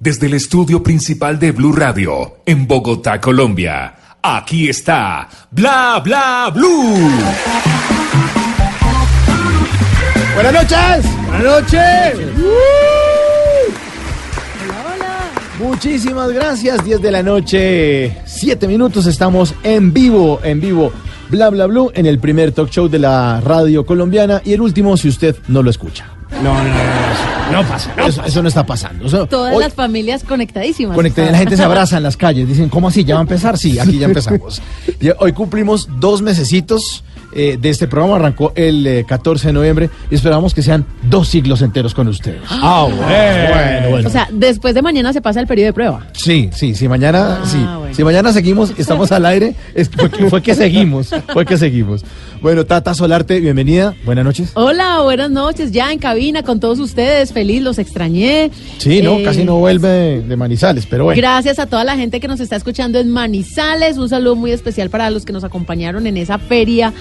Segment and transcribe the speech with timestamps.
[0.00, 3.94] desde el estudio principal de Blue Radio, en Bogotá, Colombia.
[4.22, 7.10] Aquí está Bla Bla Blue.
[10.34, 11.26] Buenas noches.
[11.26, 12.18] Buenas noches.
[15.58, 16.84] Muchísimas gracias.
[16.84, 19.06] 10 de la noche, 7 minutos.
[19.06, 20.92] Estamos en vivo, en vivo.
[21.30, 24.96] Bla bla blue en el primer talk show de la radio colombiana y el último
[24.96, 26.17] si usted no lo escucha.
[26.42, 27.92] No, no, no, no, no pasa.
[27.96, 29.26] No Eso, eso no está pasando.
[29.26, 30.96] Todas hoy- las familias conectadísimas.
[30.96, 33.04] La gente se abraza en las calles, dicen, ¿cómo así?
[33.04, 33.56] ¿Ya va a empezar?
[33.58, 34.60] Sí, aquí ya empezamos.
[35.18, 40.14] Hoy cumplimos dos mesecitos eh, de este programa, arrancó el eh, 14 de noviembre y
[40.14, 42.40] esperamos que sean dos siglos enteros con ustedes.
[42.48, 43.02] Ah, bueno.
[43.06, 44.08] Bueno, bueno.
[44.08, 46.06] O sea, después de mañana se pasa el periodo de prueba.
[46.12, 47.58] Sí, sí, sí, mañana, Ah, sí.
[47.58, 47.94] bueno.
[47.94, 52.04] Si mañana seguimos, estamos al aire, es, fue, que, fue que seguimos, fue que seguimos.
[52.40, 54.50] Bueno, Tata Solarte, bienvenida, buenas noches.
[54.54, 55.72] Hola, buenas noches.
[55.72, 57.32] Ya en cabina con todos ustedes.
[57.32, 58.50] Feliz, los extrañé.
[58.78, 61.20] Sí, no, Eh, casi no vuelve de, de Manizales, pero bueno.
[61.20, 63.98] Gracias a toda la gente que nos está escuchando en Manizales.
[63.98, 66.92] Un saludo muy especial para los que nos acompañaron en esa feria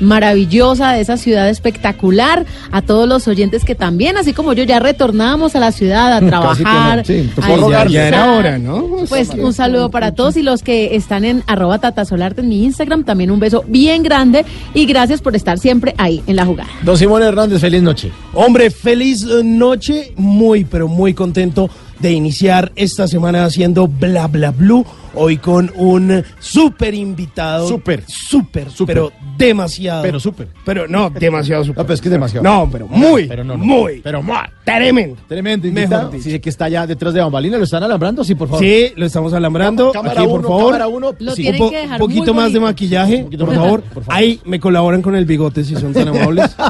[0.00, 2.44] maravillosa de esa ciudad espectacular.
[2.70, 6.20] A todos los oyentes que también, así como yo, ya retornamos a la ciudad a
[6.20, 6.98] trabajar.
[6.98, 8.28] no, sí, a Ya, era descansar.
[8.38, 8.86] hora, ¿no?
[9.08, 13.04] Pues un saludo para todos y los que están en arroba tatasolarte en mi Instagram,
[13.04, 16.70] también un beso bien grande y gracias por estar siempre ahí en la jugada.
[16.82, 18.10] Don Simón Hernández, feliz noche.
[18.32, 20.12] Hombre, feliz eh, noche.
[20.16, 21.68] Muy, pero muy contento
[22.00, 24.84] de iniciar esta semana haciendo Bla Bla Blue.
[25.18, 27.66] Hoy con un súper invitado.
[27.66, 28.04] Súper.
[28.06, 28.94] Súper, Súper.
[28.94, 30.02] pero demasiado.
[30.02, 30.48] Pero súper.
[30.62, 31.76] Pero no, demasiado súper.
[31.78, 32.42] No, pero es que es demasiado.
[32.44, 33.64] No, pero muy, Pero no, no.
[33.64, 34.00] muy.
[34.02, 34.36] Pero muy.
[34.62, 35.16] Tremendo.
[35.26, 36.10] Tremendo Mejor.
[36.20, 38.24] Sí, que está allá detrás de Bambalina, ¿lo están alambrando?
[38.24, 38.62] Sí, por favor.
[38.62, 39.90] Sí, lo estamos alambrando.
[39.92, 40.64] Cámara Aquí, uno, por favor.
[40.72, 41.14] cámara uno.
[41.18, 41.42] Lo Sí.
[41.42, 43.56] tienen Un po- que dejar poquito muy más de maquillaje, por más.
[43.56, 43.82] favor.
[43.82, 44.18] Por favor.
[44.20, 46.54] Ahí me colaboran con el bigote si son tan amables.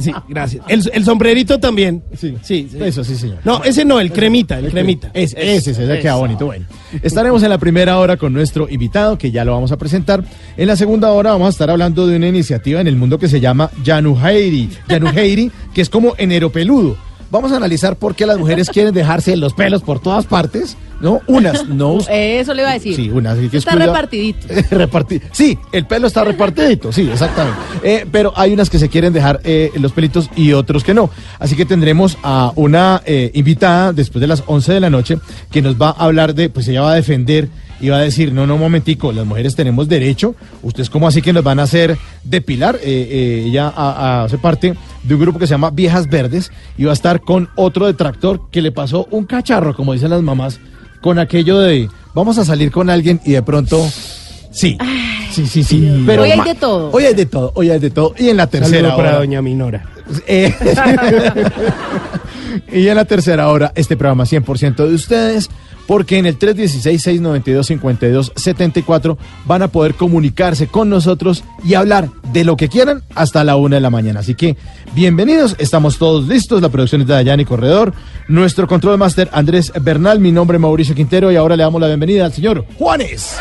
[0.00, 0.64] Sí, gracias.
[0.68, 2.04] El, el sombrerito también.
[2.14, 2.36] Sí.
[2.42, 2.78] sí, sí.
[2.80, 3.38] Eso sí, señor.
[3.44, 5.10] No, ese no, el cremita, el cremita.
[5.14, 6.46] Ese, ese, ese, ese queda bonito.
[6.46, 6.66] Bueno,
[7.02, 10.24] estaremos en la primera hora con nuestro invitado, que ya lo vamos a presentar.
[10.56, 13.28] En la segunda hora vamos a estar hablando de una iniciativa en el mundo que
[13.28, 14.70] se llama Yanuheiri.
[14.88, 16.96] Yanuheiri, que es como enero peludo.
[17.30, 21.20] Vamos a analizar por qué las mujeres quieren dejarse los pelos por todas partes, ¿no?
[21.26, 21.98] Unas, no.
[22.10, 22.96] Eso le iba a decir.
[22.96, 23.36] Sí, unas.
[23.38, 24.48] que Está repartidito.
[24.70, 27.58] Reparti- Sí, el pelo está repartidito, sí, exactamente.
[27.82, 31.10] Eh, pero hay unas que se quieren dejar eh, los pelitos y otros que no.
[31.38, 35.18] Así que tendremos a una eh, invitada después de las 11 de la noche
[35.50, 37.48] que nos va a hablar de, pues ella va a defender
[37.80, 40.34] y va a decir, no, no, un momentico, las mujeres tenemos derecho.
[40.62, 42.76] ¿Ustedes cómo así que nos van a hacer depilar?
[42.76, 46.50] Eh, eh, ella a- a- hace parte de un grupo que se llama Viejas Verdes
[46.76, 50.22] y va a estar con otro detractor que le pasó un cacharro, como dicen las
[50.22, 50.58] mamás,
[51.00, 53.86] con aquello de, vamos a salir con alguien y de pronto...
[54.50, 54.76] Sí,
[55.30, 56.02] sí, sí, sí.
[56.06, 56.90] Pero Hoy hay de todo.
[56.90, 58.14] Hoy hay de todo, hoy hay de todo.
[58.18, 59.18] Y en la tercera Saludo para hora.
[59.18, 59.84] doña Minora.
[60.26, 60.52] eh,
[62.72, 65.48] y en la tercera hora, este programa 100% de ustedes,
[65.88, 69.16] porque en el 316-692-5274
[69.46, 73.76] van a poder comunicarse con nosotros y hablar de lo que quieran hasta la una
[73.76, 74.20] de la mañana.
[74.20, 74.58] Así que,
[74.92, 76.60] bienvenidos, estamos todos listos.
[76.60, 77.94] La producción es de Dayani Corredor,
[78.28, 81.86] nuestro control master Andrés Bernal, mi nombre es Mauricio Quintero y ahora le damos la
[81.86, 83.38] bienvenida al señor Juanes.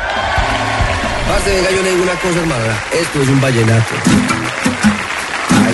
[1.28, 2.63] Parce, venga, yo le digo una cosa, hermano.
[2.97, 3.94] Esto es un vallenato.
[5.50, 5.74] Ay.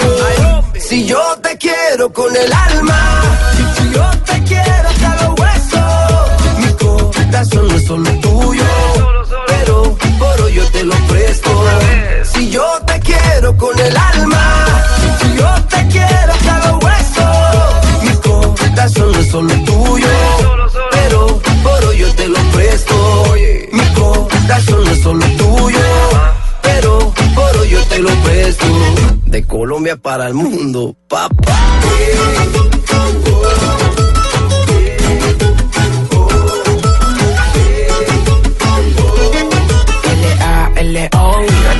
[0.91, 3.21] Si yo te quiero con el alma.
[3.77, 6.57] Si yo te quiero hasta los huesos.
[6.57, 8.63] Mi corazón no es solo tuyo.
[9.47, 11.49] Pero por hoy yo te lo presto.
[12.33, 14.65] Si yo te quiero con el alma.
[15.21, 18.03] Si yo te quiero hasta los huesos.
[18.03, 20.07] Mi corazón no es solo tuyo.
[20.91, 23.33] Pero por hoy yo te lo presto.
[23.71, 25.90] Mi corazón no es solo tuyo
[27.71, 28.65] yo te lo presto.
[29.25, 31.57] De Colombia para el mundo, papá.
[40.03, 41.60] L-A-L-O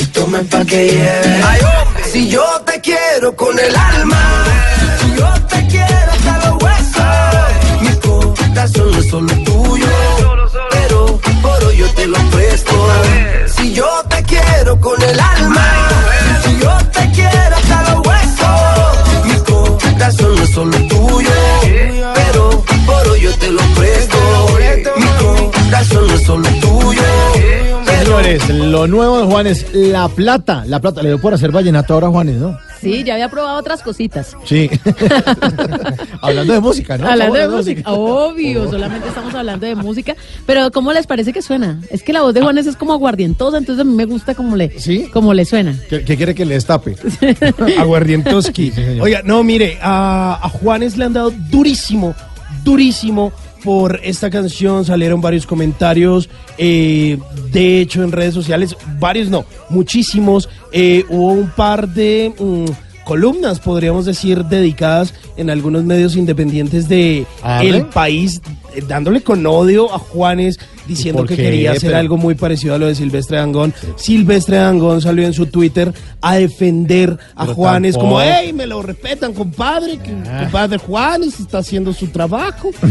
[0.07, 1.41] tomen pa' que lleve.
[2.11, 4.45] Si yo te quiero con el alma,
[4.99, 9.87] si yo te quiero hasta los huesos, mi corazón no es solo tuyo,
[10.71, 12.73] pero por hoy yo te lo presto.
[13.55, 15.67] Si yo te quiero con el alma,
[16.43, 21.31] si yo te quiero hasta los huesos, mi corazón no es solo tuyo,
[22.15, 24.17] pero por hoy yo te lo presto.
[24.97, 27.70] Mi corazón no es solo tuyo.
[28.11, 30.65] Señores, lo nuevo de Juanes, La Plata.
[30.67, 32.59] La Plata, le dio por hacer vallenato ahora a Juanes, ¿no?
[32.81, 34.35] Sí, ya había probado otras cositas.
[34.43, 34.69] Sí.
[36.21, 37.07] Hablando de música, ¿no?
[37.07, 40.17] Hablando de música, obvio, solamente estamos hablando de música.
[40.45, 41.79] Pero ¿cómo les parece que suena?
[41.89, 44.57] Es que la voz de Juanes es como aguardientosa, entonces a mí me gusta como
[44.57, 45.09] le, ¿Sí?
[45.13, 45.73] como le suena.
[45.89, 46.97] ¿Qué, qué quiere que le destape?
[47.79, 48.71] Aguardientoski.
[48.71, 49.05] señor.
[49.05, 52.13] Oiga, no, mire, a, a Juanes le han dado durísimo,
[52.65, 53.31] durísimo
[53.63, 54.85] por esta canción.
[54.85, 57.17] Salieron varios comentarios, eh,
[57.51, 60.49] de hecho, en redes sociales, varios no, muchísimos.
[60.71, 67.25] Eh, hubo un par de mm, columnas, podríamos decir, dedicadas en algunos medios independientes de
[67.43, 68.41] ¿Ah, el país,
[68.75, 70.59] eh, dándole con odio a Juanes,
[70.91, 73.73] diciendo que quería hacer Pero- algo muy parecido a lo de Silvestre Dangón.
[73.95, 78.81] Silvestre Dangón salió en su Twitter a defender a Pero Juanes como, hey, me lo
[78.81, 82.69] respetan, compadre, que compadre Juanes está haciendo su trabajo.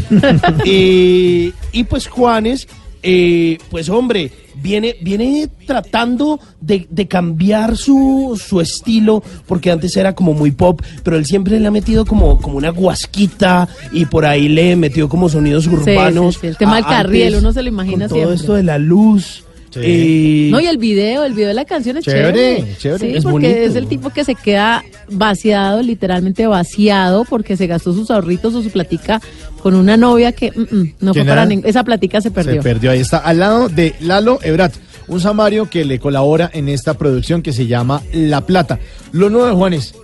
[0.65, 2.67] Eh, y pues Juanes,
[3.03, 4.31] eh, pues hombre,
[4.63, 10.81] viene, viene tratando de, de cambiar su, su estilo, porque antes era como muy pop,
[11.03, 15.09] pero él siempre le ha metido como, como una guasquita y por ahí le metió
[15.09, 16.35] como sonidos urbanos.
[16.35, 18.35] sí, sí, el tema del carriel, uno se lo imagina con todo siempre.
[18.37, 19.45] esto de la luz.
[19.71, 20.49] Sí.
[20.51, 22.77] No, y el video, el video de la canción es Chévere, chévere.
[22.79, 22.99] chévere.
[23.11, 23.71] Sí, Es porque bonito.
[23.71, 28.63] es el tipo que se queda vaciado, literalmente vaciado, porque se gastó sus ahorritos o
[28.63, 29.21] su platica
[29.63, 31.69] con una novia que mm, mm, no fue para ningún...
[31.69, 32.55] Esa platica se perdió.
[32.55, 32.91] Se perdió.
[32.91, 34.73] Ahí está, al lado de Lalo Ebrat,
[35.07, 38.79] un samario que le colabora en esta producción que se llama La Plata.
[39.13, 39.95] Lo nuevo de Juanes,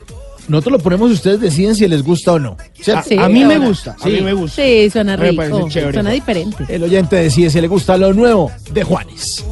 [0.48, 2.56] nosotros lo ponemos y ustedes deciden si les gusta o no.
[2.80, 3.08] ¿cierto?
[3.08, 3.66] Sí, a mí me ahora.
[3.68, 4.62] gusta, a mí me gusta.
[4.62, 5.92] Sí, suena Me rico, parece chévere.
[5.94, 6.64] suena diferente.
[6.68, 9.44] El oyente decide si le gusta lo nuevo de Juanes.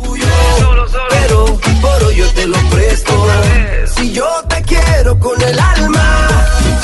[1.11, 3.13] pero por hoy yo te lo presto.
[3.97, 6.29] Si yo te quiero con el alma,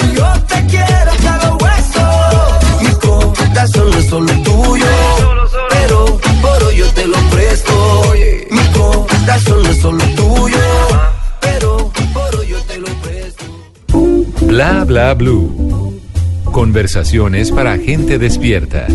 [0.01, 4.87] si yo te quiero hasta los huesos, mi corazón no es solo tuyo,
[5.71, 6.05] pero
[6.43, 8.13] por hoy yo te lo presto.
[8.51, 10.57] Mi corazón no es solo tuyo,
[14.51, 16.01] Bla bla blue.
[16.53, 18.89] Conversaciones para gente despierta.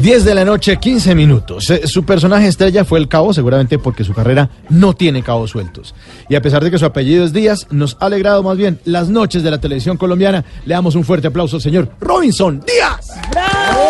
[0.00, 1.70] 10 de la noche, 15 minutos.
[1.70, 5.94] Eh, Su personaje estrella fue el cabo, seguramente porque su carrera no tiene cabos sueltos.
[6.28, 9.08] Y a pesar de que su apellido es Díaz, nos ha alegrado más bien las
[9.08, 10.44] noches de la televisión colombiana.
[10.66, 13.08] Le damos un fuerte aplauso al señor Robinson Díaz.
[13.30, 13.87] Gracias,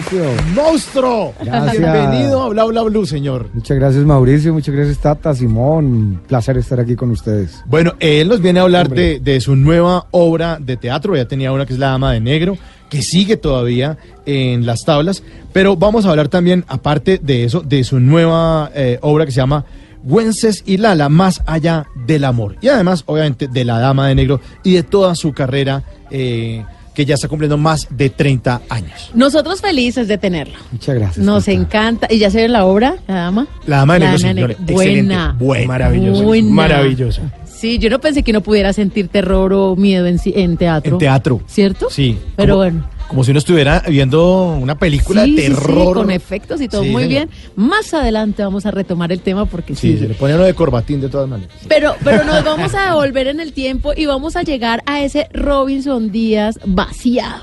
[0.00, 0.24] Mauricio.
[0.54, 1.34] ¡Monstruo!
[1.44, 1.78] Gracias.
[1.78, 3.50] Bienvenido a Bla Bla Blue, señor.
[3.52, 4.52] Muchas gracias, Mauricio.
[4.52, 5.84] Muchas gracias, Tata, Simón.
[5.84, 7.62] Un placer estar aquí con ustedes.
[7.66, 11.16] Bueno, él nos viene a hablar de, de su nueva obra de teatro.
[11.16, 12.56] Ya tenía una que es La Dama de Negro,
[12.88, 15.22] que sigue todavía en las tablas.
[15.52, 19.40] Pero vamos a hablar también, aparte de eso, de su nueva eh, obra que se
[19.40, 19.66] llama
[20.02, 22.56] Güences y Lala, más allá del amor.
[22.62, 27.04] Y además, obviamente, de La Dama de Negro y de toda su carrera, eh, que
[27.04, 29.10] ya está cumpliendo más de 30 años.
[29.14, 30.58] Nosotros felices de tenerlo.
[30.72, 31.24] Muchas gracias.
[31.24, 32.06] Nos encanta.
[32.10, 33.46] ¿Y ya se ve la obra, la dama?
[33.66, 34.56] La Dama de La Negro, Dama de señores.
[34.60, 35.02] Excelente.
[35.14, 35.36] Buena.
[35.38, 35.66] Buena.
[35.66, 36.22] Maravilloso.
[36.22, 36.50] Buena.
[36.50, 37.22] Maravilloso.
[37.44, 40.92] Sí, yo no pensé que no pudiera sentir terror o miedo en, en teatro.
[40.92, 41.40] En teatro.
[41.46, 41.88] ¿Cierto?
[41.90, 42.18] Sí.
[42.36, 42.88] Pero bueno.
[43.10, 45.94] Como si uno estuviera viendo una película Sí, de sí, terror.
[45.96, 47.08] con efectos y todo muy señor.
[47.08, 47.30] bien.
[47.56, 49.98] Más adelante vamos a retomar el tema porque Sí, sí.
[49.98, 51.52] se le pone uno de corbatín de todas maneras.
[51.68, 55.28] Pero, pero nos vamos a devolver en el tiempo y vamos a llegar a ese
[55.34, 57.42] Robinson Díaz vaciado.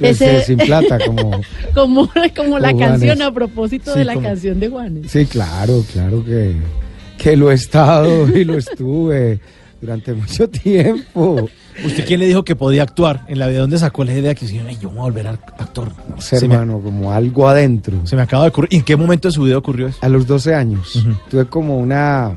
[0.00, 1.40] Ese sin plata, como.
[1.74, 5.10] como, como la canción a propósito Sí, de la como- canción de Juanes.
[5.10, 6.54] Sí, claro, claro que,
[7.18, 9.40] que lo he estado y lo estuve
[9.80, 11.50] durante mucho tiempo.
[11.84, 13.24] ¿Usted quién le dijo que podía actuar?
[13.28, 15.26] En la vida, ¿dónde sacó la idea que si "Ay, yo me voy a volver
[15.28, 15.92] a- actor?
[16.08, 17.94] No se, sé, me, hermano, como algo adentro.
[18.04, 18.72] se me acaba de ocurrir.
[18.72, 19.98] ¿Y en qué momento de su vida ocurrió eso?
[20.00, 22.36] A los 12 años tuve como una.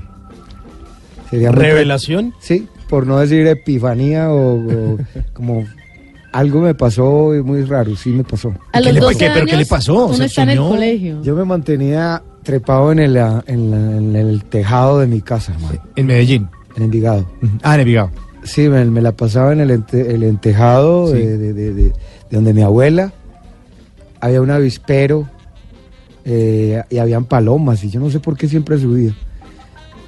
[1.30, 2.34] Sería muy- Revelación.
[2.40, 4.98] Sí, por no decir epifanía o, o
[5.34, 5.66] como
[6.34, 8.54] algo me pasó muy raro, sí me pasó.
[8.74, 10.06] A ¿Qué los le- 12 qué- pero qué le años, pasó?
[10.08, 11.22] Uno ¿Se está en el colegio.
[11.24, 15.80] Yo me mantenía trepado en el, en, la- en el tejado de mi casa, hermano,
[15.96, 16.48] En Medellín.
[16.76, 17.26] en Envigado.
[17.64, 18.12] Ah, en Envigado.
[18.44, 21.14] Sí, me, me la pasaba en el, ente- el entejado Sí.
[21.14, 21.94] de, de- de- de- de
[22.32, 23.14] donde mi abuela.
[24.20, 25.28] Había un avispero
[26.26, 29.16] eh, y habían palomas y yo no sé por qué siempre subía.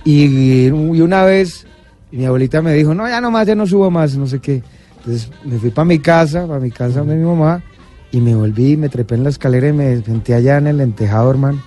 [0.06, 0.26] Y,
[0.68, 0.70] y
[1.02, 1.66] una vez
[2.12, 4.62] mi abuelita me dijo, no, ya nomás, ya no subo más, no sé qué.
[4.98, 7.64] Entonces me fui para mi casa, para mi casa de mi mamá
[8.12, 11.32] y me volví, me trepé en la escalera y me senté allá en el entejado,
[11.32, 11.62] hermano.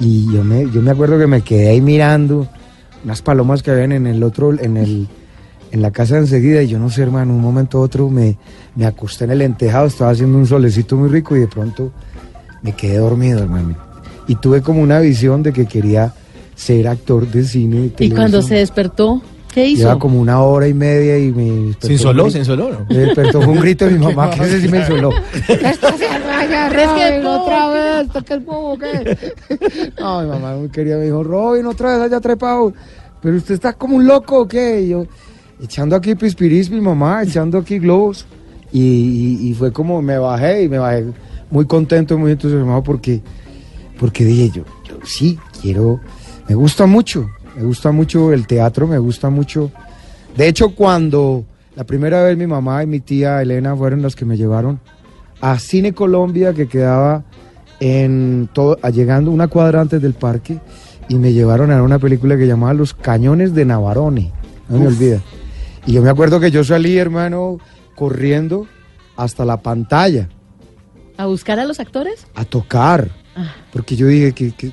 [0.00, 2.46] Y yo me, yo me acuerdo que me quedé ahí mirando
[3.04, 5.08] unas palomas que habían en el otro, en el,
[5.72, 8.36] en la casa de enseguida, y yo no sé, hermano, un momento u otro me,
[8.76, 11.90] me acosté en el entejado, estaba haciendo un solecito muy rico y de pronto
[12.62, 13.74] me quedé dormido, hermano.
[14.28, 16.14] Y tuve como una visión de que quería
[16.54, 17.76] ser actor de cine.
[17.76, 18.16] y Y televisión.
[18.20, 19.20] cuando se despertó,
[19.52, 19.80] ¿qué hizo?
[19.82, 22.30] Lleva como una hora y media y me despertó ¿Se insoló?
[22.30, 22.70] ¿Se insoló?
[22.70, 22.86] no?
[22.88, 25.10] Me despertó con un grito de mi mamá, que ese sí me insoló.
[26.72, 29.32] Robin, otra vez, ¿qué es bobo, qué?
[29.98, 32.72] No, mi mamá muy querida me dijo, Robin, otra vez allá trepado.
[33.20, 34.82] Pero usted está como un loco, ¿o qué?
[34.82, 35.06] Y yo,
[35.62, 38.26] echando aquí pispiris, mi mamá, echando aquí globos.
[38.72, 41.04] Y, y- y fue como, me bajé y me bajé
[41.50, 43.20] muy contento, muy entusiasmado porque,
[43.98, 46.00] porque dije yo, yo sí, quiero,
[46.48, 49.70] me gusta mucho, me gusta mucho el teatro, me gusta mucho.
[50.36, 51.44] De hecho, cuando
[51.76, 54.80] la primera vez mi mamá y mi tía Elena fueron las que me llevaron
[55.42, 57.24] a Cine Colombia, que quedaba
[57.80, 60.58] en todo, llegando una cuadra antes del parque,
[61.08, 64.32] y me llevaron a una película que llamaba Los Cañones de Navarone,
[64.70, 65.20] no me olvida.
[65.86, 67.58] Y yo me acuerdo que yo salí, hermano,
[67.96, 68.66] corriendo
[69.16, 70.28] hasta la pantalla
[71.16, 72.26] ¿A buscar a los actores?
[72.34, 73.54] a tocar, Ah.
[73.72, 74.72] porque yo dije que, que-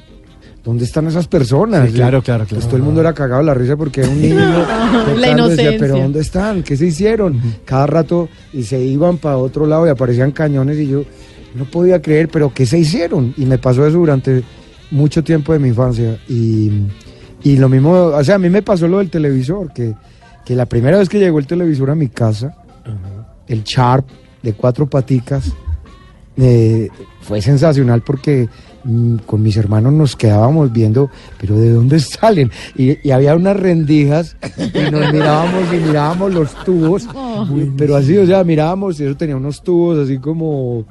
[0.63, 1.87] ¿dónde están esas personas?
[1.89, 2.55] Sí, claro, claro, claro.
[2.59, 4.35] Pues todo el mundo era cagado de la risa porque era un niño.
[5.15, 5.77] decía, inocencia.
[5.79, 6.63] pero ¿dónde están?
[6.63, 7.41] ¿Qué se hicieron?
[7.65, 11.03] Cada rato y se iban para otro lado y aparecían cañones y yo
[11.55, 13.33] no podía creer, pero ¿qué se hicieron?
[13.37, 14.43] Y me pasó eso durante
[14.91, 16.19] mucho tiempo de mi infancia.
[16.27, 16.71] Y,
[17.43, 19.93] y lo mismo, o sea, a mí me pasó lo del televisor, que,
[20.45, 22.55] que la primera vez que llegó el televisor a mi casa,
[23.47, 24.07] el Sharp
[24.41, 25.51] de cuatro paticas,
[26.37, 26.89] eh,
[27.21, 28.47] fue sensacional porque
[28.85, 32.51] mm, con mis hermanos nos quedábamos viendo, pero ¿de dónde salen?
[32.75, 37.07] Y, y había unas rendijas y nos mirábamos y mirábamos los tubos,
[37.77, 40.85] pero así, o sea, mirábamos y eso tenía unos tubos así como,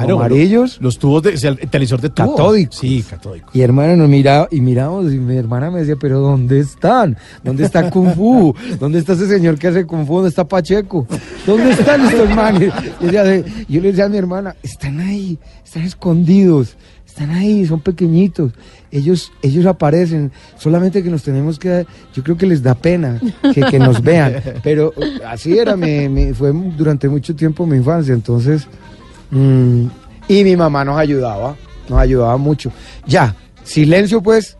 [0.00, 0.78] como amarillos.
[0.80, 2.30] Los tubos de, o sea, el televisor de tubos.
[2.36, 2.76] Catódicos.
[2.78, 3.50] Sí, catódico.
[3.52, 7.16] Y hermano nos miraba y miramos y mi hermana me decía, pero ¿dónde están?
[7.44, 8.54] ¿Dónde está Kung Fu?
[8.80, 10.14] ¿Dónde está ese señor que hace Kung Fu?
[10.16, 11.06] ¿Dónde está Pacheco?
[11.46, 12.72] ¿Dónde están estos manes?
[13.00, 17.66] Y ella de- yo le decía a mi hermana, están ahí, están escondidos, están ahí,
[17.66, 18.52] son pequeñitos.
[18.90, 23.18] Ellos, ellos aparecen, solamente que nos tenemos que, yo creo que les da pena
[23.54, 24.34] que, que nos vean.
[24.62, 24.92] Pero
[25.26, 28.68] así era, mi- mi- fue durante mucho tiempo mi infancia, entonces...
[29.32, 29.86] Mm,
[30.28, 31.56] y mi mamá nos ayudaba,
[31.88, 32.70] nos ayudaba mucho.
[33.06, 33.34] Ya,
[33.64, 34.56] silencio pues,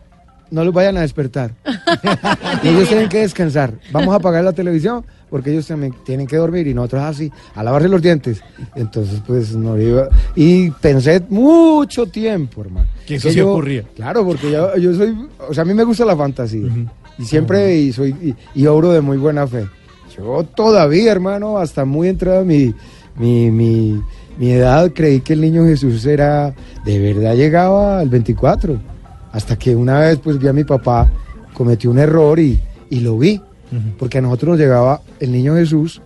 [0.51, 1.53] no los vayan a despertar.
[2.63, 3.73] Ellos tienen que descansar.
[3.91, 7.63] Vamos a apagar la televisión porque ellos también tienen que dormir y nosotros así, a
[7.63, 8.43] lavarse los dientes.
[8.75, 10.07] Entonces, pues no iba.
[10.35, 12.87] Y pensé mucho tiempo, hermano.
[13.07, 13.81] Que eso sí ocurría.
[13.95, 15.17] Claro, porque yo, yo soy,
[15.49, 16.69] o sea, a mí me gusta la fantasía.
[17.17, 19.65] Y siempre y soy y, y obro de muy buena fe.
[20.15, 22.71] Yo todavía, hermano, hasta muy entrada mi,
[23.17, 24.03] mi, mi,
[24.37, 26.53] mi edad, creí que el niño Jesús era,
[26.85, 28.79] de verdad llegaba al 24.
[29.31, 31.09] Hasta que una vez pues vi a mi papá,
[31.53, 32.59] cometió un error y,
[32.89, 33.41] y lo vi.
[33.97, 35.99] Porque a nosotros nos llegaba el niño Jesús,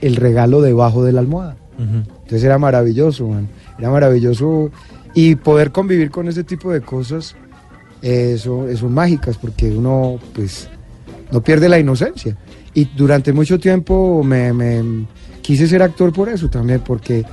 [0.00, 1.56] el regalo debajo de la almohada.
[1.76, 3.48] Entonces era maravilloso, man.
[3.76, 4.70] Era maravilloso.
[5.12, 7.34] Y poder convivir con ese tipo de cosas
[8.02, 10.68] eh, son, son mágicas porque uno, pues,
[11.32, 12.36] no pierde la inocencia.
[12.72, 15.06] Y durante mucho tiempo me, me
[15.40, 17.24] quise ser actor por eso también, porque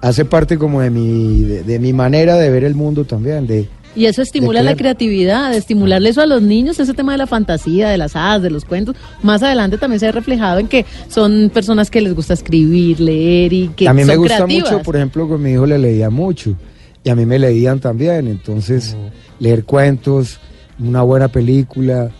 [0.00, 3.68] hace parte como de mi, de, de mi manera de ver el mundo también, de,
[3.94, 7.18] Y eso estimula De la creatividad, de estimularle eso a los niños, ese tema de
[7.18, 8.96] la fantasía, de las hadas, de los cuentos.
[9.22, 13.52] Más adelante también se ha reflejado en que son personas que les gusta escribir, leer
[13.52, 14.72] y que a mí me gusta creativas.
[14.72, 16.56] mucho, por ejemplo, con mi hijo le leía mucho
[17.02, 18.96] y a mí me leían también, entonces
[19.38, 20.38] leer cuentos,
[20.78, 22.10] una buena película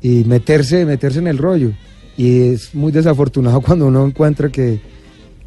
[0.00, 1.72] y meterse, meterse en el rollo.
[2.16, 4.80] Y es muy desafortunado cuando uno encuentra que,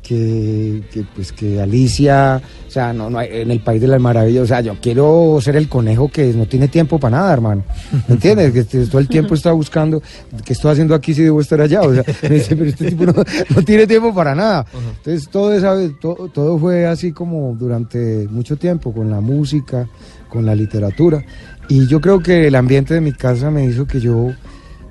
[0.03, 4.01] que, que, pues que Alicia, o sea, no, no hay- en el país de las
[4.01, 7.63] maravillas, o sea, yo quiero ser el conejo que no tiene tiempo para nada, hermano.
[8.07, 8.51] ¿Me entiendes?
[8.51, 10.01] Que este- todo el tiempo está buscando,
[10.45, 11.81] ¿qué estoy haciendo aquí si debo estar allá?
[11.81, 13.13] O sea, me dice, pero este tipo no,
[13.55, 14.65] no tiene tiempo para nada.
[14.97, 19.87] Entonces, todo, esa, todo, todo fue así como durante mucho tiempo, con la música,
[20.29, 21.23] con la literatura.
[21.69, 24.31] Y yo creo que el ambiente de mi casa me hizo que yo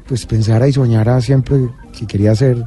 [0.07, 1.57] pues pensara y soñara siempre
[1.97, 2.65] que quería ser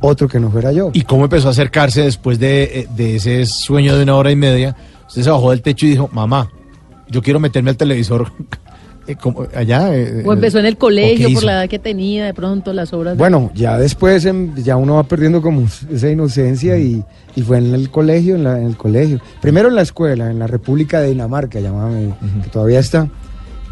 [0.00, 0.90] otro que no fuera yo.
[0.92, 4.36] ¿Y cómo empezó a acercarse después de, eh, de ese sueño de una hora y
[4.36, 4.76] media?
[5.08, 6.50] Usted se bajó del techo y dijo, mamá,
[7.08, 8.30] yo quiero meterme al televisor
[9.08, 9.94] eh, como allá.
[9.96, 12.72] eh, O empezó en el ¿o qué colegio por la edad que tenía, de pronto
[12.72, 13.14] las obras.
[13.14, 17.02] de- Bueno, ya después em, ya uno va perdiendo como esa inocencia y,
[17.34, 19.20] y fue en el colegio, en, la- en el colegio.
[19.40, 21.90] Primero en la escuela, en la República de Dinamarca, llamaba,
[22.42, 23.08] que todavía está.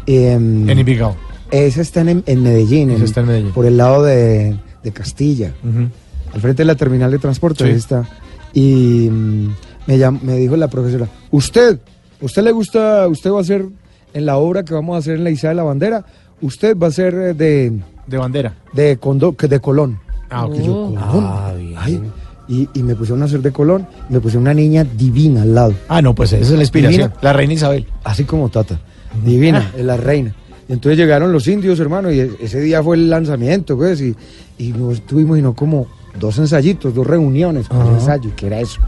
[0.05, 1.15] Em, En Envigado.
[1.51, 3.51] esa está en, en Medellín, Esa en- está en Medellín.
[3.51, 5.89] por el lado de, de Castilla, Ujú.
[6.33, 7.69] Al frente de la terminal de transporte, Sí.
[7.71, 8.05] ahí está.
[8.53, 9.47] Y mm,
[9.87, 11.79] me, llam- me dijo la profesora, usted,
[12.21, 13.65] ¿usted le gusta, usted va a ser
[14.13, 16.05] en la obra que vamos a hacer en la Isla de la Bandera,
[16.41, 17.73] usted va a ser eh, de,
[18.07, 18.53] De bandera.
[18.73, 19.99] de, Condo- que de Colón.
[20.29, 20.55] Ah, ok.
[20.55, 20.87] Y yo, Oh.
[20.95, 21.23] Colón.
[21.27, 22.01] Ah, Ay,
[22.49, 25.53] y, y me pusieron a hacer de Colón, y me pusieron una niña divina al
[25.53, 27.01] lado, Ah, no, pues esa es la inspiración.
[27.09, 27.19] Divina.
[27.21, 27.85] La reina Isabel.
[28.05, 28.79] así como Tata,
[29.23, 30.33] divina, la reina.
[30.69, 34.15] Y entonces llegaron los indios, hermano, y e- ese día fue el lanzamiento, pues, y,
[34.57, 35.87] y nos tuvimos, y no como
[36.19, 37.87] dos ensayitos, dos reuniones, Ajá.
[37.89, 38.79] ensayo, que era eso.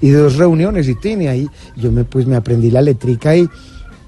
[0.00, 3.48] Y dos reuniones, y tiene ahí, yo me, pues, me aprendí la letrica ahí.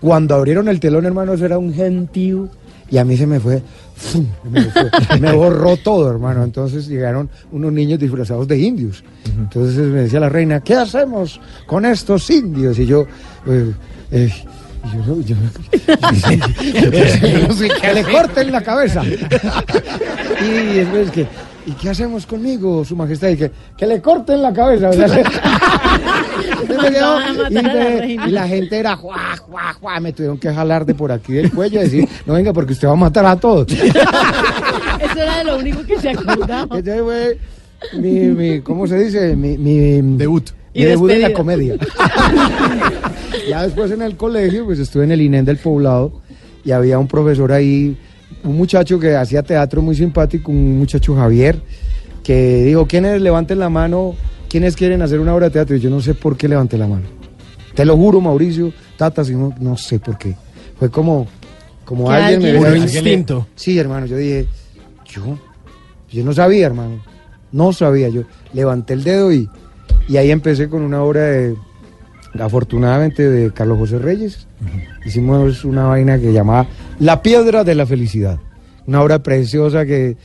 [0.00, 2.48] Cuando abrieron el telón, hermano, eso era un gentío,
[2.90, 3.60] y a mí se me fue,
[3.96, 4.26] ¡fum!
[4.50, 6.42] me, fue- me borró todo, hermano.
[6.44, 9.02] Entonces llegaron unos niños disfrazados de indios.
[9.38, 12.78] Entonces me decía la reina, ¿qué hacemos con estos indios?
[12.78, 13.06] Y yo,
[13.46, 13.72] eh,
[14.12, 14.32] eh,
[15.06, 15.36] yo, no- yo,
[17.80, 19.02] que le corten la cabeza.
[19.04, 21.26] y después que,
[21.68, 23.28] ¿y qué hacemos conmigo, su majestad?
[23.28, 24.90] Y que, que le corten la cabeza.
[24.94, 24.96] Y,
[27.52, 28.26] reina.
[28.26, 31.52] y la gente era, juá, juá, juá, me tuvieron que jalar de por aquí del
[31.52, 33.66] cuello y decir, no venga, porque usted va a matar a todos.
[33.72, 36.62] Eso era de lo único que se acordaba.
[36.78, 37.38] Entonces fue
[38.00, 39.36] mi, mi, ¿cómo se dice?
[39.36, 40.50] Mi, mi Debut.
[40.74, 41.76] mi Y debut en la comedia.
[43.48, 46.12] ya después en el colegio, pues estuve en el INEN del poblado
[46.64, 47.96] y había un profesor ahí,
[48.48, 51.60] un muchacho que hacía teatro muy simpático, un muchacho Javier,
[52.22, 54.14] que dijo, ¿quiénes levanten la mano?
[54.48, 55.76] ¿Quiénes quieren hacer una obra de teatro?
[55.76, 57.04] Y yo no sé por qué levanté la mano.
[57.74, 60.34] Te lo juro, Mauricio, Tata, si no, no sé por qué.
[60.78, 61.26] Fue como,
[61.84, 63.46] como alguien, alguien- me hubiera- instinto.
[63.54, 64.46] Sí, hermano, yo dije,
[65.06, 65.38] yo,
[66.10, 67.02] yo no sabía, hermano,
[67.52, 69.48] no sabía, yo levanté el dedo y,
[70.08, 71.54] y ahí empecé con una obra de,
[72.40, 74.46] afortunadamente, de Carlos José Reyes.
[75.04, 76.66] Hicimos una vaina que llamaba
[76.98, 78.38] La Piedra de la Felicidad,
[78.86, 80.16] una obra preciosa que,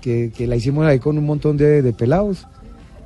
[0.00, 2.46] que, que la hicimos ahí con un montón de, de pelados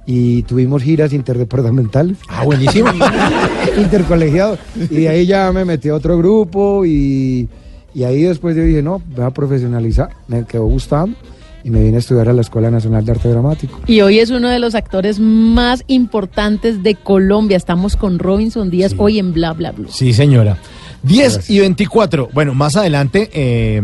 [0.06, 2.88] y tuvimos giras interdepartamentales Ah, buenísimo.
[3.76, 4.58] intercolegiado.
[4.74, 7.48] Y de ahí ya me metí a otro grupo y,
[7.94, 10.08] y ahí después yo dije, no, voy a profesionalizar.
[10.26, 11.16] Me quedó gustando
[11.64, 13.80] y me vine a estudiar a la Escuela Nacional de Arte Dramático.
[13.86, 17.56] Y hoy es uno de los actores más importantes de Colombia.
[17.56, 19.88] Estamos con Robinson Díaz hoy en Bla Bla Blue.
[19.90, 20.58] Sí, señora.
[21.02, 21.50] 10 Gracias.
[21.50, 22.30] y 24.
[22.32, 23.82] Bueno, más adelante, eh,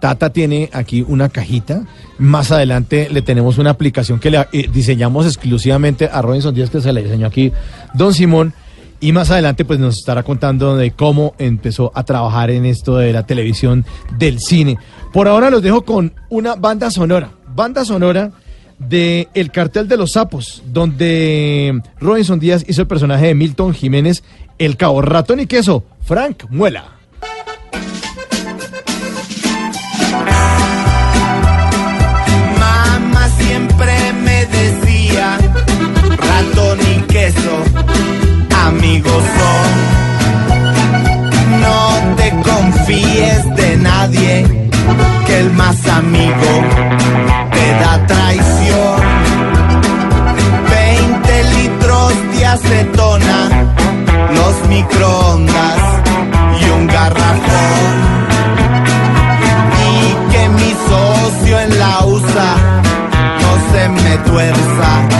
[0.00, 1.82] Tata tiene aquí una cajita.
[2.18, 6.80] Más adelante le tenemos una aplicación que le eh, diseñamos exclusivamente a Robinson Díaz, que
[6.80, 7.52] se la diseñó aquí
[7.94, 8.52] Don Simón.
[9.00, 13.12] Y más adelante, pues nos estará contando de cómo empezó a trabajar en esto de
[13.12, 13.84] la televisión,
[14.18, 14.78] del cine.
[15.12, 17.30] Por ahora los dejo con una banda sonora.
[17.54, 18.32] Banda sonora
[18.78, 24.24] de El Cartel de los Sapos, donde Robinson Díaz hizo el personaje de Milton Jiménez,
[24.58, 26.94] el cabo ratón y queso, Frank Muela.
[41.60, 44.44] No te confíes de nadie,
[45.26, 46.52] que el más amigo
[47.52, 49.00] te da traición.
[50.70, 53.48] 20 litros de acetona,
[54.34, 55.80] los microondas
[56.60, 57.94] y un garrafón.
[59.86, 62.56] Y que mi socio en la USA
[63.42, 65.13] no se me tuerza.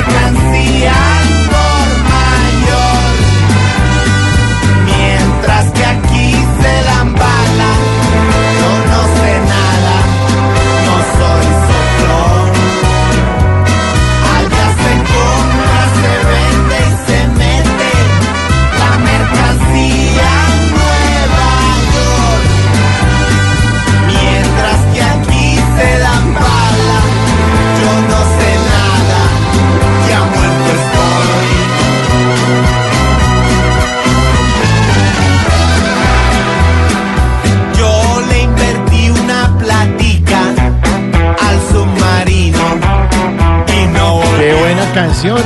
[0.00, 0.39] the ground.
[45.06, 45.38] Canción.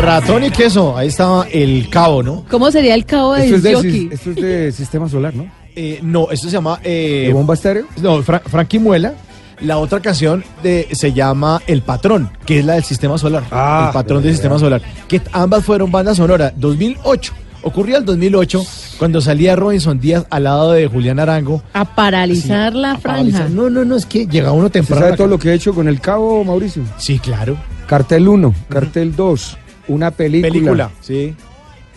[0.00, 0.96] Ratón y queso.
[0.96, 2.44] Ahí estaba el cabo, ¿no?
[2.50, 3.90] ¿Cómo sería el cabo de Esto es, de, jockey?
[3.92, 5.46] sis- esto es de sistema solar, ¿no?
[5.76, 6.80] Eh, no, esto se llama.
[6.82, 7.86] eh, ¿De bomba estéreo?
[8.02, 9.14] No, Fra- Frankie Muela.
[9.60, 13.44] La otra canción de, se llama El Patrón, que es la del Sistema Solar.
[13.52, 14.36] Ah, el Patrón ya, del ya.
[14.36, 14.82] Sistema Solar.
[15.06, 16.52] Que ambas fueron bandas sonoras.
[16.56, 17.32] 2008.
[17.62, 18.62] Ocurría el 2008
[18.98, 21.62] cuando salía Robinson Díaz al lado de Julián Arango.
[21.72, 23.42] A paralizar la a paralizar.
[23.42, 23.54] franja.
[23.54, 25.04] No, no, no, es que llega uno ¿Usted temprano.
[25.06, 26.82] sabe todo lo que he hecho con el cabo, Mauricio?
[26.98, 27.56] Sí, claro.
[27.86, 30.50] Cartel 1, Cartel 2, una película.
[30.52, 30.90] Película.
[31.00, 31.34] Sí.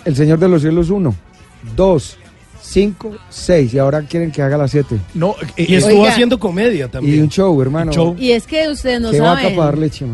[0.06, 1.14] El Señor de los Cielos 1,
[1.76, 2.18] 2,
[2.62, 3.74] 5, 6.
[3.74, 4.98] Y ahora quieren que haga las 7.
[5.14, 6.12] No, eh, Y estuvo Oiga.
[6.12, 7.22] haciendo comedia Y también.
[7.24, 7.92] un show, hermano.
[7.92, 8.16] show.
[8.20, 9.56] Y es que ustedes no saben.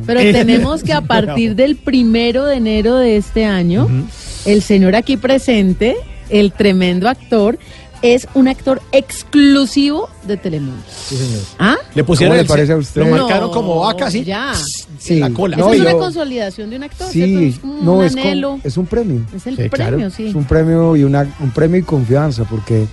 [0.05, 0.31] Pero Eh.
[0.31, 3.87] tenemos que a partir del primero de enero de este año,
[4.45, 5.95] el señor aquí presente,
[6.29, 7.57] el tremendo actor,
[8.03, 10.83] es un actor exclusivo de Telemundo.
[10.87, 11.41] Sí, señor.
[11.57, 11.75] ¿Ah?
[11.95, 13.01] Le pusieron ¿Cómo le el- parece a usted?
[13.01, 14.23] Lo No, marcaron como vaca, ¿sí?
[14.23, 14.53] Ya.
[14.99, 15.55] Sí, la cola.
[15.57, 17.07] Eso No, es una yo- consolidación de un actor.
[17.09, 17.39] ¿cierto?
[17.39, 18.59] Sí, es un no, es, con- anhelo.
[18.63, 19.21] es un premio.
[19.35, 19.91] Es el Sí, claro.
[19.97, 20.27] premio, sí.
[20.27, 22.85] Es un premio y una, un premio y confianza, porque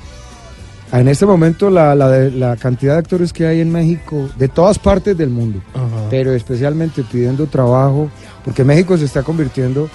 [0.92, 4.48] en este momento la, la, de- la cantidad de actores que hay en México, de
[4.48, 5.60] todas partes del mundo,
[6.08, 8.08] pero especialmente pidiendo trabajo,
[8.44, 9.88] porque México se está convirtiendo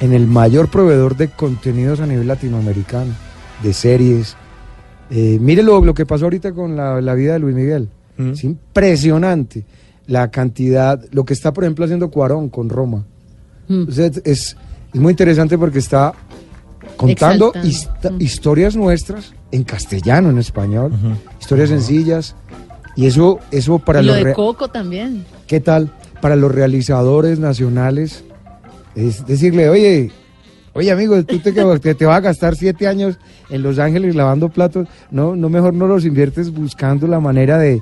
[0.00, 3.12] en el mayor proveedor de contenidos a nivel latinoamericano,
[3.62, 4.36] de series.
[5.10, 7.88] Eh, mire lo, lo que pasó ahorita con la, la vida de Luis Miguel.
[8.16, 8.30] Mm.
[8.30, 9.64] Es impresionante
[10.06, 13.04] la cantidad, lo que está por ejemplo haciendo Cuarón con Roma.
[13.68, 13.88] Mm.
[13.88, 14.56] O sea, es, es
[14.94, 16.12] muy interesante porque está
[16.96, 18.20] contando Mm.
[18.20, 20.92] historias nuestras en castellano, en español,
[21.40, 22.34] historias sencillas.
[22.94, 25.24] Y eso, eso para y lo los de Coco también.
[25.46, 25.92] ¿qué tal?
[26.22, 28.24] Para los realizadores nacionales,
[28.94, 30.10] es decirle, oye,
[30.76, 33.18] oye amigo, tú te, te, te vas a gastar siete años
[33.50, 37.80] en Los Ángeles lavando platos, no, no mejor no los inviertes buscando la manera de,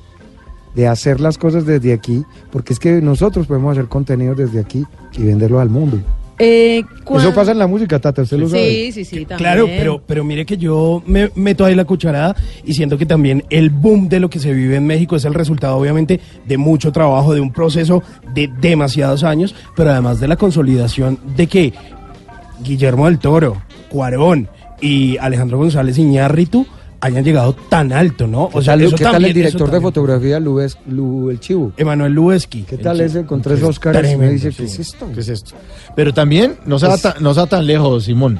[0.74, 4.84] de hacer las cosas desde aquí, porque es que nosotros podemos hacer contenidos desde aquí
[5.16, 5.98] y venderlos al mundo.
[6.40, 6.82] Eh,
[7.16, 8.68] Eso pasa en la música, Tata, usted lo sabe.
[8.68, 9.38] Sí, sí, sí, también.
[9.38, 13.44] Claro, pero, pero mire que yo me meto ahí la cucharada y siento que también
[13.50, 16.90] el boom de lo que se vive en México es el resultado obviamente de mucho
[16.90, 18.02] trabajo, de un proceso
[18.34, 21.72] de demasiados años, pero además de la consolidación de que
[22.62, 23.56] Guillermo del Toro,
[23.88, 24.48] Cuarón
[24.80, 26.66] y Alejandro González Iñárritu
[27.00, 28.48] hayan llegado tan alto, ¿no?
[28.48, 31.72] ¿Qué tal, eso qué tal también- el director de fotografía, Luis, Lu, el Chivo?
[31.76, 32.62] Emanuel Lubezki.
[32.62, 33.60] ¿Qué tal ese con tres?
[34.18, 34.56] Me dice, sí.
[34.58, 35.06] ¿qué es esto?
[35.12, 35.54] ¿Qué es esto?
[35.94, 38.38] Pero también no se, va Es- tan, no se va tan lejos, Simón.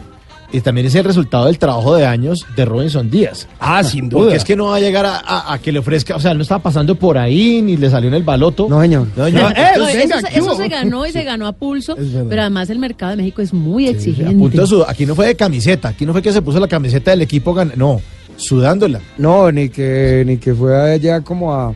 [0.54, 3.48] Y también es el resultado del trabajo de años de Robinson Díaz.
[3.58, 4.20] Ah, sin duda.
[4.22, 6.32] Porque es que no va a llegar a, a- a que le ofrezca, o sea,
[6.32, 8.66] no estaba pasando por ahí, ni le salió en el baloto.
[8.68, 9.08] No, señor.
[9.16, 9.42] No, señor.
[9.42, 11.96] No, eh, No, venga, eso, ¿qué eso se ganó y se ganó a pulso,
[12.28, 14.34] pero además el mercado de México es muy Sí, exigente.
[14.36, 14.86] punto.
[14.88, 17.52] Aquí no fue de camiseta, aquí no fue que se puso la camiseta del equipo,
[17.54, 18.00] gan- no,
[18.36, 19.00] sudándola.
[19.18, 21.74] No, ni que, ni que fue allá como a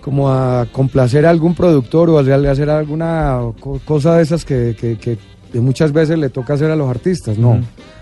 [0.00, 2.20] como a complacer a algún productor o a
[2.50, 5.16] hacer alguna co- cosa de esas que, que- que
[5.60, 7.38] muchas veces le toca hacer a los artistas.
[7.38, 7.58] No,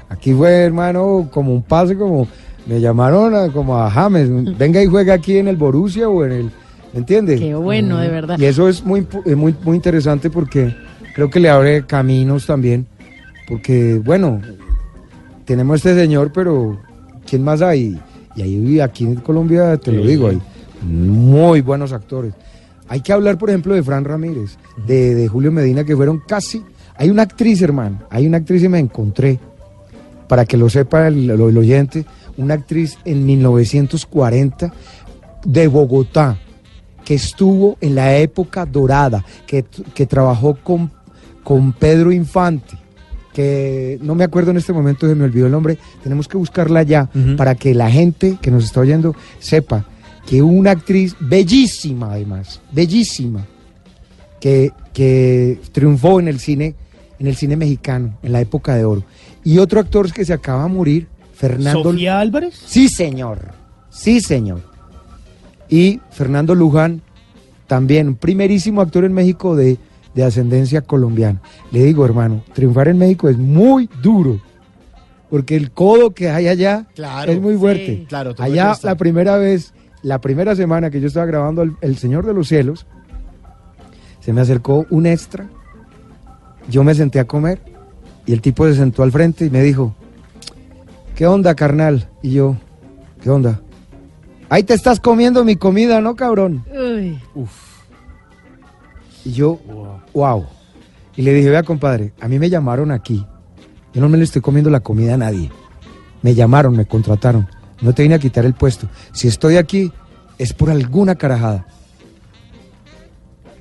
[0.08, 2.26] aquí fue, hermano, como un pase, como
[2.66, 6.32] me llamaron a- como a James, venga y juega aquí en el Borussia o en
[6.32, 6.44] el,
[6.92, 7.38] ¿me entiende?
[7.38, 8.38] Qué bueno, de verdad.
[8.38, 10.74] Y eso es muy, muy, muy interesante porque
[11.14, 12.86] creo que le abre caminos también.
[13.48, 14.40] Porque, bueno,
[15.44, 16.78] tenemos este señor, pero
[17.28, 17.98] ¿quién más hay?
[18.36, 20.40] Y ahí aquí en Colombia, te lo digo, hay
[20.86, 22.32] muy buenos actores.
[22.88, 26.62] Hay que hablar, por ejemplo, de Fran Ramírez, de, de Julio Medina, que fueron casi...
[26.96, 29.38] Hay una actriz, hermano, hay una actriz y me encontré,
[30.28, 32.04] para que lo sepa el, el- el oyente,
[32.36, 34.72] una actriz en 1940
[35.44, 36.38] de Bogotá,
[37.04, 40.90] que estuvo en la época dorada, que, que trabajó con,
[41.42, 42.76] con Pedro Infante,
[43.34, 46.82] que no me acuerdo en este momento, se me olvidó el nombre, tenemos que buscarla
[46.82, 49.84] ya para que la gente que nos está oyendo sepa
[50.26, 53.44] que una actriz bellísima además, bellísima,
[54.40, 56.74] que, que triunfó en el cine,
[57.22, 59.04] en el cine mexicano, en la época de oro.
[59.44, 62.60] Y otro actor que se acaba de morir, Fernando Sofía Álvarez.
[62.66, 63.52] Sí, señor.
[63.90, 64.60] Sí, señor.
[65.68, 67.00] Y Fernando Luján,
[67.68, 69.78] también un primerísimo actor en México de,
[70.16, 71.40] de ascendencia colombiana.
[71.70, 74.40] Le digo, hermano, triunfar en México es muy duro.
[75.30, 77.58] Porque el codo que hay allá Claro, es muy sí.
[77.60, 78.04] fuerte.
[78.08, 82.26] Claro, allá la primera vez, la primera semana que yo estaba grabando el, El Señor
[82.26, 82.84] de los Cielos,
[84.18, 85.48] se me acercó un extra.
[86.68, 87.60] Yo me senté a comer
[88.26, 89.94] y el tipo se sentó al frente y me dijo,
[91.14, 92.08] ¿qué onda, carnal?
[92.22, 92.56] Y yo,
[93.22, 93.60] ¿qué onda?
[94.48, 96.64] Ahí te estás comiendo mi comida, ¿no, cabrón?
[96.72, 97.18] Uy,
[99.24, 99.58] Y yo,
[100.12, 100.46] wow.
[101.16, 103.26] Y le dije, vea, compadre, a mí me llamaron aquí.
[103.92, 105.50] Yo no me le estoy comiendo la comida a nadie.
[106.22, 107.48] Me llamaron, me contrataron.
[107.80, 108.88] No te vine a quitar el puesto.
[109.12, 109.92] Si estoy aquí,
[110.38, 111.66] es por alguna carajada.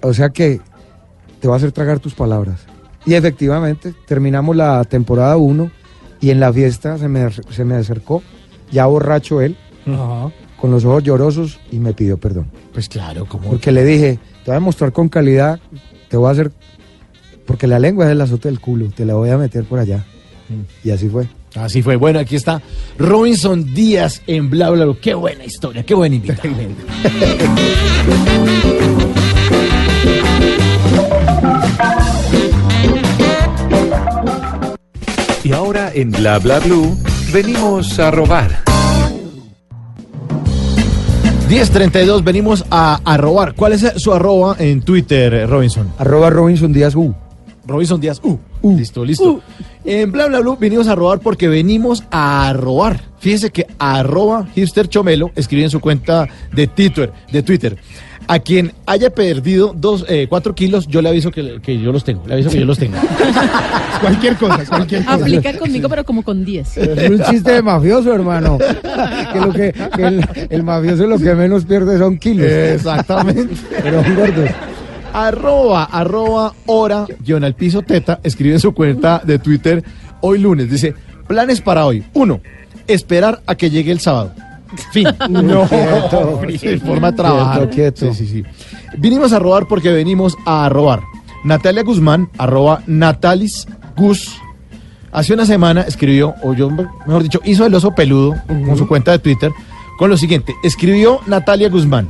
[0.01, 0.61] O sea que
[1.39, 2.65] te va a hacer tragar tus palabras.
[3.05, 5.71] Y efectivamente, terminamos la temporada 1
[6.19, 8.21] y en la fiesta se me, se me acercó,
[8.71, 9.57] ya borracho él,
[10.59, 12.47] con los ojos llorosos y me pidió perdón.
[12.73, 15.59] Pues claro, como Porque le dije, te voy a mostrar con calidad,
[16.09, 16.51] te voy a hacer...
[17.45, 20.05] Porque la lengua es el azote del culo, te la voy a meter por allá.
[20.83, 21.27] Y así fue.
[21.55, 21.95] Así fue.
[21.95, 22.61] Bueno, aquí está
[22.97, 24.97] Robinson Díaz en Bla Bla Blue.
[25.01, 26.49] Qué buena historia, qué buena invitado.
[35.43, 36.95] Y ahora en Bla Bla Blue
[37.33, 38.63] venimos a robar.
[41.49, 43.55] 1032, venimos a, a robar.
[43.55, 45.91] ¿Cuál es su arroba en Twitter, Robinson?
[45.97, 47.13] Arroba Robinson Díaz U.
[47.65, 48.21] Robinson Díaz.
[48.23, 48.37] Uh,
[48.77, 49.41] listo, listo.
[49.83, 53.01] En Bla Bla Blue venimos a robar porque venimos a robar.
[53.19, 57.77] Fíjese que arroba hipster chomelo escribe en su cuenta de Twitter, de Twitter.
[58.27, 62.03] A quien haya perdido dos, eh, cuatro kilos, yo le aviso que, que yo los
[62.03, 62.23] tengo.
[62.27, 62.97] Le aviso que yo los tengo.
[64.01, 65.15] Cualquier cosa, cualquier cosa.
[65.15, 66.77] Aplica conmigo, pero como con 10.
[66.77, 68.57] Es un chiste de mafioso, hermano.
[68.57, 72.47] Que, lo que, que el, el mafioso lo que menos pierde son kilos.
[72.47, 73.55] Exactamente.
[73.83, 74.49] Pero son gordos.
[75.13, 79.83] arroba, arroba, hora, guion al piso teta, escribe en su cuenta de Twitter
[80.21, 80.69] hoy lunes.
[80.69, 80.95] Dice,
[81.27, 82.03] planes para hoy.
[82.13, 82.41] Uno,
[82.87, 84.33] esperar a que llegue el sábado.
[84.91, 85.07] Fin.
[85.29, 86.41] No, Quieto.
[86.85, 87.69] forma de trabajar.
[87.69, 88.13] Quieto, quieto.
[88.13, 88.67] Sí, sí, sí.
[88.97, 91.01] Vinimos a robar porque venimos a robar.
[91.43, 94.37] Natalia Guzmán, arroba Natalis Gus,
[95.11, 99.11] hace una semana escribió, o yo, mejor dicho, hizo el oso peludo con su cuenta
[99.11, 99.51] de Twitter,
[99.97, 102.09] con lo siguiente, escribió Natalia Guzmán,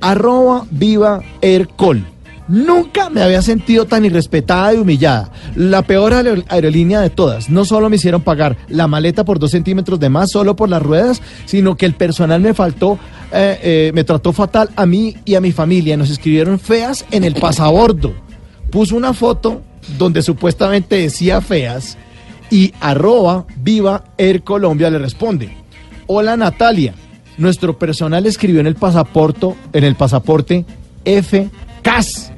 [0.00, 2.04] arroba viva Aircol.
[2.50, 5.30] Nunca me había sentido tan irrespetada y humillada.
[5.54, 7.48] La peor aer- aerolínea de todas.
[7.48, 10.82] No solo me hicieron pagar la maleta por dos centímetros de más solo por las
[10.82, 12.98] ruedas, sino que el personal me faltó,
[13.32, 15.96] eh, eh, me trató fatal a mí y a mi familia.
[15.96, 18.12] Nos escribieron feas en el pasabordo.
[18.72, 19.62] Puso una foto
[19.96, 21.96] donde supuestamente decía feas
[22.50, 25.56] y arroba viva Air Colombia le responde.
[26.08, 26.94] Hola Natalia,
[27.38, 30.64] nuestro personal escribió en el pasaporte, en el pasaporte
[31.04, 32.29] FCAS.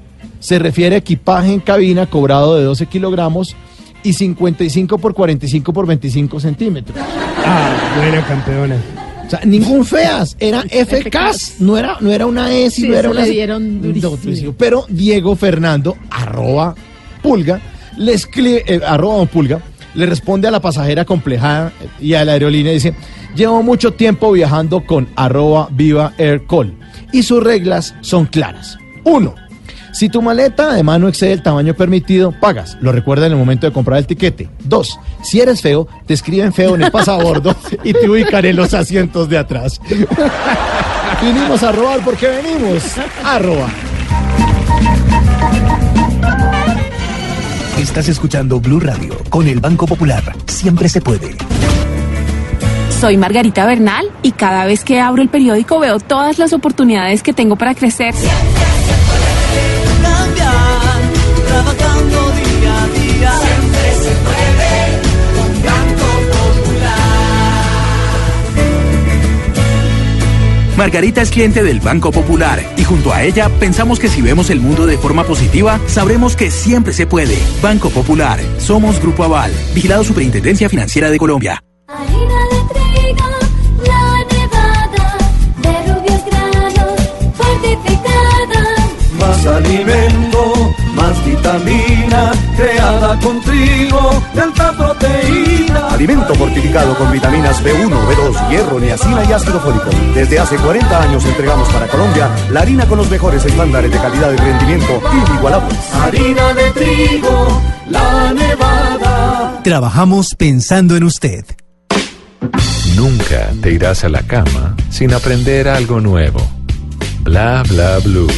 [0.43, 3.55] Se refiere a equipaje en cabina cobrado de 12 kilogramos
[4.03, 6.99] y 55 por 45 por 25 centímetros.
[7.47, 8.77] Ah, buena campeona.
[9.25, 13.11] O sea, ningún feas, era FCAS, no era, no era una E, Sí, no era
[13.11, 14.53] una le dieron durísimo.
[14.59, 16.75] Pero Diego Fernando, arroba
[17.23, 17.61] pulga,
[17.97, 19.63] le escribe, eh, arroba pulga,
[19.95, 22.95] le responde a la pasajera complejada y a la aerolínea y dice,
[23.37, 26.75] llevo mucho tiempo viajando con arroba viva aircall
[27.13, 28.77] y sus reglas son claras.
[29.05, 29.35] Uno,
[29.93, 32.77] si tu maleta de mano excede el tamaño permitido, pagas.
[32.81, 34.49] Lo recuerda en el momento de comprar el tiquete.
[34.65, 38.73] Dos, si eres feo, te escriben feo en el pasabordo y te ubican en los
[38.75, 39.81] asientos de atrás.
[41.23, 42.83] Vinimos a robar porque venimos
[43.23, 43.71] a robar.
[47.79, 50.23] Estás escuchando Blue Radio con el Banco Popular.
[50.47, 51.37] Siempre se puede.
[53.01, 57.33] Soy Margarita Bernal y cada vez que abro el periódico veo todas las oportunidades que
[57.33, 58.15] tengo para crecer.
[61.65, 63.33] Trabajando día a día.
[63.41, 64.73] Siempre se puede,
[65.43, 66.99] un Banco Popular.
[70.77, 74.61] Margarita es cliente del Banco Popular y junto a ella pensamos que si vemos el
[74.61, 77.39] mundo de forma positiva, sabremos que siempre se puede.
[77.63, 81.63] Banco Popular, somos Grupo Aval, vigilado Superintendencia Financiera de Colombia.
[81.89, 83.29] Harina de trigo,
[83.87, 85.19] la nevada,
[85.63, 87.01] de rubios granos,
[87.37, 88.63] fortificada.
[89.19, 90.72] Más alimento,
[91.43, 95.89] vitamina, creada con trigo, de alta proteína.
[95.89, 99.91] Alimento fortificado con vitaminas B1, B2, hierro, niacina y ácido fólico.
[100.15, 104.33] Desde hace 40 años entregamos para Colombia la harina con los mejores estándares de calidad
[104.33, 105.79] y rendimiento inigualables.
[105.95, 109.61] Harina de trigo, la nevada.
[109.65, 111.45] Trabajamos pensando en usted.
[112.95, 116.41] Nunca te irás a la cama sin aprender algo nuevo.
[117.25, 118.29] Bla bla blue.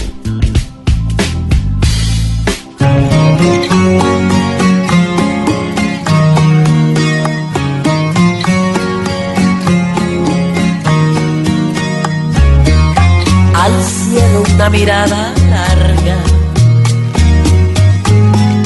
[13.65, 16.17] Al cielo una mirada larga,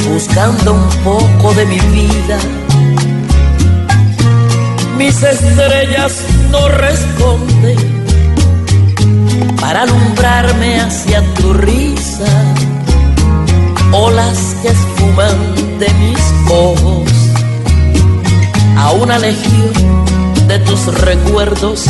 [0.08, 2.38] buscando un poco de mi vida.
[4.96, 7.76] Mis estrellas no responden
[9.60, 12.26] para alumbrarme hacia tu risa,
[13.92, 16.18] olas que esfuman de mis
[16.50, 17.10] ojos
[18.76, 19.72] a una legión
[20.46, 21.86] de tus recuerdos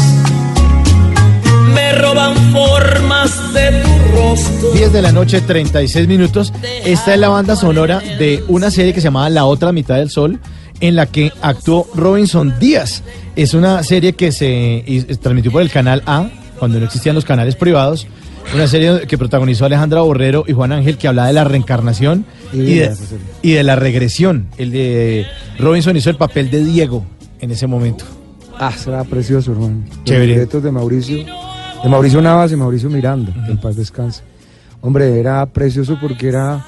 [1.75, 6.53] me roban formas de tu 10 de la noche, 36 minutos.
[6.85, 10.11] Esta es la banda sonora de una serie que se llamaba La Otra Mitad del
[10.11, 10.41] Sol,
[10.81, 13.03] en la que actuó Robinson Díaz.
[13.37, 17.55] Es una serie que se transmitió por el canal A, cuando no existían los canales
[17.57, 18.07] privados.
[18.55, 22.77] Una serie que protagonizó Alejandra Borrero y Juan Ángel, que hablaba de la reencarnación y
[22.77, 22.95] de,
[23.43, 24.49] y de la regresión.
[24.57, 25.27] El de
[25.59, 27.05] Robinson hizo el papel de Diego
[27.41, 28.05] en ese momento.
[28.59, 29.83] Ah, será precioso, hermano.
[29.89, 30.27] Los Chévere.
[30.29, 31.17] libretos de Mauricio,
[31.83, 34.23] de Mauricio Navas y Mauricio Miranda, que en paz descanse.
[34.81, 36.65] Hombre, era precioso porque era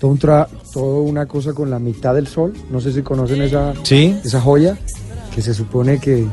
[0.00, 2.52] todo, un tra- todo una cosa con la mitad del sol.
[2.70, 4.14] No sé si conocen esa, Sí.
[4.24, 4.76] esa joya
[5.34, 6.26] que se supone que.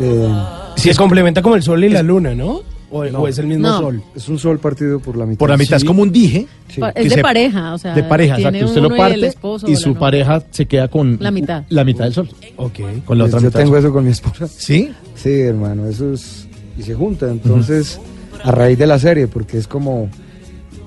[0.00, 0.28] eh,
[0.76, 2.60] Se complementa como el sol y la luna, ¿no?
[2.90, 3.78] O, no, o es el mismo No.
[3.78, 4.02] sol.
[4.14, 5.38] Es un sol partido por la mitad.
[5.40, 6.46] Por la mitad, es como un dije.
[6.68, 6.80] Sí.
[6.80, 7.94] Que Es de se- pareja, o sea.
[7.94, 8.66] de pareja, tiene exacto.
[8.68, 10.00] Usted lo uno y el parte y, o su novia.
[10.00, 11.64] pareja se queda con La mitad.
[11.68, 12.28] la mitad del sol.
[12.56, 12.78] Ok.
[13.04, 13.60] Con la Pues otra yo mitad.
[13.60, 14.46] tengo eso con mi esposa.
[14.46, 14.90] ¿Sí?
[15.16, 16.46] Sí, hermano, eso es.
[16.78, 17.28] Y se junta.
[17.30, 18.00] Entonces,
[18.44, 20.08] a raíz de la serie, porque es como.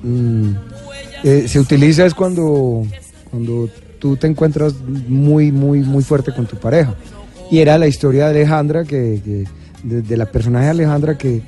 [0.03, 0.49] mm,
[1.23, 2.85] eh, se utiliza es cuando,
[3.29, 4.73] cuando tú te encuentras
[5.09, 6.95] muy, muy, muy fuerte con tu pareja.
[7.51, 9.43] Y era la historia de Alejandra, que, que-
[9.83, 11.41] de, de la personaje de Alejandra que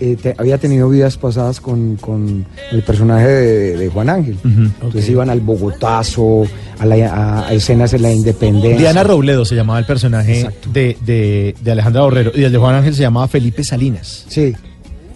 [0.00, 4.36] eh, te- había tenido vidas pasadas con, con el personaje de, de Juan Ángel.
[4.44, 6.44] Entonces iban al Bogotazo,
[6.78, 8.78] a, la- a- a escenas en la Independencia.
[8.78, 12.74] Diana Robledo se llamaba el personaje de, de, de Alejandra Borrero y el de Juan
[12.76, 14.24] Ángel se llamaba Felipe Salinas.
[14.28, 14.52] Sí.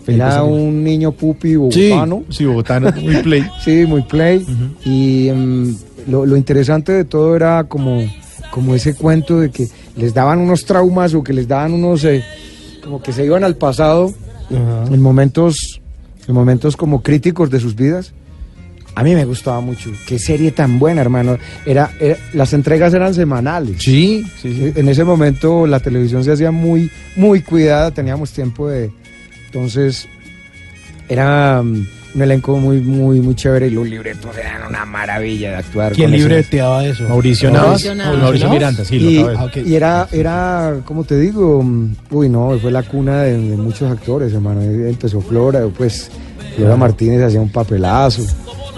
[0.04, 0.60] Felipe Era Salinas.
[0.60, 2.22] un niño pupi bogotano.
[2.30, 3.44] sí, bogotano, muy play.
[3.64, 4.46] sí, muy play.
[4.84, 5.76] Y em,
[6.08, 8.04] lo, lo interesante de todo era como,
[8.52, 12.04] como ese cuento de que les daban unos traumas o que les daban unos...
[12.04, 12.22] eh,
[12.84, 14.12] como que se iban al pasado
[14.50, 15.80] en momentos,
[16.28, 18.12] en momentos como críticos de sus vidas.
[18.94, 19.90] A mí me gustaba mucho.
[20.06, 21.36] Qué serie tan buena, hermano.
[21.66, 23.82] Era, era- las entregas eran semanales.
[23.82, 24.72] Sí, sí, sí.
[24.74, 27.90] En ese momento la televisión se hacía muy, muy cuidada.
[27.90, 28.90] Teníamos tiempo de.
[29.46, 30.08] Entonces,
[31.10, 31.62] era
[32.16, 35.92] un elenco muy, muy, muy chévere y los libretos eran una maravilla de actuar.
[35.92, 37.08] ¿Quién con esos- libreteaba eso?
[37.08, 39.66] Mauricio Navas, Mauricio, Miranda, sí, lo y, decir.
[39.66, 41.62] y era, era, ¿cómo te digo?
[42.10, 44.62] Uy, no, fue la cuna de, de muchos actores, hermano.
[44.62, 46.10] Empezó Flora, pues
[46.56, 48.22] Flora Martínez hacía un papelazo.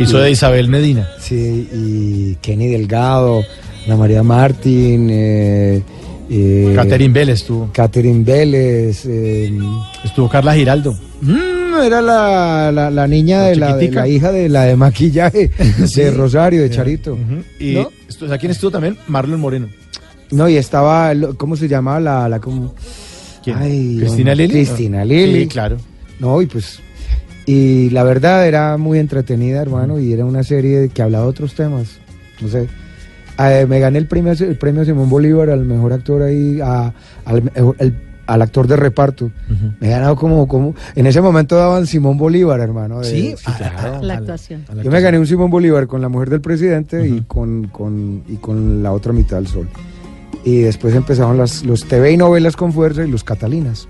[0.01, 1.09] Hizo Y- de Isabel Medina.
[1.21, 3.41] Sí, y Kenny Delgado,
[3.87, 5.83] Ana María Martín, eh,
[6.29, 7.71] eh, Catherine Vélez estuvo.
[7.73, 9.05] Catherine Vélez.
[9.07, 9.57] eh,
[10.05, 10.93] Estuvo Carla Giraldo.
[11.23, 14.01] mm, era la, la, la niña de la, de chiquitica.
[14.01, 15.51] la hija de la de maquillaje
[15.87, 16.01] Sí.
[16.03, 17.17] de Rosario, de Charito.
[17.59, 17.91] Y ¿No?
[18.33, 18.97] ¿a quién estuvo también?
[19.07, 19.69] Marlon Moreno.
[20.31, 22.75] No, y estaba, ¿cómo se llamaba la, la como?
[23.43, 23.57] ¿Quién?
[23.59, 24.53] Ay, ¿Cristina Lili?
[24.53, 25.43] Cristina Lili.
[25.43, 25.79] Sí, claro.
[26.21, 26.81] No, y pues,
[27.47, 31.55] y la verdad era muy entretenida, hermano, y era una serie que hablaba de otros
[31.55, 31.99] temas.
[32.41, 32.69] No sé.
[33.39, 36.93] Eh, me gané el premio, el premio Simón Bolívar al mejor actor ahí, a-
[37.25, 37.95] al, el-
[38.29, 39.31] al actor de reparto.
[39.81, 43.01] Me he ganado como, como, en ese momento daban Simón Bolívar, hermano.
[43.01, 44.03] de- Sí, claro.
[44.03, 44.65] La actuación.
[44.85, 48.37] Yo me gané un Simón Bolívar con la mujer del presidente y, con, con- y
[48.37, 49.69] con la otra mitad del sol.
[50.45, 53.89] Y después empezaron las, los TV y novelas con fuerza y los Catalinas.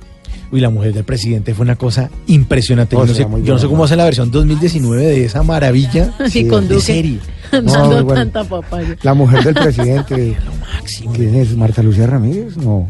[0.51, 2.97] Uy, la mujer del presidente fue una cosa impresionante.
[2.97, 3.85] No, yo no sé, yo no sé cómo ¿no?
[3.85, 7.19] hacen la versión 2019 de esa maravilla Sí, de, con de serie.
[7.53, 8.15] Dando muy bueno.
[8.15, 8.97] tanta papaya.
[9.03, 10.37] La mujer del presidente.
[11.15, 11.55] ¿Quién es?
[11.57, 12.57] ¿Marta Lucía Ramírez?
[12.57, 12.89] No.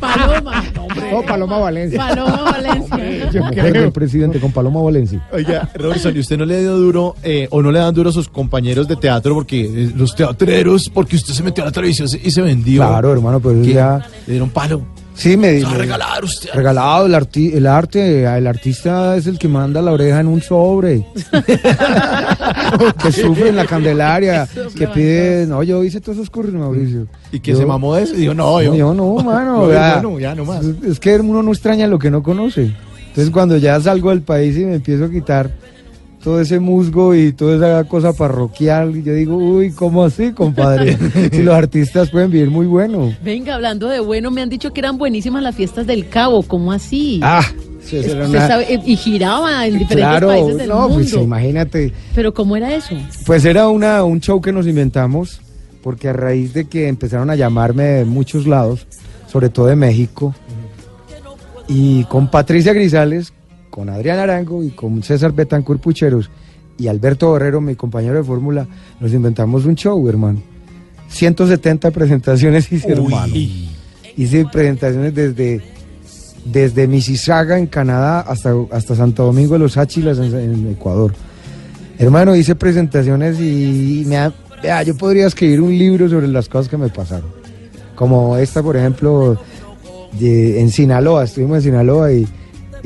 [0.00, 0.64] Paloma.
[1.10, 1.98] No, Paloma Valencia.
[1.98, 2.96] Paloma Valencia.
[3.32, 5.26] La mujer del presidente con Paloma Valencia.
[5.32, 8.12] Oiga, Robinson, ¿y usted no le dio duro eh, o no le dan duro a
[8.12, 12.08] sus compañeros de teatro porque eh, los teatreros, porque usted se metió a la televisión
[12.22, 12.86] y se vendió?
[12.86, 13.72] Claro, hermano, ¿Qué?
[13.72, 14.06] ya.
[14.26, 14.82] Le dieron palo.
[15.16, 16.50] Sí, me me- regalar usted.
[16.52, 20.42] Regalado el, arti- el arte, el artista es el que manda la oreja en un
[20.42, 21.06] sobre.
[23.02, 27.06] que sufre en la Candelaria, que pide, no, yo hice todos esos cursos, Mauricio.
[27.32, 28.70] Y que Yo- se mamó de eso y dijo, no, yo.
[28.72, 29.60] No, yo no, mano.
[29.62, 30.64] No, vea, bueno, ya no más.
[30.64, 32.72] Es, es que uno no extraña lo que no conoce.
[33.08, 35.50] Entonces cuando ya salgo del país y me empiezo a quitar
[36.26, 40.98] todo ese musgo y toda esa cosa parroquial, yo digo, uy, ¿cómo así, compadre?
[41.32, 43.14] si los artistas pueden vivir muy bueno.
[43.22, 46.42] Venga, hablando de bueno, me han dicho que eran buenísimas las fiestas del Cabo.
[46.42, 47.20] ¿Cómo así?
[47.22, 47.44] Ah,
[47.80, 50.94] sí, una- sabe, y giraba en diferentes claro, países del no, mundo.
[50.96, 51.92] pues imagínate.
[52.12, 52.96] Pero ¿cómo era eso?
[53.24, 55.40] Pues era una, un show que nos inventamos,
[55.80, 58.88] porque a raíz de que empezaron a llamarme de muchos lados,
[59.28, 60.34] sobre todo de México,
[61.68, 63.32] y con Patricia Grisales,
[63.76, 66.30] con Adrián Arango y con César Betancourt Pucheros
[66.78, 68.66] y Alberto Borrero, mi compañero de fórmula,
[69.00, 70.40] nos inventamos un show, hermano.
[71.08, 73.34] 170 presentaciones hice, hermano.
[74.16, 75.60] Hice presentaciones desde,
[76.46, 81.12] desde Mississauga en Canadá hasta, hasta Santo Domingo de los Áchilas en, en Ecuador.
[81.98, 86.68] Hermano, hice presentaciones y me ha- vea, yo podría escribir un libro sobre las cosas
[86.70, 87.28] que me pasaron.
[87.94, 89.38] Como esta, por ejemplo,
[90.18, 92.26] de- en Sinaloa, estuvimos en Sinaloa y,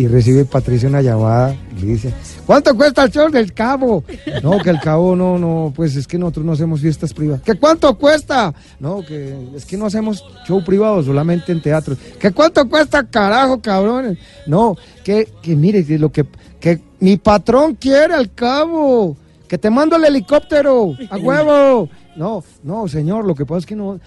[0.01, 2.15] y recibe Patricia una llamada y le dice,
[2.47, 4.03] ¿cuánto cuesta el show del cabo?
[4.43, 7.43] No, que el cabo no, no, pues es que nosotros no hacemos fiestas privadas.
[7.43, 8.55] ¿Que cuánto cuesta?
[8.79, 11.99] No, que es que no hacemos show privado, solamente en teatro.
[12.19, 14.17] ¿Que cuánto cuesta, carajo, cabrones?
[14.47, 14.75] No,
[15.05, 16.25] que, que mire, lo que,
[16.59, 21.91] que mi patrón quiere al cabo, que te mando el helicóptero, a huevo.
[22.17, 24.01] No, no, señor, lo que pasa es que no,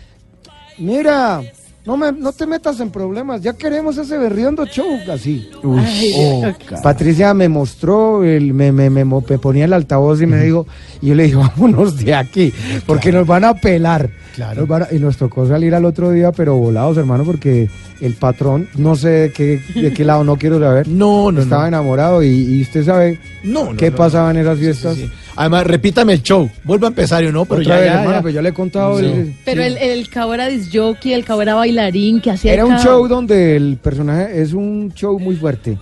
[0.79, 1.43] mira,
[1.85, 5.49] no, me, no te metas en problemas, ya queremos ese berriondo show así.
[5.63, 5.81] Uy,
[6.15, 6.81] Oh, cara.
[6.81, 10.65] Patricia me mostró, el, me, me, me, me ponía el altavoz y me dijo,
[11.01, 12.53] y yo le dije, vámonos de aquí,
[12.85, 14.09] porque nos van a pelar.
[14.55, 17.69] Nos van a- y nos tocó salir al otro día, pero volados, hermano, porque
[18.01, 20.87] el patrón, no sé de qué, de qué lado, no quiero saber.
[20.93, 21.67] No, no, Estaba no.
[21.67, 24.97] enamorado y, y usted sabe No, no, qué no, pasaba en esas fiestas.
[25.35, 26.49] Además, repítame el show.
[26.63, 28.21] Vuelva a empezar, yo no, pero Otra ya, vez, ya, hermano, ya.
[28.21, 28.99] pues yo le he contado.
[28.99, 29.05] Sí.
[29.05, 32.69] el- Pero el, el cabo era disjockey, el cabo era bailarín, que hacía Era el
[32.69, 35.77] un show donde el personaje es un show muy fuerte,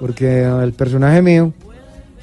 [0.00, 1.52] porque el personaje mío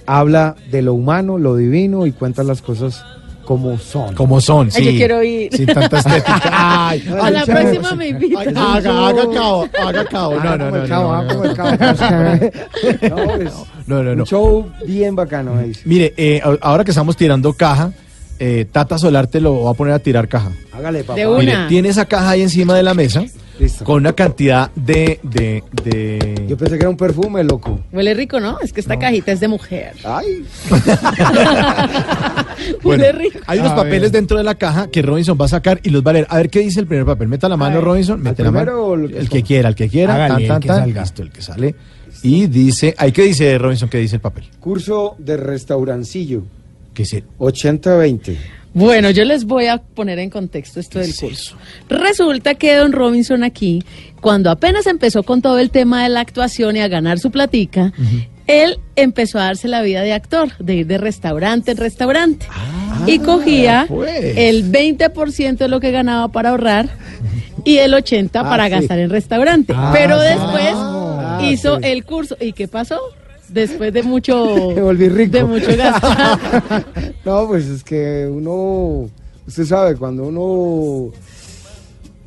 [0.05, 3.05] habla de lo humano, lo divino y cuenta las cosas
[3.51, 4.15] como son.
[4.15, 5.53] Como son, Ay, yo quiero ir.
[5.53, 6.41] Sin tanta estética.
[6.89, 8.39] Ay, A la ay, próxima me invita.
[8.39, 10.33] Ay, Haga, haga cabo, haga cabo.
[10.35, 10.87] No, Haga no, no.
[10.87, 11.53] cabo, no, no, no.
[11.55, 11.71] cabo.
[13.09, 13.53] No, es
[13.87, 14.23] No, no, no.
[14.23, 15.57] Un show bien bacano.
[15.57, 15.73] ahí.
[15.83, 17.91] Mire, eh, ahora que estamos tirando caja,
[18.39, 20.51] eh, Tata Solar te lo va a poner a tirar caja.
[20.71, 21.19] Hágale, papá.
[21.19, 21.39] De una.
[21.39, 23.23] Mire, tiene esa caja ahí encima de la mesa
[23.61, 23.85] Listo.
[23.85, 25.19] con una cantidad de...
[25.23, 26.45] de, de...
[26.47, 27.79] Yo pensé que era un perfume, loco.
[27.93, 28.59] Huele rico, ¿no?
[28.59, 29.93] Es que esta cajita es de mujer.
[30.03, 30.43] Ay,
[32.83, 33.39] Bueno, Huele rico.
[33.47, 34.11] hay unos A papeles ver.
[34.11, 36.27] dentro de la caja que Robinson va a sacar y los va a leer.
[36.29, 37.27] A ver qué dice el primer papel.
[37.27, 38.17] Meta la mano, ver, Robinson.
[38.19, 38.85] ¿al Mete la primero mano.
[38.85, 40.15] o el que El que quiera, el que quiera.
[40.15, 40.77] Hágale, tan, el tan, que tan.
[40.79, 41.01] salga.
[41.01, 41.75] Listo, el que sale.
[42.23, 43.89] Y dice, ¿ahí qué dice Robinson?
[43.89, 44.45] ¿Qué dice el papel?
[44.59, 46.43] curso de restaurancillo,
[46.93, 47.23] ¿Qué dice?
[47.39, 48.37] 80-20.
[48.73, 51.57] Bueno, yo les voy a poner en contexto esto del curso.
[51.89, 53.83] Resulta que don Robinson aquí,
[54.21, 57.91] cuando apenas empezó con todo el tema de la actuación y a ganar su platica,
[58.47, 62.45] él empezó a darse la vida de actor, de ir de restaurante en restaurante.
[63.07, 64.37] y cogía pues.
[64.37, 66.87] el 20% de lo que ganaba para ahorrar
[67.65, 68.71] y el 80% Ah, para sí.
[68.71, 69.73] gastar en restaurante.
[69.75, 71.81] Ah, Pero después Ah, hizo sí.
[71.87, 72.37] el curso.
[72.39, 72.99] ¿Y qué pasó?
[73.51, 74.71] Después de mucho...
[74.75, 75.31] Me volví rico.
[75.33, 76.85] De mucho gastar.
[77.25, 79.09] no, pues es que uno,
[79.47, 81.11] usted sabe, cuando uno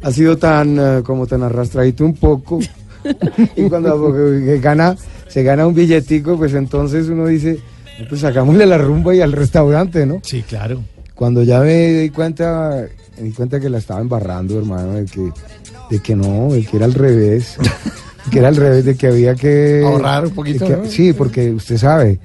[0.02, 2.60] ha sido tan, eh, como tan arrastradito un poco,
[3.56, 4.96] y cuando porque gana,
[5.28, 7.58] se gana un billetico, pues entonces uno dice,
[8.08, 10.20] pues sacámosle la rumba y al restaurante, ¿no?
[10.22, 10.82] Sí, claro.
[11.14, 15.30] Cuando ya me di cuenta, me di cuenta que la estaba embarrando, hermano, de que,
[15.90, 17.56] de que no, de que era al revés.
[18.30, 19.82] Que era al revés, de que había que...
[19.84, 20.86] Ahorrar un poquito, de que- ¿no?
[20.86, 22.18] Sí, porque usted sabe,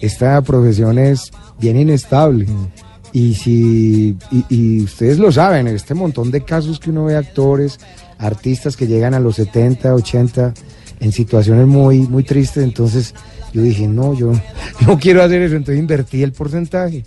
[0.00, 2.44] esta profesión es bien inestable.
[2.46, 2.66] Mm.
[3.12, 7.78] Y si y, y ustedes lo saben, este montón de casos que uno ve actores,
[8.18, 10.52] artistas que llegan a los 70, 80
[11.00, 13.14] en situaciones muy muy tristes, entonces
[13.54, 14.32] yo dije, "No, yo
[14.86, 17.04] no quiero hacer eso", entonces invertí el porcentaje.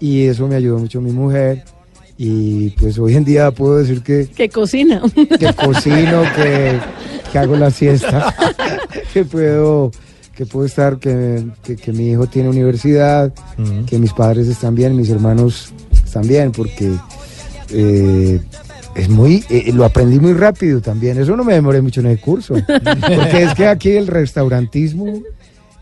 [0.00, 1.62] Y eso me ayudó mucho mi mujer
[2.18, 5.00] y pues hoy en día puedo decir que que cocina.
[5.14, 6.78] que cocino, que,
[7.32, 8.34] que hago la siesta,
[9.12, 9.90] que puedo,
[10.34, 13.32] que puedo estar, que, que- que mi hijo tiene universidad,
[13.86, 16.92] que mis padres están bien, mis hermanos están bien, porque
[17.70, 18.40] eh,
[18.94, 21.18] es muy, eh, lo aprendí muy rápido también.
[21.18, 25.22] Eso no me demoré mucho en el curso, porque es que aquí el restaurantismo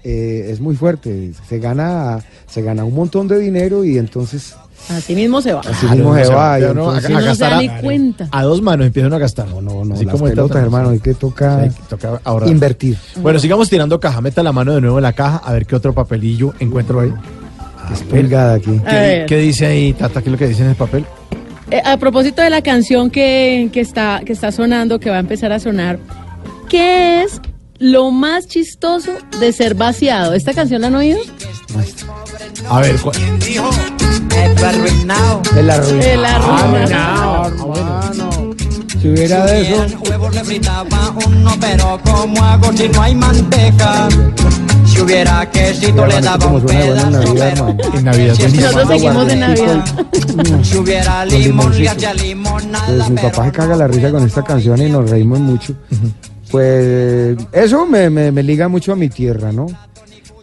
[0.05, 4.55] eh, es muy fuerte, se gana, se gana un montón de dinero y entonces
[4.91, 5.61] Así mismo se va.
[5.61, 6.59] así mismo se va.
[6.59, 8.29] y ya no, a- a no se gastar da a- ni cuenta.
[8.31, 9.47] A dos manos empiezan a gastar.
[9.49, 12.21] no, no, no, Así las como el pelotas, Tata, hermano, hay que tocar Sí, toca
[12.25, 12.49] ahorrar.
[12.49, 12.97] invertir.
[13.17, 14.21] Bueno, sigamos tirando caja.
[14.21, 17.13] Meta la mano de nuevo en la caja a ver qué otro papelillo encuentro ahí.
[17.93, 18.81] Es pulgada aquí.
[19.27, 20.21] ¿Qué dice ahí, Tata?
[20.23, 21.05] ¿Qué es lo que dice en el papel?
[21.71, 25.21] Eh, a propósito de la canción que, que está, que está sonando, que va a
[25.21, 25.99] empezar a sonar,
[26.71, 27.41] ¿qué es
[27.79, 30.35] lo más chistoso de ser vaciado?
[30.35, 31.19] ¿Esta canción la han oído?
[32.69, 35.43] A ver, cu- El arruinado.
[35.57, 36.45] El arruinado.
[36.47, 38.31] Ah, hermano.
[39.01, 44.09] Si hubiera de eso, huevos le fritaba uno, pero ¿cómo hago si no hay manteca?
[44.85, 48.35] Si hubiera quesito le daba un pedazo, Navidad, pero en Navidad.
[48.39, 49.85] Nosotros seguimos en Navidad.
[50.65, 54.83] si hubiera limón hacía limonada, pues mi papá se caga la risa con esta canción
[54.83, 55.75] y nos reímos mucho.
[56.51, 59.67] Pues eso me, me, me liga mucho a mi tierra, ¿no?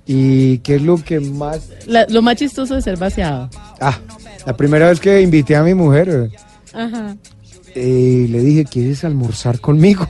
[0.06, 1.62] Y qué es lo que más...
[1.88, 3.50] La- lo más chistoso de ser vaciado.
[3.82, 3.98] Ah,
[4.46, 6.30] la primera vez que invité a mi mujer,
[6.74, 7.16] Ajá.
[7.74, 10.08] eh, le dije, ¿quieres almorzar conmigo?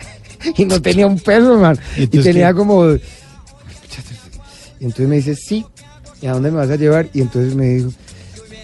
[0.58, 1.78] y no tenía un peso, man.
[1.96, 2.54] ¿Y tenía qué?
[2.54, 2.92] como...
[2.94, 3.00] Y
[4.84, 5.64] entonces me dice, sí.
[6.22, 7.08] ¿Y a dónde me vas a llevar?
[7.14, 7.90] Y entonces me dijo,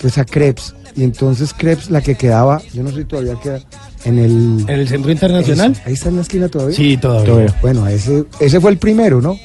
[0.00, 0.74] pues a Crepes.
[0.94, 3.60] Y entonces Crepes, la que quedaba, yo no sé todavía queda,
[4.06, 5.72] En el, ¿En el Centro Internacional?
[5.72, 6.76] Eso, ahí está en la esquina todavía.
[6.76, 7.54] Sí, todavía.
[7.60, 9.36] Bueno, ese, ese fue el primero, ¿no?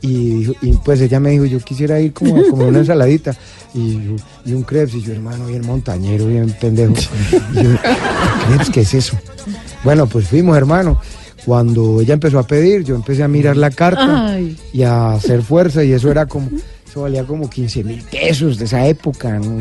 [0.00, 3.34] y, dijo- y pues ella me dijo, yo quisiera ir como a comer una ensaladita
[3.74, 3.98] y,
[4.44, 4.94] y un crepes.
[4.96, 6.92] Y yo, hermano, bien montañero, bien pendejo.
[7.54, 7.70] Y yo,
[8.48, 9.18] crepes, ¿qué es eso?
[9.82, 11.00] Bueno, pues fuimos, hermano.
[11.44, 14.56] Cuando ella empezó a pedir, yo empecé a mirar la carta Ay.
[14.72, 16.48] y a hacer fuerza y eso era como,
[16.88, 19.58] eso valía como 15 mil pesos de esa época, ¿no?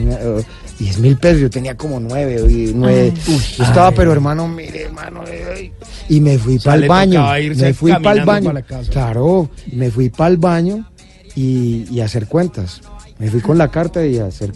[0.80, 3.13] Eh, 10 mil pesos, yo tenía como 9, y nueve.
[3.15, 3.38] Ay.
[3.57, 5.71] yo estaba, pero hermano, mire, hermano, eh, ay.
[6.09, 8.65] y me fui O sea, para el baño, me fui para el baño, para la
[8.65, 8.91] casa.
[8.91, 10.89] claro, me fui para el baño
[11.36, 12.82] y, y a hacer cuentas.
[13.19, 14.51] Me fui con la carta y a hacer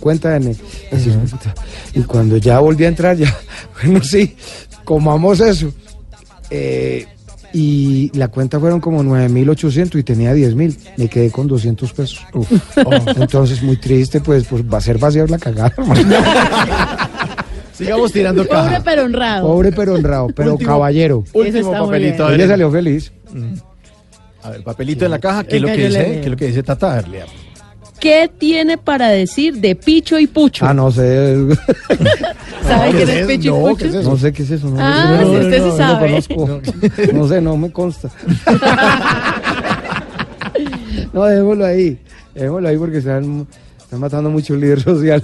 [0.48, 0.58] el-
[0.92, 1.54] así, puta.
[1.94, 3.34] Y cuando ya volví a entrar, ya,
[3.84, 4.36] bueno, sí,
[4.84, 5.72] comamos eso.
[6.50, 7.06] Eh,
[7.54, 10.78] y la cuenta fueron como 9.800 y tenía 10.000.
[10.98, 12.20] Me quedé con 200 pesos.
[12.34, 12.44] Oh,
[13.16, 15.74] entonces, muy triste, pues, pues va a ser vaciar la cagada.
[17.74, 18.82] Sigamos tirando Pobre caja.
[18.84, 19.48] pero honrado.
[19.48, 21.24] Pobre pero honrado, pero Último- caballero.
[21.34, 22.28] Último papelito.
[22.28, 22.48] Ella ver.
[22.48, 23.12] salió feliz.
[24.42, 25.44] A ver, papelito en la caja.
[25.44, 26.04] ¿Qué es lo que le dice?
[26.06, 26.94] ¿Qué es lo que dice Tata?
[26.98, 27.26] A ver.
[28.00, 30.66] ¿Qué tiene para decir de Picho y Pucho?
[30.66, 31.36] Ah, no sé.
[32.68, 33.28] ¿Sabe ¿qué es?
[33.28, 33.76] Picho y No, Pucho?
[33.78, 34.10] ¿qué es eso?
[34.12, 34.68] No sé qué es eso.
[34.70, 36.08] No, Ah, no, usted sí no, no sabe.
[36.10, 36.62] conozco.
[37.14, 38.10] No sé, no me consta.
[41.14, 41.98] No, dejémoslo ahí.
[42.36, 43.48] Dejémoslo ahí porque están,
[43.80, 45.22] están matando mucho el líder social.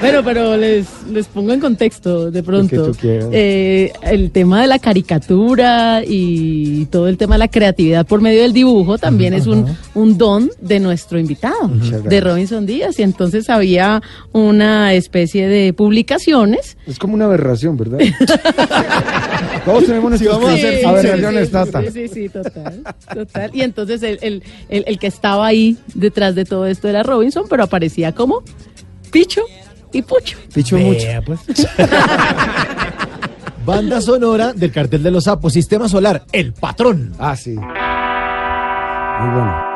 [0.00, 2.92] Bueno, pero les, les pongo en contexto de pronto.
[3.02, 8.42] Eh, el tema de la caricatura y todo el tema de la creatividad por medio
[8.42, 12.20] del dibujo también es un, un don de nuestro invitado, de.
[12.20, 12.98] Robinson Díaz.
[12.98, 16.76] Y entonces había una especie de publicaciones.
[16.86, 17.98] Es como una aberración, ¿verdad?
[19.64, 21.82] Todos tenemos nuestras vamos a hacer Sí, aberraciones, sí, Tata.
[21.82, 22.82] Sí, sí, sí, total,
[23.12, 23.50] total.
[23.52, 27.44] Y entonces el, el, el, el que estaba ahí detrás de todo esto era Robinson,
[27.48, 28.42] pero aparecía como
[29.10, 29.42] Picho
[29.92, 30.38] y Pucho.
[30.52, 31.06] Picho mucho.
[31.24, 31.40] Pues.
[33.64, 35.52] Banda sonora del cartel de los sapos.
[35.52, 36.24] Sistema solar.
[36.32, 37.14] El patrón.
[37.18, 37.50] Ah, sí.
[37.50, 39.68] Muy bueno.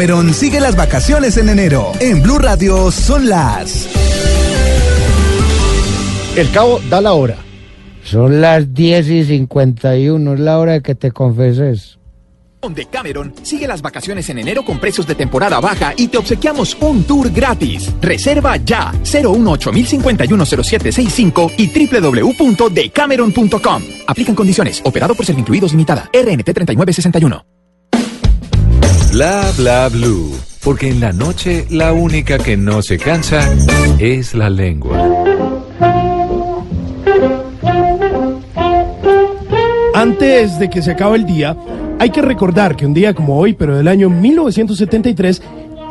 [0.00, 1.92] Con Decameron sigue las vacaciones en enero.
[2.00, 3.86] En Blue Radio son las.
[6.34, 7.36] El cabo da la hora.
[8.02, 11.98] Son las 10 y 51, es la hora de que te confeses.
[12.62, 16.78] Con Decameron, sigue las vacaciones en enero con precios de temporada baja y te obsequiamos
[16.80, 17.92] un tour gratis.
[18.00, 23.82] Reserva ya 018 0765 y www.decameron.com.
[24.06, 24.80] Aplican condiciones.
[24.82, 26.08] Operado por Servincluidos Limitada.
[26.10, 27.59] RNT 3961.
[29.12, 30.32] Bla bla blue.
[30.62, 33.40] Porque en la noche la única que no se cansa
[33.98, 35.08] es la lengua.
[39.94, 41.56] Antes de que se acabe el día,
[42.00, 45.42] Hay que recordar que un día como hoy, pero del año 1973,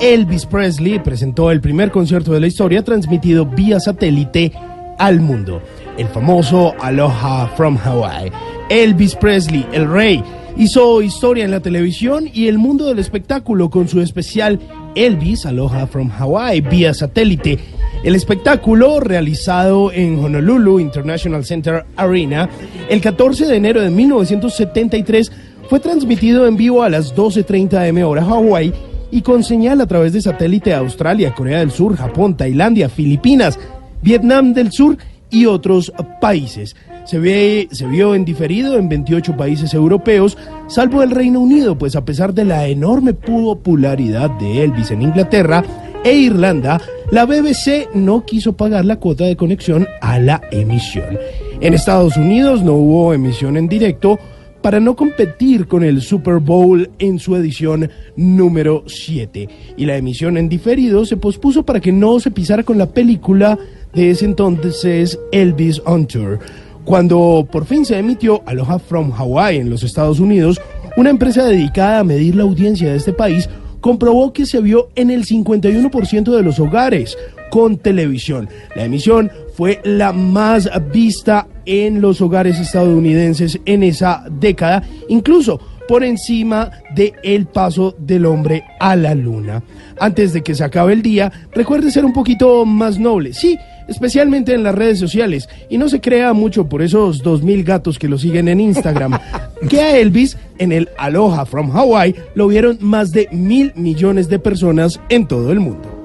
[0.02, 4.52] Elvis Presley presentó el primer concierto de la historia transmitido vía satélite
[4.98, 5.62] al mundo,
[6.00, 8.32] el famoso Aloha from Hawaii.
[8.72, 10.24] Elvis Presley, el rey,
[10.60, 14.60] hizo historia en la televisión y el mundo del espectáculo con su especial
[14.94, 17.58] Elvis Aloha from Hawaii vía satélite.
[18.04, 22.50] El espectáculo, realizado en Honolulu International Center Arena
[22.90, 25.32] el 14 de enero de 1973,
[25.70, 28.74] fue transmitido en vivo a las 12.30 am hora Hawái
[29.12, 33.58] y con señal a través de satélite a Australia, Corea del Sur, Japón, Tailandia, Filipinas,
[34.02, 34.98] Vietnam del Sur
[35.30, 36.76] y otros países.
[37.10, 40.38] Se, vio en diferido en 28 países europeos,
[40.68, 45.64] salvo el Reino Unido, pues a pesar de la enorme popularidad de Elvis en Inglaterra
[46.04, 46.80] e Irlanda,
[47.10, 51.18] la BBC no quiso pagar la cuota de conexión a la emisión.
[51.62, 54.20] En Estados Unidos no hubo emisión en directo,
[54.62, 59.48] para no competir con el Super Bowl en su edición número 7.
[59.78, 63.58] Y la emisión en diferido se pospuso para que no se pisara con la película
[63.94, 66.40] de ese entonces Elvis on Tour.
[66.86, 70.60] Cuando por fin se emitió Aloha from Hawaii en los Estados Unidos,
[70.98, 73.50] una empresa dedicada a medir la audiencia de este país
[73.82, 77.18] comprobó que se vio en el 51% de los hogares
[77.50, 78.50] con televisión.
[78.76, 86.04] La emisión fue la más vista en los hogares estadounidenses en esa década, incluso por
[86.04, 89.64] encima de el paso del hombre a la luna.
[90.00, 93.34] Antes de que se acabe el día, recuerde ser un poquito más noble.
[93.34, 93.58] Sí,
[93.90, 95.50] especialmente en las redes sociales.
[95.70, 99.20] Y no se crea mucho por esos dos mil gatos que lo siguen en Instagram.
[99.70, 104.40] que a Elvis, en el Aloha from Hawaii, lo vieron más de mil millones de
[104.40, 106.00] personas en todo el mundo.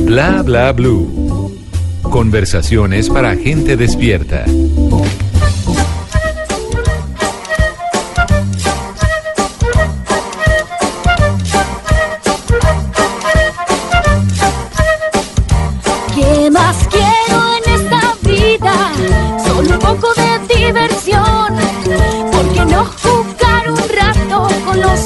[0.00, 1.52] Bla bla blue.
[2.02, 4.44] Conversaciones para gente despierta.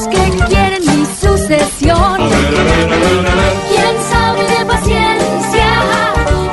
[0.01, 2.17] Los que quieren mi sucesión?
[3.69, 5.69] ¿Quién sabe de paciencia?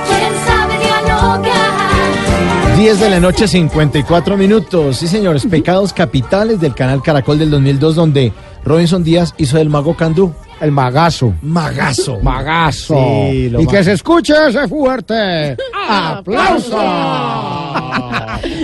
[0.08, 2.78] ¿Quién sabe dialogar?
[2.78, 4.98] 10 de la noche, 54 minutos.
[4.98, 8.34] Sí, señores, pecados capitales del canal Caracol del 2002, donde
[8.66, 10.34] Robinson Díaz hizo del mago Candú.
[10.60, 11.34] El magazo.
[11.42, 12.20] Magazo.
[12.22, 12.96] Magazo.
[13.30, 15.56] Sí, lo y que se escuche ese fuerte.
[15.88, 16.78] ¡Aplauso!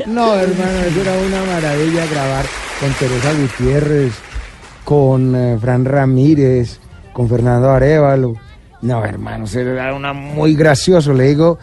[0.08, 2.46] no, hermano, eso era una maravilla grabar
[2.80, 4.14] con Teresa Gutiérrez,
[4.84, 6.80] con eh, Fran Ramírez,
[7.14, 8.36] con Fernando Arevalo.
[8.82, 11.14] No, hermano, eso era una muy gracioso.
[11.14, 11.58] Le digo,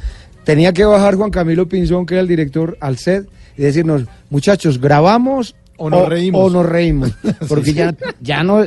[0.45, 4.81] tenía que bajar Juan Camilo Pinzón, que era el director, al set y decirnos, muchachos,
[4.81, 6.41] grabamos O nos reímos.
[6.41, 7.11] o nos reímos.
[7.49, 7.75] Porque Sí.
[7.75, 8.65] ya, ya no,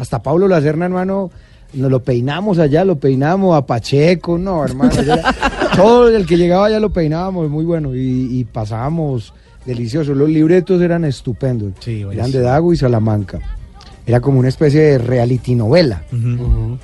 [0.00, 1.30] hasta Pablo Lacerna, hermano,
[1.72, 4.92] nos lo peinamos allá, lo peinamos a Pacheco, no, hermano.
[5.02, 5.34] ya-
[5.76, 9.34] todo el que llegaba allá lo peinábamos, muy bueno, y, y pasábamos
[9.66, 10.14] delicioso.
[10.14, 11.72] Los libretos eran estupendos.
[11.86, 13.40] eran de Dago y Salamanca.
[14.08, 16.02] Era como una especie de reality novela.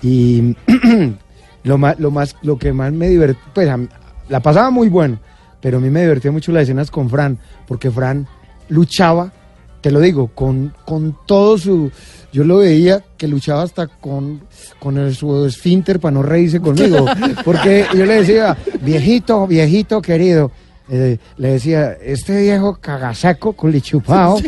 [0.02, 0.54] Y
[1.64, 3.88] lo más, lo más, lo que más me divertía, pues a mí-
[4.28, 5.18] la pasaba muy bueno,
[5.60, 8.26] pero a mí me divertía mucho las escenas con Fran, porque Fran
[8.68, 9.32] luchaba,
[9.80, 11.90] te lo digo, con, con todo su,
[12.32, 14.42] yo lo veía que luchaba hasta con,
[14.78, 17.06] con el, su esfínter para no reírse conmigo,
[17.44, 20.50] porque yo le decía, viejito, viejito querido,
[20.88, 24.38] eh, le decía, este viejo cagasaco, culichupao,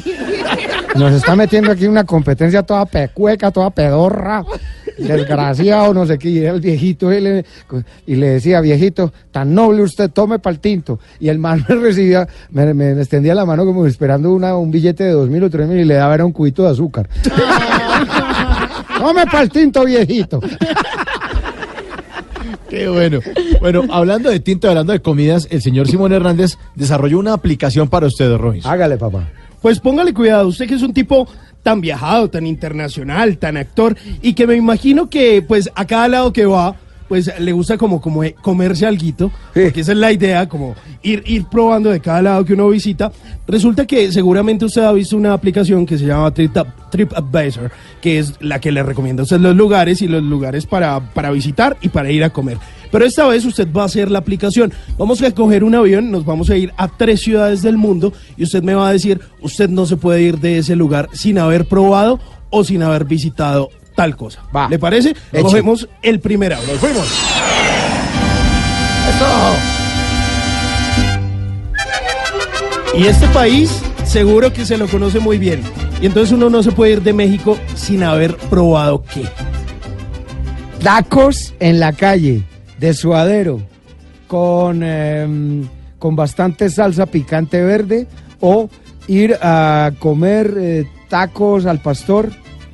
[0.97, 4.45] nos está metiendo aquí una competencia toda pecueca, toda pedorra,
[4.99, 7.45] desgraciado, no sé qué, y era el viejito, y le,
[8.07, 10.99] y le decía, viejito, tan noble usted, tome pa'l tinto.
[11.21, 15.05] Y el man me recibía, me, me extendía la mano como esperando una, un billete
[15.05, 17.09] de dos mil o tres mil y le daba era un cubito de azúcar.
[18.99, 20.41] tome pa'l tinto, viejito.
[22.69, 23.21] Qué bueno.
[23.61, 28.07] Bueno, hablando de tinto, hablando de comidas, el señor Simón Hernández desarrolló una aplicación para
[28.07, 28.73] ustedes, Robinson.
[28.73, 29.29] Hágale, papá.
[29.63, 31.29] Pues póngale cuidado, usted que es un tipo
[31.63, 36.33] tan viajado, tan internacional, tan actor, y que me imagino que pues a cada lado
[36.33, 36.77] que va,
[37.09, 41.23] pues le gusta como, como eh, comerse alguito, porque esa es la idea, como ir,
[41.27, 43.13] ir probando de cada lado que uno visita.
[43.47, 46.57] Resulta que seguramente usted ha visto una aplicación que se llama Trip,
[46.91, 51.01] TripAdvisor, que es la que le recomienda a usted los lugares y los lugares para,
[51.13, 52.59] para visitar y para ir a comer.
[52.91, 54.73] Pero esta vez usted va a hacer la aplicación.
[54.99, 58.45] Vamos a coger un avión, nos vamos a ir a tres ciudades del mundo y
[58.45, 61.67] usted me va a decir, usted no se puede ir de ese lugar sin haber
[61.67, 64.43] probado o sin haber visitado tal cosa.
[64.71, 65.11] ¿Le parece?
[65.33, 65.43] Eche.
[65.43, 66.71] Cogemos el primer avión.
[66.71, 67.07] Nos fuimos.
[72.97, 75.63] Y este país seguro que se lo conoce muy bien.
[76.01, 79.25] Y entonces uno no se puede ir de México sin haber probado qué.
[80.83, 82.43] Tacos en la calle,
[82.79, 83.61] de suadero,
[84.27, 85.67] con, em,
[85.99, 88.07] con bastante salsa picante verde,
[88.41, 88.69] o
[89.09, 92.31] ir a comer eh, tacos al pastor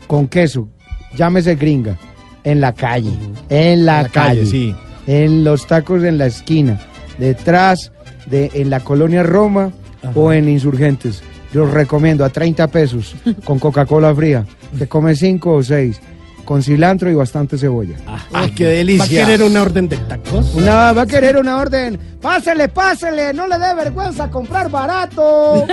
[0.07, 0.69] con queso,
[1.17, 1.97] llámese gringa,
[2.45, 3.11] en la calle,
[3.49, 4.75] en la, En la calle, calle, sí.
[5.07, 6.81] en los tacos en la esquina,
[7.19, 7.93] detrás
[8.27, 9.73] de en la colonia Roma
[10.15, 11.23] o en Insurgentes.
[11.53, 14.47] Los recomiendo a 30 pesos con Coca-Cola fría.
[14.79, 16.01] Te comes 5 o 6
[16.45, 17.97] con cilantro y bastante cebolla.
[18.33, 19.25] ¡Ay, qué ¿Va a delicia!
[19.25, 20.55] querer una orden de tacos?
[20.55, 21.99] Una, va a querer una orden.
[22.21, 25.67] Pásele, pásele, no le dé vergüenza comprar barato.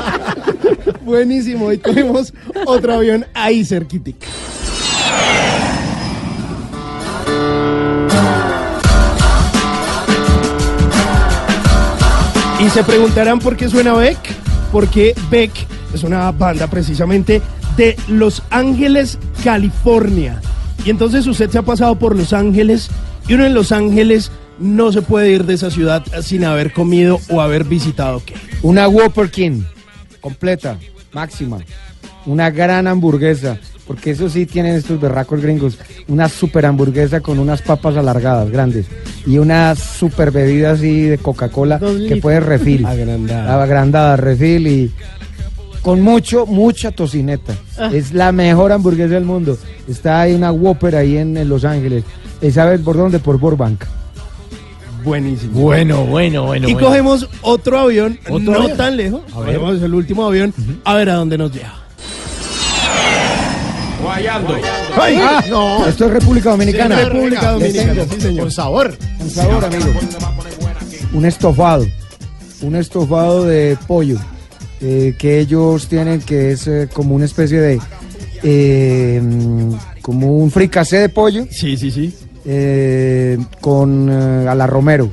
[1.02, 2.32] Buenísimo, y cogemos
[2.66, 4.26] otro avión ahí cerquitica.
[12.60, 14.18] Y se preguntarán por qué suena Beck,
[14.70, 15.50] porque Beck
[15.94, 17.40] es una banda precisamente
[17.76, 20.40] de Los Ángeles, California.
[20.84, 22.90] Y entonces usted se ha pasado por Los Ángeles
[23.28, 27.20] y uno en Los Ángeles no se puede ir de esa ciudad sin haber comido
[27.30, 28.34] o haber visitado qué.
[28.62, 29.62] Una Whopper King,
[30.20, 30.78] completa,
[31.12, 31.58] máxima.
[32.26, 35.78] Una gran hamburguesa, porque eso sí tienen estos berracos gringos.
[36.06, 38.86] Una super hamburguesa con unas papas alargadas, grandes.
[39.26, 42.84] Y una super bebida así de Coca-Cola que puede refil.
[42.86, 43.62] Agrandada.
[43.62, 44.92] Agrandada, refil y
[45.82, 47.54] con mucho, mucha tocineta.
[47.78, 47.90] Ah.
[47.92, 49.56] Es la mejor hamburguesa del mundo.
[49.88, 52.04] Está ahí una Whopper ahí en, en Los Ángeles.
[52.42, 53.18] ¿Y sabes por dónde?
[53.18, 53.84] Por Burbank.
[55.04, 55.58] Buenísimo.
[55.60, 56.68] Bueno, bueno, bueno.
[56.68, 56.88] y bueno.
[56.88, 58.76] cogemos otro avión, ¿Otro no avión?
[58.76, 59.22] tan lejos.
[59.34, 59.56] A ver.
[59.58, 60.52] Cogemos el último avión,
[60.84, 61.80] a ver a dónde nos lleva.
[64.98, 65.18] ¡Ay!
[65.50, 65.86] no.
[65.86, 66.98] Esto es República Dominicana.
[66.98, 68.40] Sí, República Dominicana, sí, señor.
[68.44, 68.98] Con sabor.
[69.18, 69.84] Con sabor, amigo.
[71.12, 71.86] Un estofado.
[72.62, 74.18] Un estofado de pollo.
[74.80, 77.80] Eh, que ellos tienen que es eh, como una especie de.
[78.42, 79.22] eh,
[80.02, 81.46] como un fricasé de pollo.
[81.50, 82.14] Sí, sí, sí.
[82.44, 85.10] eh, con eh, a la romero.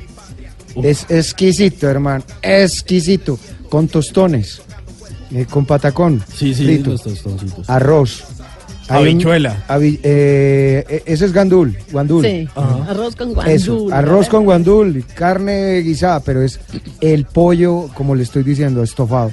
[0.82, 2.24] Es exquisito, hermano.
[2.42, 3.38] Exquisito.
[3.68, 4.62] Con tostones.
[5.32, 6.22] eh, con patacón.
[6.34, 7.68] Sí, sí, frito, los tostoncitos.
[7.68, 8.24] Arroz.
[8.88, 9.64] Habichuela.
[9.68, 11.76] habi- eh, e- ese es gandul.
[11.92, 12.24] Guandul.
[12.24, 12.86] Sí, Ajá.
[12.90, 13.92] arroz con Eso, guandul.
[13.92, 16.58] arroz con guandul, carne guisada, pero es
[17.02, 19.30] el pollo, como le estoy diciendo, estofado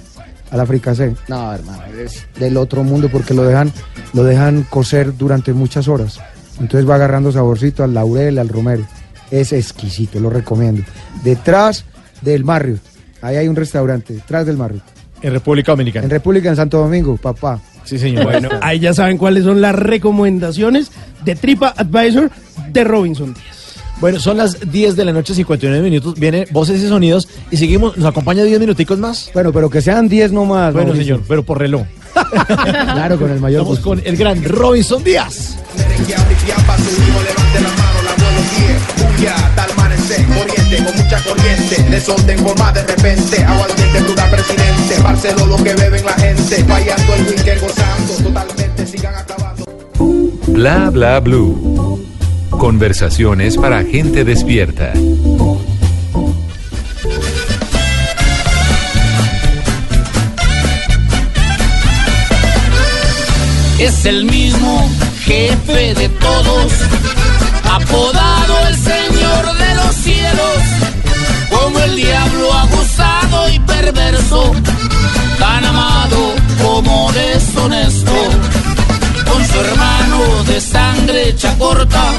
[0.52, 1.16] a la fricasé.
[1.28, 3.72] No, hermano, es del otro mundo porque lo dejan,
[4.14, 6.20] lo dejan cocer durante muchas horas.
[6.60, 8.86] Entonces va agarrando saborcito al laurel, al romero.
[9.32, 10.84] Es exquisito, lo recomiendo.
[11.24, 11.86] Detrás
[12.22, 12.82] del Marriott,
[13.22, 14.84] ahí hay un restaurante, detrás del Marriott.
[15.22, 16.06] En República Dominicana.
[16.06, 17.60] En República, en Santo Domingo, papá.
[17.84, 18.24] Sí, señor.
[18.24, 20.92] Bueno, ahí ya saben cuáles son las recomendaciones
[21.24, 22.30] de Tripa Advisor
[22.72, 23.55] de Robinson Díaz.
[24.00, 26.16] Bueno, son las 10 de la noche, 59 minutos.
[26.20, 27.98] Viene voces y sonidos y seguimos.
[27.98, 29.30] ¿Nos acompaña 10 minuticos más?
[29.34, 30.74] Bueno, pero que sean 10 nomás.
[30.74, 31.16] Bueno, Mauricio.
[31.16, 31.86] señor, pero por reloj.
[32.16, 33.84] Claro, con el mayor gusto.
[33.90, 35.58] con el gran Robinson Díaz.
[39.56, 45.58] Tal amanecer, oriente con mucha corriente, desorden forma de repente, aguardiente duda presidente, Barceló lo
[45.58, 49.66] que beben la gente, fallando el weekend gozando, totalmente sigan acabando.
[50.48, 51.75] Bla bla blue.
[52.60, 54.94] Conversaciones para gente despierta.
[63.78, 64.90] Es el mismo
[65.26, 66.72] jefe de todos,
[67.72, 70.58] apodado el Señor de los cielos,
[71.50, 74.54] como el diablo abusado y perverso,
[75.40, 76.34] tan amado
[76.64, 78.14] como deshonesto,
[79.56, 82.14] su hermano de sangre hecha corta,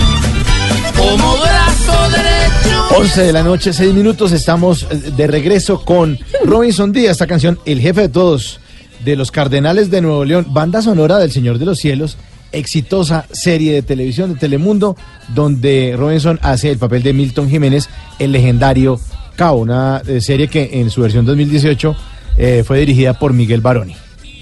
[0.97, 2.97] como brazo derecho.
[2.99, 4.32] 11 de la noche, 6 minutos.
[4.32, 7.12] Estamos de regreso con Robinson Díaz.
[7.12, 8.61] Esta canción, El jefe de todos,
[9.05, 12.16] de los Cardenales de Nuevo León, banda sonora del Señor de los Cielos.
[12.53, 14.97] Exitosa serie de televisión de Telemundo,
[15.34, 18.99] donde Robinson hace el papel de Milton Jiménez, el legendario
[19.34, 21.97] Cabo, una eh, serie que en su versión 2018
[22.39, 23.95] eh, fue dirigida por Miguel Baroni.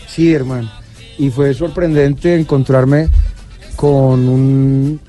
[0.07, 0.84] Sí, hermano.
[1.19, 3.09] Y fue sorprendente encontrarme
[3.77, 5.01] con un,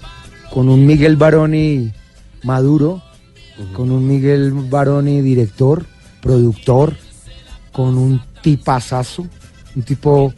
[0.52, 1.92] con un Miguel Baroni
[2.44, 3.02] maduro,
[3.74, 5.86] con un Miguel Baroni director,
[6.22, 6.96] productor,
[7.72, 9.28] con un tipazazo,
[9.76, 10.34] un tipo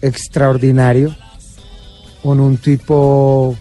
[0.00, 1.14] extraordinario,
[2.22, 3.56] con un tipo...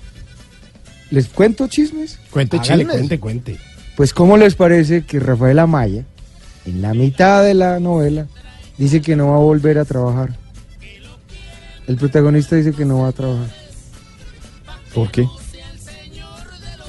[1.10, 2.20] ¿Les cuento chismes?
[2.32, 2.88] Cuente chismes.
[2.88, 3.60] cuente, cuente.
[3.96, 6.06] Pues, ¿cómo les parece que Rafael Amaya,
[6.66, 8.28] en la mitad de la novela,
[8.78, 10.41] dice que no va a volver a trabajar?
[11.92, 13.50] El protagonista dice que no va a trabajar.
[14.96, 15.28] ¿Por qué?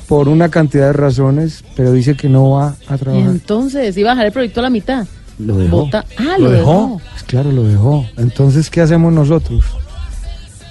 [0.06, 3.30] Por una cantidad de razones, pero dice que no va a Y trabajar.
[3.30, 5.04] entonces iba a dejar el proyecto a la mitad.
[5.40, 5.86] Lo dejó.
[5.86, 6.72] Bota- Ah, lo, ¿Lo dejó?
[6.72, 7.00] dejó.
[7.10, 8.06] Pues claro, lo dejó.
[8.16, 9.64] Entonces, ¿qué hacemos nosotros?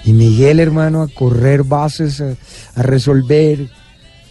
[0.05, 2.35] Y Miguel, hermano, a correr bases, a,
[2.75, 3.67] a resolver.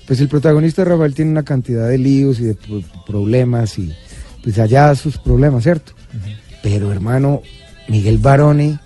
[0.06, 3.92] Pues el protagonista Rafael tiene una cantidad de líos y de pro- problemas y
[4.42, 5.92] pues allá sus problemas, ¿cierto?
[6.62, 7.42] Pero hermano,
[7.88, 8.78] Miguel Baroni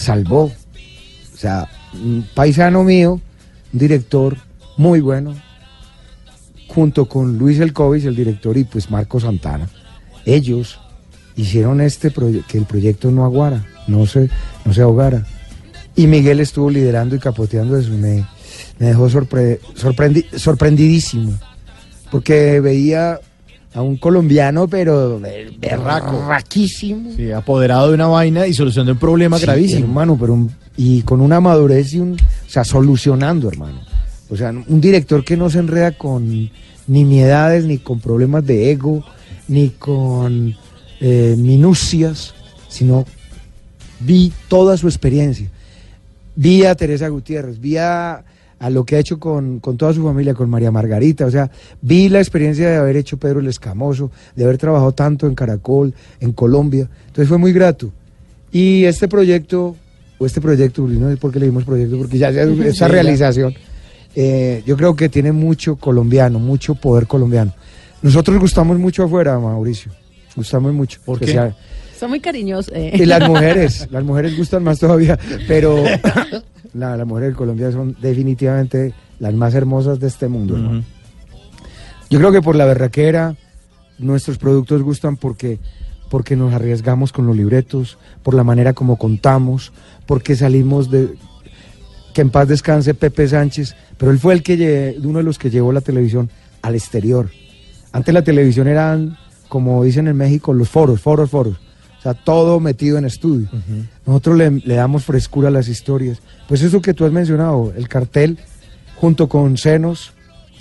[0.00, 0.44] salvó.
[0.44, 3.20] O sea, un paisano mío,
[3.72, 4.36] un director
[4.76, 5.34] muy bueno,
[6.68, 9.68] junto con Luis Elcovis, el director, y pues Marco Santana.
[10.24, 10.78] Ellos
[11.36, 12.12] hicieron este
[12.48, 14.30] que el proyecto no aguara, no se,
[14.64, 15.26] no se ahogara.
[15.96, 17.90] Y Miguel estuvo liderando y capoteando eso.
[17.90, 18.24] Me,
[18.78, 21.32] me dejó sorpre- sorprendi- sorprendidísimo.
[22.10, 23.20] Porque veía
[23.72, 25.20] a un colombiano, pero
[25.58, 26.18] Berraco.
[26.20, 27.12] berraquísimo.
[27.16, 29.84] Sí, apoderado de una vaina y solucionando un problema Sí, gravísimo.
[29.84, 33.80] hermano, pero un- y con una madurez y un, o sea, solucionando, hermano.
[34.28, 36.50] O sea, un director que no se enreda con
[36.86, 39.04] nimiedades, ni con problemas de ego,
[39.48, 40.54] ni con
[41.00, 42.34] eh, minucias,
[42.68, 43.06] sino
[44.00, 45.48] vi toda su experiencia.
[46.36, 48.22] Vi a Teresa Gutiérrez, vi a,
[48.60, 51.50] a lo que ha hecho con, con toda su familia, con María Margarita, o sea,
[51.82, 55.92] vi la experiencia de haber hecho Pedro el Escamoso, de haber trabajado tanto en Caracol,
[56.20, 57.90] en Colombia, entonces fue muy grato.
[58.52, 59.74] Y este proyecto,
[60.18, 62.86] o este proyecto, no sé por qué le dimos proyecto, porque ya ya Sí, ya.
[62.88, 63.54] realización,
[64.14, 67.54] eh, yo creo que tiene mucho colombiano, mucho poder colombiano.
[68.02, 69.90] Nosotros gustamos mucho afuera, Mauricio,
[70.36, 71.00] gustamos mucho.
[71.04, 71.24] ¿Por qué?
[71.26, 71.56] especial-
[71.98, 72.72] Son muy cariñosos.
[72.74, 72.92] eh.
[72.94, 75.82] y las mujeres, las mujeres gustan más todavía, pero
[76.74, 80.56] la- las mujeres de Colombia son definitivamente las más hermosas de este mundo.
[80.58, 80.84] ¿no?
[82.10, 83.36] Yo creo que por la berraquera,
[83.98, 85.58] nuestros productos gustan porque,
[86.10, 89.72] porque nos arriesgamos con los libretos, por la manera como contamos,
[90.06, 91.14] porque salimos de...
[92.14, 95.48] Que en paz descanse Pepe Sánchez, pero él fue el que uno de los que
[95.50, 96.28] llevó la televisión
[96.60, 97.30] al exterior.
[97.92, 99.16] Antes la televisión eran,
[99.48, 101.60] como dicen en México, los foros, foros, foros.
[102.00, 103.48] O sea, todo metido en estudio.
[104.06, 106.18] Nosotros le, le damos frescura a las historias.
[106.48, 108.38] Pues eso que tú has mencionado, el cartel,
[108.96, 110.12] junto con Senos,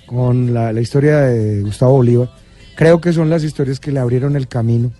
[0.05, 2.29] con la, la historia de Gustavo Bolívar,
[2.75, 4.91] creo que son las historias que le abrieron el camino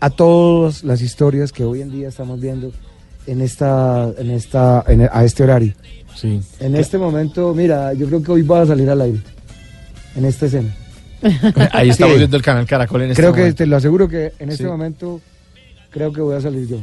[0.00, 2.72] a todas las historias que hoy en día estamos viendo
[3.26, 5.74] en esta, en esta, en- a este horario.
[6.14, 6.40] Sí.
[6.60, 9.20] En este momento, mira, yo creo que hoy va a salir al aire,
[10.16, 10.74] en esta escena.
[11.72, 12.18] Ahí estamos Sí.
[12.18, 13.56] viendo el canal Caracol en este Creo que momento.
[13.58, 14.68] te lo aseguro que en este Sí.
[14.68, 15.20] momento
[15.94, 16.78] creo que voy a salir yo.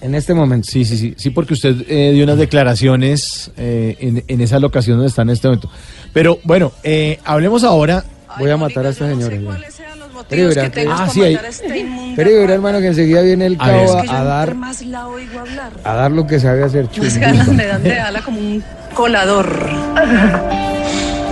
[0.00, 0.68] En este momento.
[0.68, 1.14] Sí, sí, sí.
[1.16, 5.30] Sí, porque usted eh, dio unas declaraciones eh, en, en esa locación donde está en
[5.30, 5.70] este momento.
[6.12, 8.04] Pero bueno, eh, hablemos ahora.
[8.38, 9.36] Voy a matar a esta señora.
[9.36, 11.40] Pero motivos verá que tengas Ah, sí, a
[12.16, 15.06] Pero verá, hermano, que enseguida viene el A cabo Es que a, dar, más la
[15.08, 17.20] oigo hablar, a dar lo que sabe hacer más chumbo.
[17.20, 18.64] ganas me dan de ala como un
[18.94, 19.70] colador.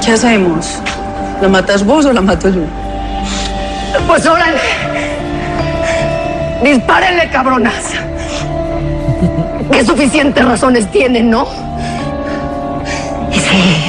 [0.04, 0.78] ¿Qué hacemos?
[1.40, 2.62] ¿La matas vos o la mato yo?
[4.06, 4.58] Pues órale.
[6.62, 7.74] Dispárenle, cabronas.
[9.70, 11.46] Qué suficientes razones tienen, ¿no?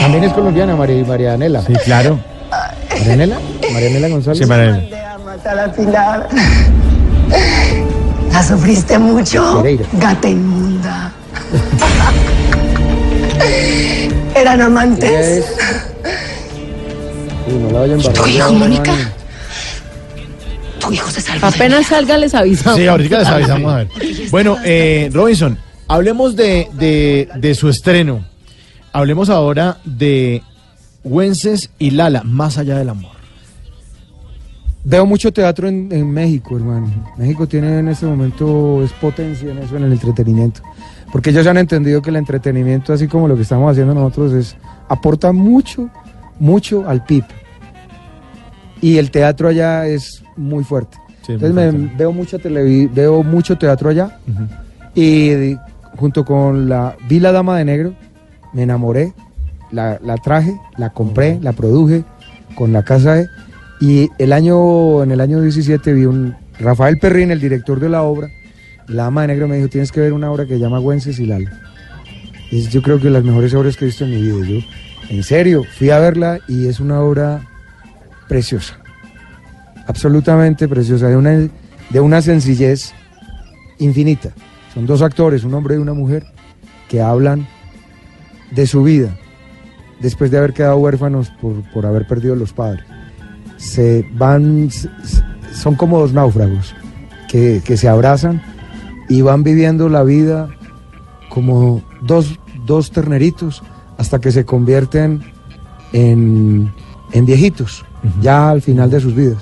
[0.01, 1.61] También es colombiana, María, Marianela.
[1.61, 2.19] Sí, claro.
[2.91, 3.37] ¿Marianela?
[3.73, 4.39] ¿Marianela González?
[4.39, 5.13] Sí, Marianela.
[5.13, 6.27] A matar al final.
[8.31, 9.85] La sufriste mucho, Pereira.
[9.93, 11.11] gata inmunda.
[14.35, 15.11] Eran amantes.
[15.11, 15.45] es...
[17.47, 18.93] Uy, no la vayan ¿Tu hijo, Mónica?
[20.91, 21.47] Hijo se salvó.
[21.49, 22.79] de Apenas salga les avisamos.
[22.79, 23.87] Sí, ahorita les avisamos a ver.
[24.31, 28.25] Bueno, eh, Robinson, hablemos de, de, de su estreno.
[28.91, 30.41] Hablemos ahora de
[31.03, 33.11] Wences y Lala, más allá del amor.
[34.83, 37.13] Veo mucho teatro en, en México, hermano.
[37.17, 40.61] México tiene en este momento, es potencia en eso, en el entretenimiento.
[41.11, 44.55] Porque ellos han entendido que el entretenimiento, así como lo que estamos haciendo nosotros, es
[44.87, 45.89] aporta mucho,
[46.39, 47.25] mucho al PIB.
[48.81, 50.97] Y el teatro allá es muy fuerte.
[51.25, 54.17] Sí, Entonces muy me- veo, mucha televi- veo mucho teatro allá.
[54.95, 55.57] Y de-
[55.97, 57.93] junto con la Vi la Dama de Negro,
[58.53, 59.13] me enamoré,
[59.71, 62.03] la, la traje, la compré, la produje
[62.55, 63.27] con la casa E.
[63.81, 68.01] Y el año, en el año 17 vi un Rafael Perrín, el director de la
[68.01, 68.29] obra,
[68.87, 71.51] la Dama de Negro me dijo, tienes que ver una obra que se llama Lala.
[72.51, 74.45] Es yo creo que las mejores obras que he visto en mi vida.
[74.47, 74.59] Yo,
[75.15, 77.41] en serio, fui a verla y es una obra
[78.27, 78.79] preciosa.
[79.89, 81.31] Absolutamente preciosa, de una,
[81.89, 82.93] de una sencillez
[83.79, 84.29] infinita.
[84.71, 86.27] Son dos actores, un hombre y una mujer,
[86.87, 87.47] que hablan
[88.51, 89.17] de su vida
[89.99, 92.85] después de haber quedado huérfanos por, por haber perdido los padres.
[93.57, 94.69] Se van,
[95.53, 96.75] son como dos náufragos
[97.27, 98.43] que, que se abrazan
[99.09, 100.49] y van viviendo la vida
[101.29, 103.63] como dos, dos terneritos
[103.97, 105.23] hasta que se convierten
[105.93, 106.71] en,
[107.11, 107.83] en viejitos,
[108.21, 109.39] ya al final de sus vidas.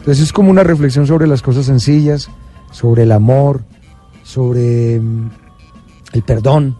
[0.00, 2.30] Entonces es como una reflexión sobre las cosas sencillas,
[2.72, 3.62] sobre el amor,
[4.22, 5.30] sobre mm,
[6.14, 6.76] el perdón,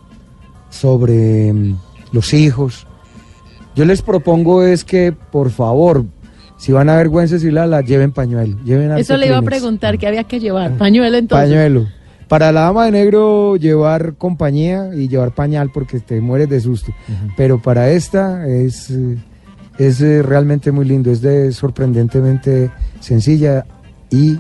[0.71, 1.77] sobre mm,
[2.13, 2.87] los hijos.
[3.77, 6.05] Yo les propongo es que, por favor,
[6.57, 10.25] si van a ver Wencesilala, lleven pañuelo, lleven Eso le iba a preguntar que había
[10.25, 10.73] que llevar.
[10.79, 11.49] Pañuelo entonces.
[11.49, 11.87] Pañuelo.
[12.27, 16.93] Para la dama de negro, llevar compañía y llevar pañal porque te mueres de susto.
[17.37, 19.19] Pero para esta es, eh,
[19.81, 22.71] es eh, realmente muy lindo, es de sorprendentemente
[23.01, 23.65] sencilla
[24.11, 24.39] y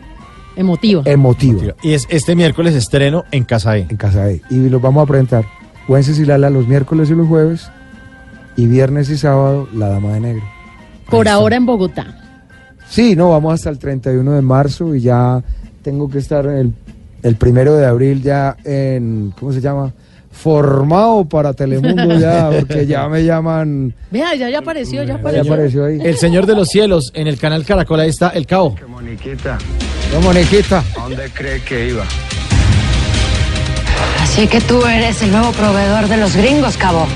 [0.54, 1.02] Emotiva.
[1.06, 1.74] emotiva.
[1.82, 3.86] Y es este miércoles estreno en Casa E.
[3.88, 4.42] En Casa E.
[4.50, 5.46] Y los vamos a presentar
[5.88, 7.70] Wencesilala los miércoles y los jueves
[8.56, 10.42] y viernes y sábado la dama de negro.
[11.08, 12.18] Por ahora en Bogotá.
[12.88, 15.42] Sí, no, vamos hasta el 31 de marzo y ya
[15.82, 16.74] tengo que estar el,
[17.22, 19.94] el primero de abril ya en, ¿cómo se llama?
[20.30, 23.92] Formado para Telemundo ya, porque ya me llaman...
[24.10, 25.84] Vea, ya, ya apareció, ya Ya apareció.
[25.84, 25.98] ahí.
[26.02, 28.74] El Señor de los Cielos en el canal Caracol, ahí está el cabo.
[28.88, 29.58] Moniquita,
[30.14, 30.78] No, Moniquita.
[30.98, 32.04] ¿a dónde cree que iba?
[34.22, 37.06] Así que tú eres el nuevo proveedor de los gringos, cabo.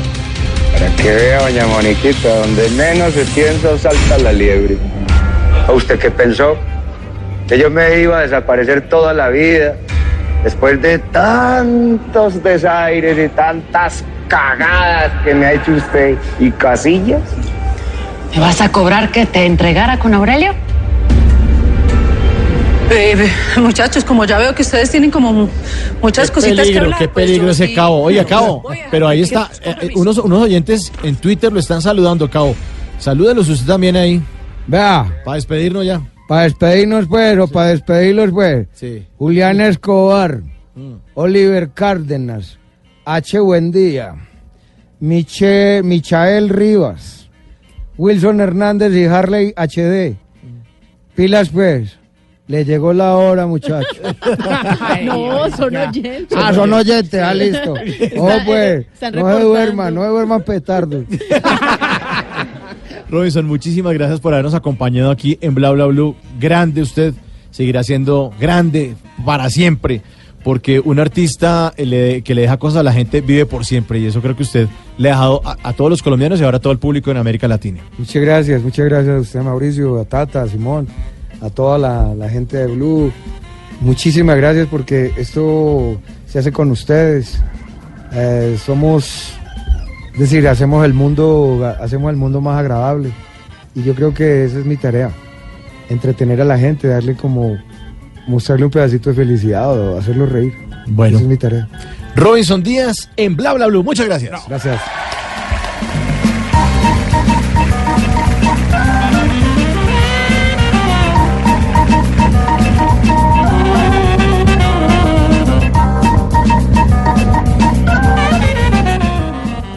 [0.73, 4.77] Para que vea, doña Moniquita, donde menos se piensa salta la liebre.
[5.69, 6.57] ¿A usted qué pensó?
[7.49, 9.77] Que yo me iba a desaparecer toda la vida
[10.45, 16.17] después de tantos desaires y tantas cagadas que me ha hecho usted.
[16.39, 17.23] ¿Y casillas?
[18.35, 20.53] ¿Me vas a cobrar que te entregara con Aurelio?
[22.91, 23.17] Eh,
[23.57, 25.49] muchachos, como ya veo que ustedes tienen como
[26.03, 26.99] muchas Qué cositas que peligro, hablar.
[26.99, 28.03] qué pues peligro yo ese sí- cabo.
[28.03, 29.51] Oiga, cabo, pero ahí está.
[29.65, 32.55] eh, eh, unos, unos oyentes en Twitter lo están saludando, cabo.
[32.99, 34.23] Salúdelos usted también ahí.
[34.67, 35.07] Vea.
[35.25, 36.01] Para despedirnos ya.
[36.29, 38.67] Para despedirnos, pues, o para despedirlos, pues.
[38.73, 39.07] Sí.
[39.19, 40.41] Julián Escobar,
[40.77, 40.95] Mm.
[41.15, 42.59] Oliver Cárdenas,
[43.05, 43.39] H.
[43.39, 44.17] Buendía,
[44.99, 47.29] Miche, Michael Rivas,
[47.97, 50.17] Wilson Hernández y Harley HD.
[51.15, 51.97] Pilas, pues.
[52.47, 54.01] Le llegó la hora, muchachos.
[55.05, 56.37] no, son oyentes.
[56.39, 57.75] ah, son oyentes, ah, listo.
[58.19, 58.87] Oh, pues.
[59.15, 61.05] No se duerman, no se duerman petardos.
[63.15, 66.17] Robinson, muchísimas gracias por habernos acompañado aquí en Bla Bla Blue.
[66.39, 67.15] Grande usted,
[67.51, 68.95] seguirá siendo grande
[69.25, 70.03] para siempre,
[70.43, 74.07] porque un artista eh, que le deja cosas a la gente vive por siempre y
[74.07, 76.73] eso creo que usted le ha dejado a, todos los colombianos y ahora a todo
[76.73, 77.81] el público en América Latina.
[77.97, 80.89] Muchas gracias, muchas gracias a usted, Mauricio, a Tata, a Simón,
[81.41, 83.13] a toda la, la gente de Blue.
[83.81, 87.41] Muchísimas gracias porque esto se hace con ustedes.
[88.13, 89.35] Eh, somos,
[90.15, 93.11] es decir, hacemos el mundo, hacemos el mundo más agradable.
[93.75, 95.11] Y yo creo que esa es mi tarea,
[95.89, 97.59] entretener a la gente, darle como,
[98.29, 100.55] mostrarle un pedacito de felicidad o hacerlo reír.
[100.87, 101.17] Bueno.
[101.17, 101.69] Esa es mi tarea.
[102.15, 103.83] Robinson Díaz en Bla Bla Blue.
[103.83, 104.41] Muchas gracias.
[104.49, 104.81] Gracias.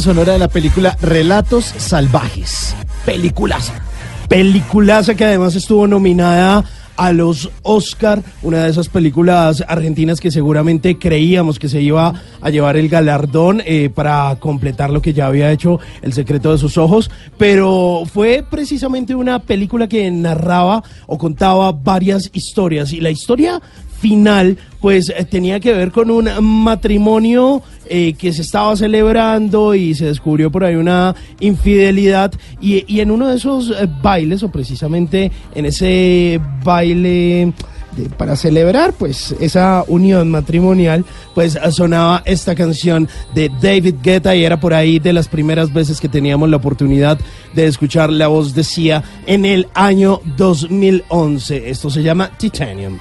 [0.00, 2.74] Sonora de la película Relatos Salvajes.
[3.04, 3.74] Peliculaza.
[4.28, 6.64] Peliculaza que además estuvo nominada
[6.96, 12.50] a los Oscar, una de esas películas argentinas que seguramente creíamos que se iba a
[12.50, 16.78] llevar el galardón eh, para completar lo que ya había hecho El secreto de sus
[16.78, 23.60] ojos, pero fue precisamente una película que narraba o contaba varias historias y la historia
[24.00, 29.96] final pues eh, tenía que ver con un matrimonio eh, que se estaba celebrando y
[29.96, 32.32] se descubrió por ahí una infidelidad.
[32.60, 37.52] Y, en uno de esos eh, bailes o precisamente en ese baile
[38.18, 44.60] para celebrar pues esa unión matrimonial pues sonaba esta canción de David Guetta y era
[44.60, 47.18] por ahí de las primeras veces que teníamos la oportunidad
[47.54, 52.98] de escuchar la voz de Sia en el año 2011 esto se llama Titanium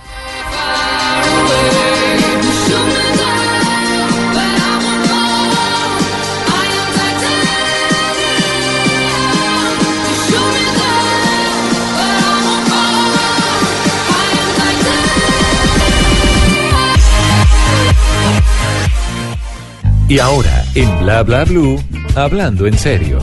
[20.07, 21.81] Y ahora, en Bla Bla Blue,
[22.15, 23.17] hablando en serio.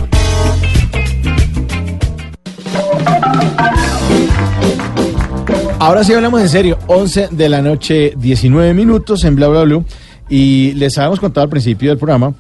[5.79, 6.79] Ahora sí hablamos en serio.
[6.89, 9.85] 11 de la noche, 19 minutos en Bla Bla Blue.
[10.29, 12.35] Y les habíamos contado al principio del programa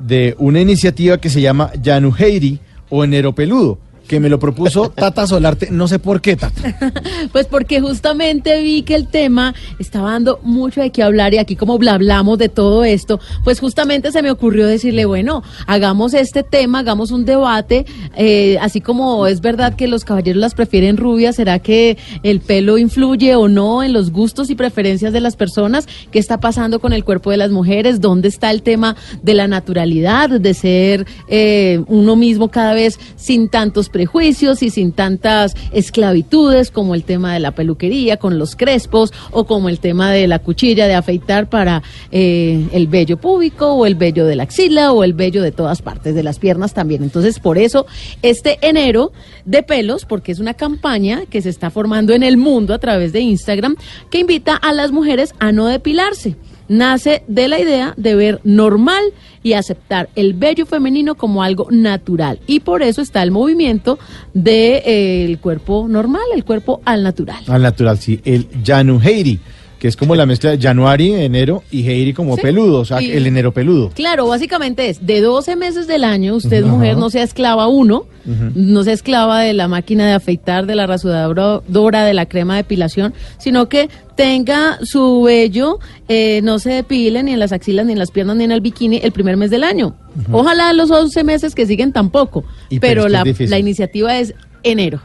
[0.00, 5.26] de una iniciativa que se llama Yanuheiri o Enero Peludo, que me lo propuso Tata
[5.26, 5.68] Solarte.
[5.70, 6.74] No sé por qué, Tata.
[7.32, 11.56] Pues porque justamente vi que el tema estaba dando mucho de qué hablar y aquí
[11.56, 16.42] como bla hablamos de todo esto, pues justamente se me ocurrió decirle, bueno, hagamos este
[16.42, 17.86] tema, hagamos un debate,
[18.16, 22.78] eh, así como es verdad que los caballeros las prefieren rubias, ¿será que el pelo
[22.78, 25.86] influye o no en los gustos y preferencias de las personas?
[26.10, 28.00] ¿Qué está pasando con el cuerpo de las mujeres?
[28.00, 33.48] ¿Dónde está el tema de la naturalidad, de ser eh, uno mismo cada vez sin
[33.48, 39.12] tantos prejuicios y sin tantas esclavitudes como el tema de la peluquería con los crespos
[39.32, 41.82] o como el tema de la cuchilla de afeitar para
[42.12, 45.82] eh, el vello púbico o el vello de la axila o el vello de todas
[45.82, 47.02] partes de las piernas también.
[47.02, 47.86] Entonces, por eso
[48.22, 49.10] este enero
[49.44, 53.12] de pelos, porque es una campaña que se está formando en el mundo a través
[53.12, 53.74] de Instagram,
[54.10, 56.36] que invita a las mujeres a no depilarse
[56.68, 59.02] nace de la idea de ver normal
[59.42, 62.38] y aceptar el vello femenino como algo natural.
[62.46, 63.98] Y por eso está el movimiento
[64.34, 67.42] del cuerpo normal, el cuerpo al natural.
[67.46, 68.20] Al natural, sí.
[68.24, 69.40] El Yanuheiri,
[69.78, 72.42] que es como la mezcla de Januari, enero, y Heiri como Sí.
[72.42, 73.90] peludo, o sea, el enero peludo.
[73.94, 78.06] Claro, básicamente es de 12 meses del año, usted mujer no sea esclava uno,
[78.54, 82.62] no sea esclava de la máquina de afeitar, de la rasuradora, de la crema de
[82.62, 87.92] depilación, sino que tenga su vello, eh, no se depile ni en las axilas, ni
[87.92, 89.94] en las piernas, ni en el bikini el primer mes del año.
[90.32, 93.50] Ojalá los 11 meses que siguen tampoco, Y pero pero es que la, es difícil.
[93.50, 95.00] la iniciativa es enero.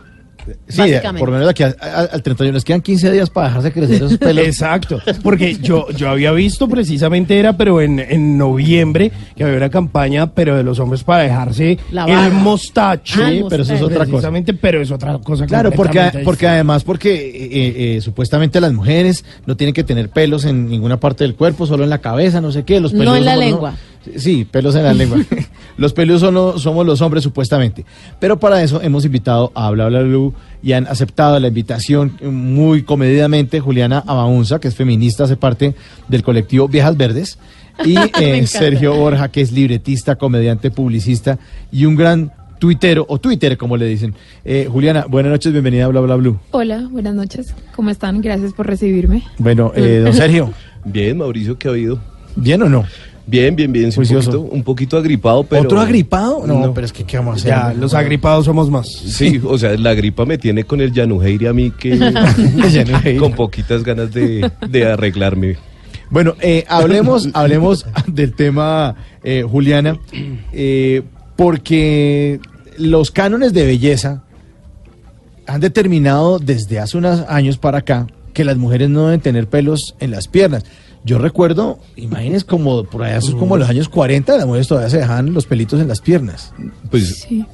[0.68, 1.20] Sí, Básicamente.
[1.20, 3.72] por lo menos de aquí a- a- al 31 les quedan 15 días para dejarse
[3.72, 4.46] crecer esos pelos.
[4.46, 9.70] Exacto, porque yo, yo había visto precisamente era, pero en, en noviembre, que había una
[9.70, 13.22] campaña, pero de los hombres para dejarse La el mostacho.
[13.24, 14.10] Ah, Sí, pero eso es otra cosa.
[14.10, 15.46] Precisamente, pero es otra cosa.
[15.46, 20.46] Claro, porque, porque además, porque eh, eh, supuestamente las mujeres no tienen que tener pelos
[20.46, 22.80] en ninguna parte del cuerpo, solo en la cabeza, no sé qué.
[22.80, 23.74] Los No peludos en la lengua.
[24.18, 25.20] Sí, pelos en la lengua.
[25.78, 27.86] los peludos son- somos los hombres, supuestamente.
[28.20, 32.84] Pero para eso hemos invitado a Bla Bla Blue y han aceptado la invitación muy
[32.84, 35.76] comedidamente Juliana Abaunza, que es feminista, hace parte
[36.08, 37.38] del colectivo Viejas Verdes,
[37.86, 38.46] y eh.
[38.48, 41.40] Sergio Borja, que es libretista, comediante, publicista
[41.72, 44.14] y un gran tuitero, o twitter, como le dicen.
[44.46, 46.40] Eh, Juliana, buenas noches, bienvenida a Bla Bla Blue.
[46.52, 47.54] Hola, buenas noches.
[47.76, 48.22] ¿Cómo están?
[48.22, 49.24] Gracias por recibirme.
[49.38, 50.54] Bueno, eh, don Sergio.
[50.86, 52.00] Bien, Mauricio, ¿qué ha habido?
[52.38, 52.86] ¿Bien o no?
[53.26, 53.92] Bien, bien, bien.
[53.92, 55.64] sí, un, poquito, un poquito agripado, pero...
[55.64, 56.46] ¿Otro agripado?
[56.46, 57.50] No, pero es que ¿qué vamos a hacer?
[57.52, 58.88] Ya, los agripados somos más.
[58.88, 61.98] Sí, o sea, la gripa me tiene con el Yanuheiri a mí que...
[63.20, 65.58] Con poquitas ganas de, de arreglarme.
[66.10, 69.98] Bueno, eh, hablemos, hablemos del tema, eh, Juliana,
[70.52, 71.02] eh,
[71.36, 72.40] porque
[72.78, 74.24] los cánones de belleza
[75.48, 79.96] han determinado desde hace unos años para acá que las mujeres no deben tener pelos
[80.00, 80.66] en las piernas.
[81.06, 84.90] Yo recuerdo, imagínense como por allá, eso es como los años 40, las mujeres todavía
[84.90, 86.54] se dejaban los pelitos en las piernas.
[86.90, 87.46] Pues Sí.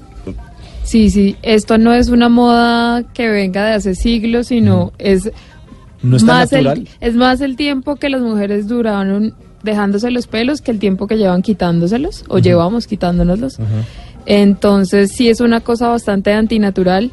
[0.83, 5.31] Sí, sí, esto no es una moda que venga de hace siglos, sino es
[6.01, 6.87] No es tan más el, natural.
[6.99, 11.17] es más el tiempo que las mujeres duraron dejándose los pelos que el tiempo que
[11.17, 13.59] llevan quitándoselos o llevamos quitándonoslos.
[14.25, 17.11] Entonces sí es una cosa bastante antinatural,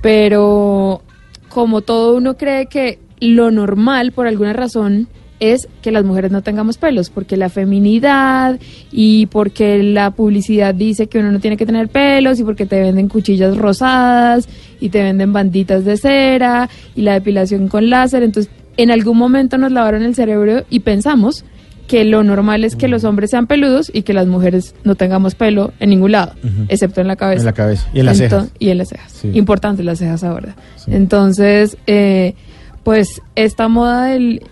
[0.00, 1.02] pero
[1.48, 5.06] como todo uno cree que lo normal por alguna razón
[5.40, 8.58] es que las mujeres no tengamos pelos, porque la feminidad
[8.90, 12.80] y porque la publicidad dice que uno no tiene que tener pelos y porque te
[12.80, 14.48] venden cuchillas rosadas
[14.80, 18.22] y te venden banditas de cera y la depilación con láser.
[18.22, 21.44] Entonces, en algún momento nos lavaron el cerebro y pensamos
[21.86, 25.34] que lo normal es que los hombres sean peludos y que las mujeres no tengamos
[25.34, 26.32] pelo en ningún lado,
[26.68, 27.40] excepto en la cabeza.
[27.40, 28.48] En la cabeza y en las cejas.
[28.58, 29.12] Y en las cejas.
[29.12, 29.30] Sí.
[29.34, 30.56] Importante las cejas ahora.
[30.88, 32.34] Entonces, eh,
[32.82, 34.42] pues esta moda del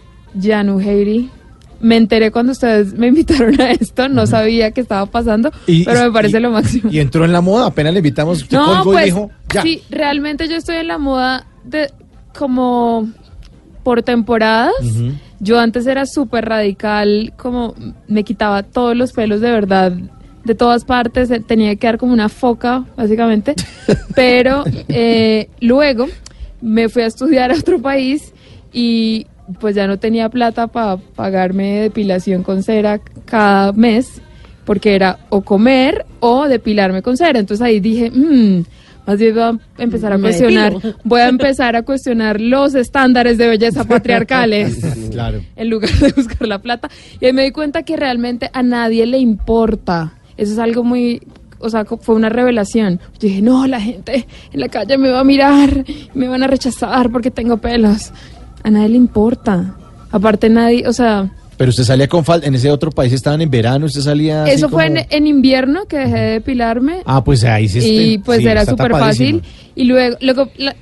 [0.41, 1.31] Janu Heiri,
[1.81, 6.01] me enteré cuando ustedes me invitaron a esto, no sabía que estaba pasando, Y- pero
[6.05, 6.91] me parece y- lo máximo.
[6.91, 9.63] Y entró en la moda, apenas le invitamos, usted No, colgó y pues dijo, ya.
[9.63, 11.91] sí, realmente yo estoy en la moda de
[12.37, 13.09] como
[13.83, 14.73] por temporadas.
[15.41, 17.75] Yo antes era súper radical, como
[18.09, 19.93] me quitaba todos los pelos de verdad
[20.45, 23.55] de todas partes, eh, tenía que quedar como una foca, básicamente.
[24.15, 26.07] Pero eh, luego
[26.61, 28.33] me fui a estudiar a otro país
[28.73, 29.27] y
[29.61, 34.21] pues ya no tenía plata para pagarme depilación con cera cada mes,
[34.65, 37.39] porque era o comer o depilarme con cera.
[37.39, 38.65] Entonces ahí dije, "Mm,
[39.07, 40.95] más bien voy a empezar a Me cuestionar, depilo.
[41.05, 44.79] voy a empezar a cuestionar los estándares de belleza patriarcales
[45.11, 45.41] Claro.
[45.57, 46.89] en lugar de buscar la plata.
[47.21, 50.15] Y ahí me di cuenta que realmente a nadie le importa.
[50.39, 51.21] Eso es algo muy,
[51.59, 52.99] o sea, fue una revelación.
[53.21, 55.85] Yo dije, no, la gente en la calle me va a mirar,
[56.15, 58.11] me van a rechazar porque tengo pelos.
[58.65, 59.77] A nadie le importa.
[60.11, 63.51] Aparte nadie, o sea, Pero usted salía con falda, en ese otro país estaban en
[63.51, 67.03] verano, usted salía eso fue como- en, en invierno que dejé de depilarme.
[67.05, 69.43] Ah, pues ahí sí y este- pues sí, era súper fácil.
[69.77, 70.75] y luego, luego la,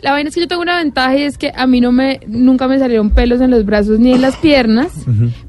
[0.00, 2.20] la vaina es que yo tengo una ventaja y es que a mí no me
[2.28, 4.92] nunca me salieron pelos en los brazos ni en las piernas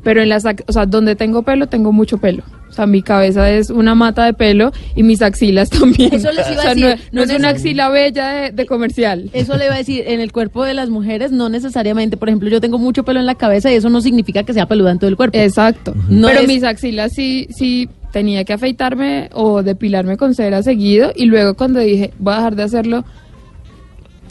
[0.04, 2.42] pero en las o sea donde tengo pelo tengo mucho pelo
[2.80, 6.60] sea mi cabeza es una mata de pelo y mis axilas también Eso les iba
[6.60, 9.58] O sea, a no, decir, no no es una axila bella de, de comercial Eso
[9.58, 12.62] le iba a decir, en el cuerpo de las mujeres no necesariamente, por ejemplo, yo
[12.62, 15.10] tengo mucho pelo en la cabeza y eso no significa que sea peluda en todo
[15.10, 15.38] el cuerpo.
[15.38, 15.94] Exacto.
[16.10, 21.12] No Pero es- mis axilas sí, sí tenía que afeitarme o depilarme con cera seguido
[21.16, 23.06] y luego cuando dije voy a dejar de hacerlo,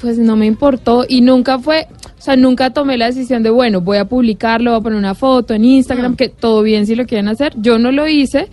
[0.01, 1.87] pues no me importó y nunca fue,
[2.19, 5.15] o sea, nunca tomé la decisión de bueno, voy a publicarlo, voy a poner una
[5.15, 7.53] foto en Instagram, que todo bien si lo quieren hacer.
[7.57, 8.49] Yo no lo hice,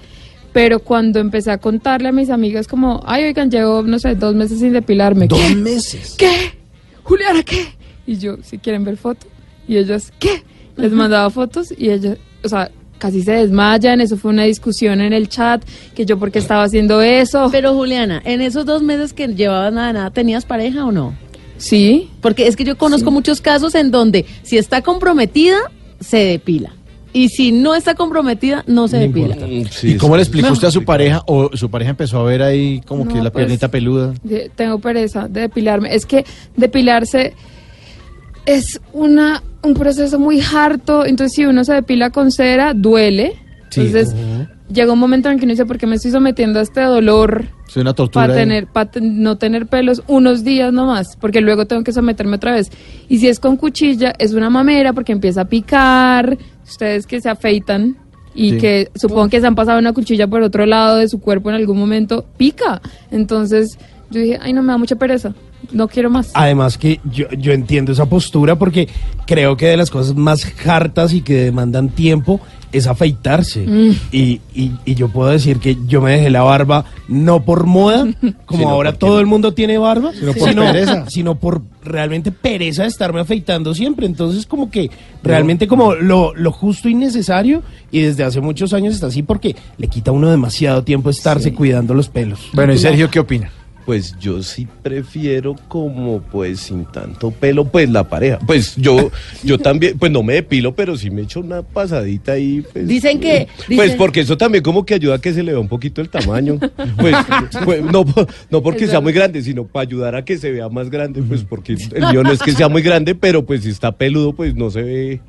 [0.52, 4.36] pero cuando empecé a contarle a mis amigas como, ay, oigan, llevo, no sé, dos
[4.36, 5.28] meses sin depilarme.
[5.28, 5.56] Dos ¿Qué?
[5.56, 6.16] meses.
[6.18, 6.32] ¿Qué?
[7.04, 7.66] Juliana, ¿qué?
[8.08, 9.28] Y yo, si quieren ver fotos.
[9.68, 10.44] Y ellas, ¿qué?
[10.76, 14.02] Les mandaba fotos y ellas, o sea, casi se desmayan.
[14.02, 15.64] Eso fue una discusión en el chat,
[15.94, 17.50] que yo porque estaba haciendo eso.
[17.52, 21.14] Pero Juliana, en esos dos meses que llevabas nada, nada, ¿tenías pareja o no?
[21.58, 22.10] Sí.
[22.22, 25.58] Porque es que yo conozco muchos casos en donde si está comprometida,
[26.00, 26.74] se depila.
[27.14, 29.38] Y si no está comprometida, no se depila.
[29.84, 30.54] ¿Y cómo le explicó No.
[30.54, 33.44] usted a su pareja o su pareja empezó a ver ahí como que la pues,
[33.46, 34.14] piernita peluda?
[34.56, 35.96] tengo pereza de depilarme.
[35.96, 36.26] Es que
[36.58, 37.34] depilarse
[38.46, 41.06] es una un proceso muy harto.
[41.06, 43.34] Entonces, si uno se depila con cera, duele.
[43.70, 43.82] Sí.
[43.82, 44.14] Entonces,
[44.72, 47.46] llega un momento en que uno dice, ¿por qué me estoy sometiendo a este dolor?
[47.68, 48.28] Es una tortura.
[48.28, 52.54] para tener para no tener pelos unos días nomás porque luego tengo que someterme otra
[52.54, 52.70] vez
[53.10, 57.30] y si es con cuchilla es una mamera porque empieza a picar ustedes que se
[57.30, 57.98] afeitan
[58.36, 58.58] y Sí.
[58.60, 61.56] que supongo que se han pasado una cuchilla por otro lado de su cuerpo en
[61.56, 63.78] algún momento pica entonces
[64.12, 65.34] yo dije ay no me da mucha pereza
[65.72, 68.88] no quiero más Además que yo, yo entiendo esa postura porque
[69.26, 72.40] creo que de las cosas más hartas y que demandan tiempo
[72.72, 73.66] es afeitarse.
[73.66, 73.92] Mm.
[74.12, 78.06] Y, y- y yo puedo decir que yo me dejé la barba no por moda,
[78.46, 79.20] como Sino ahora todo no.
[79.22, 81.06] el mundo tiene barba, Sino por pereza.
[81.10, 84.06] sino por realmente pereza de estarme afeitando siempre.
[84.06, 84.92] Entonces como que
[85.24, 89.56] realmente como lo, lo justo y necesario y desde hace muchos años está así porque
[89.78, 92.40] le quita a uno demasiado tiempo estarse cuidando los pelos.
[92.54, 93.50] Bueno, ¿y Sergio qué opina?
[93.86, 98.40] Pues yo sí prefiero como pues sin tanto pelo, pues la pareja.
[98.40, 99.12] Pues yo,
[99.44, 102.64] yo también, pues no me depilo, pero sí me echo una pasadita ahí.
[102.74, 105.52] Pues, Dicen que- eh, Pues porque eso también como que ayuda a que se le
[105.52, 106.58] vea un poquito el tamaño.
[106.98, 107.16] Pues,
[107.64, 108.04] pues, no,
[108.50, 109.04] no porque Es sea verdad.
[109.04, 112.24] muy grande, sino para ayudar a que se vea más grande, pues porque el mío
[112.24, 115.22] no es que sea muy grande, pero pues si está peludo, pues no se ve,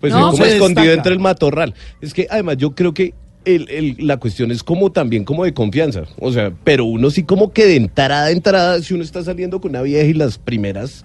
[0.00, 0.92] pues No, es como escondido destaca.
[0.92, 1.74] entre el matorral.
[2.00, 3.14] Es que además yo creo que
[3.46, 6.02] el, el- la cuestión es como también como de confianza.
[6.20, 9.60] O sea, pero uno sí como que de entrada, de entrada, si uno está saliendo
[9.60, 11.04] con una vieja y las primeras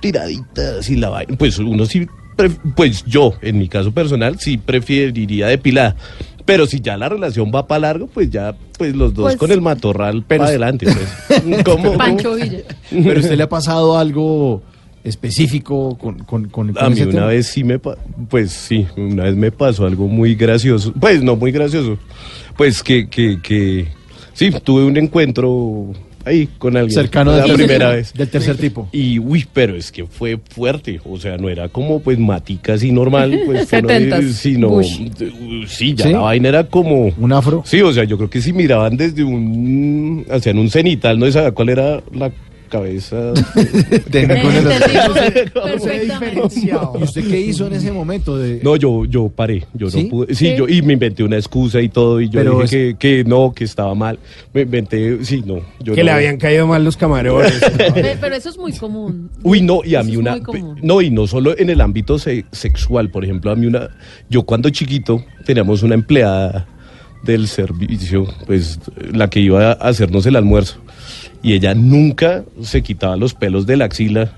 [0.00, 2.06] tiraditas y la vaina, pues uno sí,
[2.36, 5.96] pref- pues yo, en mi caso personal, sí preferiría depilada.
[6.46, 9.52] Pero si ya la relación va para largo, pues ya, pues los dos Pues- con
[9.52, 10.86] el matorral para adelante.
[10.86, 11.62] Pues.
[11.64, 11.96] ¿Cómo?
[11.96, 12.60] Pancho Villa.
[12.90, 14.62] ¿Pero a usted le ha pasado algo
[15.04, 17.26] específico con, con, con, con A mí ese una tema?
[17.26, 17.96] vez sí me, pa-
[18.28, 21.98] pues sí, una vez me pasó algo muy gracioso, pues no muy gracioso,
[22.56, 23.86] pues que, que, que,
[24.34, 25.92] sí, tuve un encuentro
[26.24, 26.92] ahí con alguien.
[26.94, 28.12] Cercano la del primera tercer- vez.
[28.12, 28.88] del tercer tipo.
[28.92, 32.92] Y uy, pero es que fue fuerte, o sea, no era como pues matica así
[32.92, 33.68] normal, pues
[34.36, 35.00] sino Bush.
[35.66, 36.12] sí, ya ¿Sí?
[36.12, 37.62] la vaina era como un afro.
[37.64, 41.52] Sí, o sea, yo creo que si miraban desde un hacían un cenital, no sabía
[41.52, 42.30] cuál era la
[42.70, 43.16] cabeza
[44.10, 44.78] De ninguno de
[45.54, 46.60] los Perfectamente.
[46.98, 48.38] ¿Y usted qué hizo en ese momento?
[48.38, 48.60] De...
[48.62, 50.04] No, yo, yo paré, yo ¿Sí?
[50.04, 50.34] no pude.
[50.34, 50.56] Sí, Sí.
[50.56, 53.52] yo, y me inventé una excusa y todo, y yo Pero dije que, que no,
[53.52, 54.18] que estaba mal.
[54.54, 55.60] Me inventé, sí, no.
[55.80, 56.06] Yo Que no.
[56.06, 57.52] le habían caído mal los camarones.
[57.94, 59.30] Pe- Pero eso es muy común.
[59.42, 60.38] Uy, no, y a mí una.
[60.82, 63.90] No, y no solo en el ámbito se- sexual, por ejemplo, a mí una.
[64.28, 66.66] Yo cuando chiquito teníamos una empleada
[67.22, 68.78] del servicio, pues
[69.12, 70.78] la que iba a hacernos el almuerzo,
[71.42, 74.32] y ella nunca se quitaba los pelos de la axila.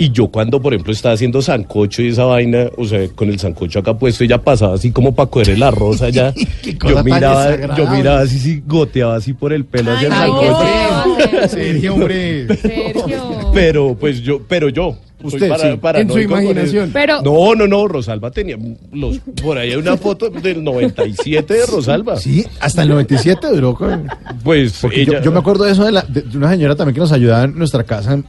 [0.00, 3.40] Y yo cuando, por ejemplo, estaba haciendo sancocho y esa vaina, o sea, con el
[3.40, 6.32] sancocho acá puesto, ella pasaba así como para coger el arroz allá.
[6.88, 11.48] yo miraba, yo miraba así, sí, goteaba así por el pelo hacia el sancocho.
[11.48, 12.46] Sergio, hombre.
[12.56, 13.50] Sergio.
[13.52, 14.96] Pero pues yo, pero yo.
[15.22, 15.78] Usted, sí.
[16.00, 16.90] En su imaginación.
[16.92, 18.56] Pero- No, no, no, Rosalba tenía
[18.92, 22.16] los por ahí hay una foto del 97 de Rosalba.
[22.18, 23.74] Sí, hasta el 97 duró.
[23.74, 24.06] con-
[24.44, 26.76] Pues Porque ella yo, yo me acuerdo de eso de, la- de- de una señora
[26.76, 28.20] también que nos ayudaba en nuestra casa,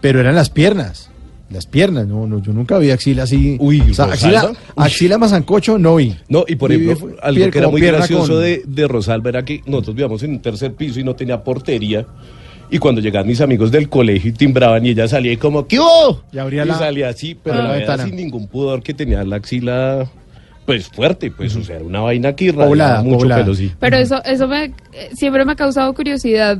[0.00, 1.08] pero eran las piernas.
[12.72, 15.78] Y cuando llegaban mis amigos del colegio y timbraban y ella salía y como, ¿qué
[15.78, 16.22] hubo?
[16.32, 18.04] Y abría Y la- salía así, pero la la verdad ventana.
[18.04, 20.06] sin ningún pudor que tenía la axila,
[20.64, 23.42] pues fuerte, pues, o sea, era una vaina que irradiaba Poblada, mucho poblada.
[23.42, 23.70] pelo, sí.
[23.78, 24.72] Pero eso, eso me, eh,
[25.12, 26.56] siempre me ha causado curiosidad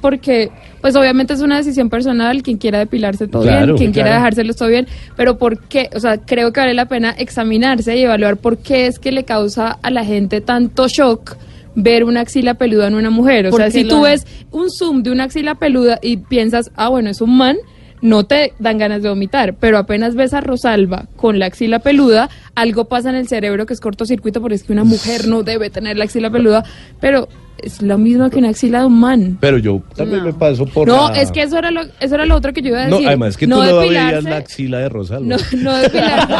[0.00, 0.50] porque,
[0.80, 4.52] pues obviamente es una decisión personal, quien quiera depilarse todo Claro, bien, quien quiera dejárselo
[4.52, 4.86] todo bien,
[5.16, 5.90] pero ¿por qué?
[5.94, 9.24] O sea, creo que vale la pena examinarse y evaluar por qué es que le
[9.24, 11.36] causa a la gente tanto shock
[11.76, 13.46] ver una axila peluda en una mujer.
[13.46, 17.10] O sea, si tú ves un zoom de una axila peluda y piensas, ah, bueno,
[17.10, 17.56] es un man,
[18.00, 22.28] no te dan ganas de vomitar, pero apenas ves a Rosalba con la axila peluda,
[22.54, 25.70] algo pasa en el cerebro que es cortocircuito, porque es que una mujer no debe
[25.70, 26.64] tener la axila peluda,
[26.98, 27.28] pero
[27.62, 29.38] es lo mismo que una axila de un man.
[29.40, 32.26] Pero yo también me paso por No, la- es que eso era lo, eso era
[32.26, 33.08] lo otro que yo iba a No, decir.
[33.08, 35.26] además que tú no veías depilarse- la axila de Rosalba.
[35.26, 36.34] no, no depilarse,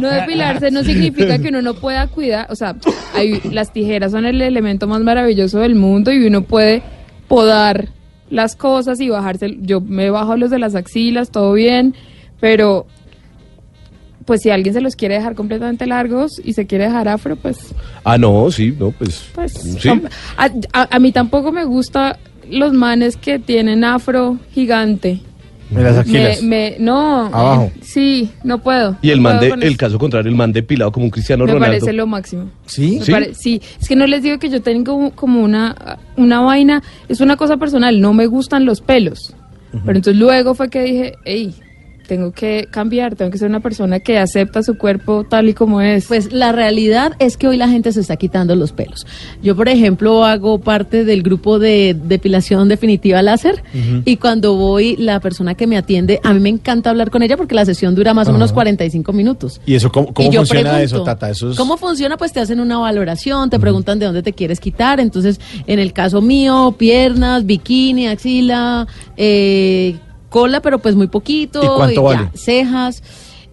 [0.00, 2.76] no depilarse no significa que uno no pueda cuidar, o sea,
[3.14, 6.82] hay- las tijeras son el elemento más maravilloso del mundo y uno puede
[7.28, 7.88] podar
[8.30, 11.94] las cosas y bajarse, yo me bajo los de las axilas, todo bien,
[12.40, 12.86] pero
[14.28, 17.74] pues si alguien se los quiere dejar completamente largos y se quiere dejar afro, pues
[18.04, 19.24] Ah, no, sí, no, pues.
[19.34, 19.88] pues sí.
[20.36, 22.18] a, a- a mí tampoco me gusta
[22.48, 25.20] los manes que tienen afro gigante.
[25.70, 26.06] Las.
[26.06, 27.64] Me, me- no, Abajo.
[27.74, 28.96] eh, sí, no puedo.
[29.02, 29.76] Y el no man de, el eso.
[29.76, 31.74] caso contrario, el man depilado como un Cristiano Me Ronaldo.
[31.78, 32.50] parece lo máximo.
[32.66, 32.96] ¿Sí?
[33.00, 33.12] Me ¿Sí?
[33.12, 37.20] pare- sí, es que no les digo que yo tengo como una, una vaina, es
[37.20, 39.34] una cosa personal, no me gustan los pelos.
[39.72, 41.54] Pero entonces luego fue que dije, hey,
[42.08, 45.80] tengo que cambiar, tengo que ser una persona que acepta su cuerpo tal y como
[45.80, 46.06] es.
[46.06, 49.06] Pues la realidad es que hoy la gente se está quitando los pelos.
[49.42, 53.62] Yo, por ejemplo, hago parte del grupo de depilación definitiva láser
[54.04, 57.36] y cuando voy, la persona que me atiende, a mí me encanta hablar con ella
[57.36, 59.60] porque la sesión dura más o menos 45 minutos.
[59.66, 61.28] ¿Y eso cómo, cómo Y funciona pregunto, eso, Tata?
[61.28, 61.56] Eso es...
[61.58, 62.16] ¿Cómo funciona?
[62.16, 64.98] Pues te hacen una valoración, te preguntan de dónde te quieres quitar.
[64.98, 68.86] Entonces, en el caso mío, piernas, bikini, axila,
[69.18, 69.96] eh,
[70.28, 71.62] cola, pero pues muy poquito.
[71.62, 72.30] ¿Y cuánto vale?
[72.34, 73.02] cejas.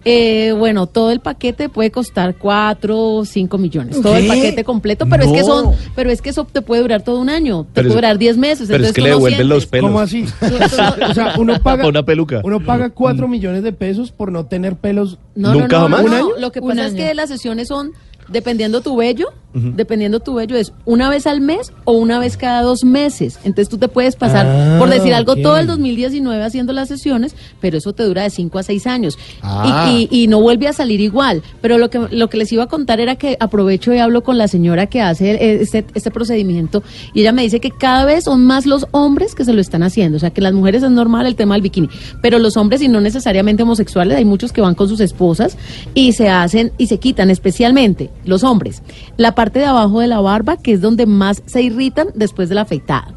[0.08, 4.00] Eh, bueno, todo el paquete puede costar 4 o 5 millones.
[4.00, 7.02] Todo el paquete completo, pero es que son, pero es que eso te puede durar
[7.02, 8.68] todo un año, te Pero puede es- durar 10 meses.
[8.68, 9.88] Pero es entonces que tú le devuelven los pelos.
[9.90, 10.24] ¿Cómo así?
[11.10, 12.40] o sea, uno paga, Una peluca.
[12.44, 15.18] uno paga 4 millones de pesos por no tener pelos.
[15.34, 16.22] No, ¿Nunca no, no, jamás?
[16.38, 17.90] Lo que pasa es que las sesiones son
[18.28, 19.32] dependiendo tu vello,
[19.74, 23.38] dependiendo tu vello es una vez al mes o una vez cada dos meses.
[23.44, 27.34] Entonces tú te puedes pasar, Ah, por decir algo, todo el 2019 haciendo las sesiones,
[27.60, 29.88] pero eso te dura de 5 a 6 años Ah.
[29.90, 31.42] y, y- y no vuelve a salir igual.
[31.60, 34.38] Pero lo que, lo que les iba a contar era que aprovecho y hablo con
[34.38, 36.82] la señora que hace eh, este, este procedimiento
[37.14, 39.82] y ella me dice que cada vez son más los hombres que se lo están
[39.82, 40.16] haciendo.
[40.16, 41.88] O sea, que las mujeres es normal el tema del bikini,
[42.20, 45.56] pero los hombres y no necesariamente homosexuales, hay muchos que van con sus esposas
[45.94, 48.82] y se hacen y se quitan, especialmente los hombres,
[49.16, 52.54] la parte de abajo de la barba, que es donde más se irritan después de
[52.56, 53.14] la afeitada.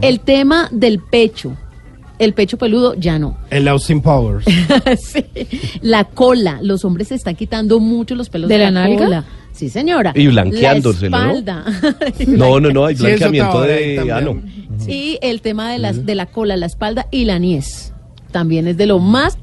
[0.00, 1.56] El tema del pecho,
[2.18, 3.36] el pecho peludo ya no.
[3.50, 4.44] El Austin Powers.
[5.00, 5.24] Sí.
[5.82, 9.04] La cola, los hombres se están quitando mucho los pelos ¿De de, la la, nalga?
[9.04, 9.24] cola.
[9.52, 10.12] Sí, señora.
[10.14, 11.32] Y blanqueándoselo, la ¿no?
[11.36, 11.64] espalda.
[12.28, 14.16] No, no, no, hay Sí, blanqueamiento está de ahí también.
[14.16, 14.42] ano.
[14.86, 17.92] Y el tema de, las, de la cola, la espalda y la niez.
[18.30, 19.36] También es de lo más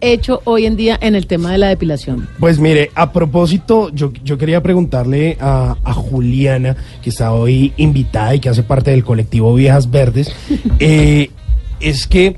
[0.00, 2.28] hecho hoy en día en el tema de la depilación?
[2.38, 8.34] Pues mire, a propósito, yo, yo quería preguntarle a, a Juliana, que está hoy invitada
[8.34, 10.32] y que hace parte del colectivo Viejas Verdes,
[10.78, 11.30] eh,
[11.80, 12.36] es que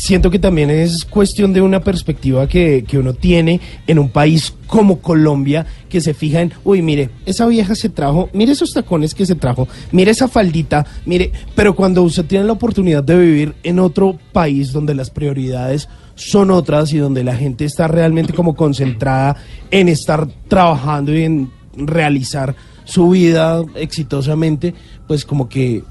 [0.00, 4.54] siento que también es cuestión de una perspectiva que, que uno tiene en un país
[4.66, 9.14] como Colombia, que se fija en, uy, mire, esa vieja se trajo, mire esos tacones
[9.14, 13.54] que se trajo, mire esa faldita, mire, pero cuando usted tiene la oportunidad de vivir
[13.62, 15.88] en otro país donde las prioridades
[16.20, 19.36] son otras y donde la gente está realmente como concentrada
[19.70, 24.74] en estar trabajando y en realizar su vida exitosamente,
[25.06, 25.82] pues como que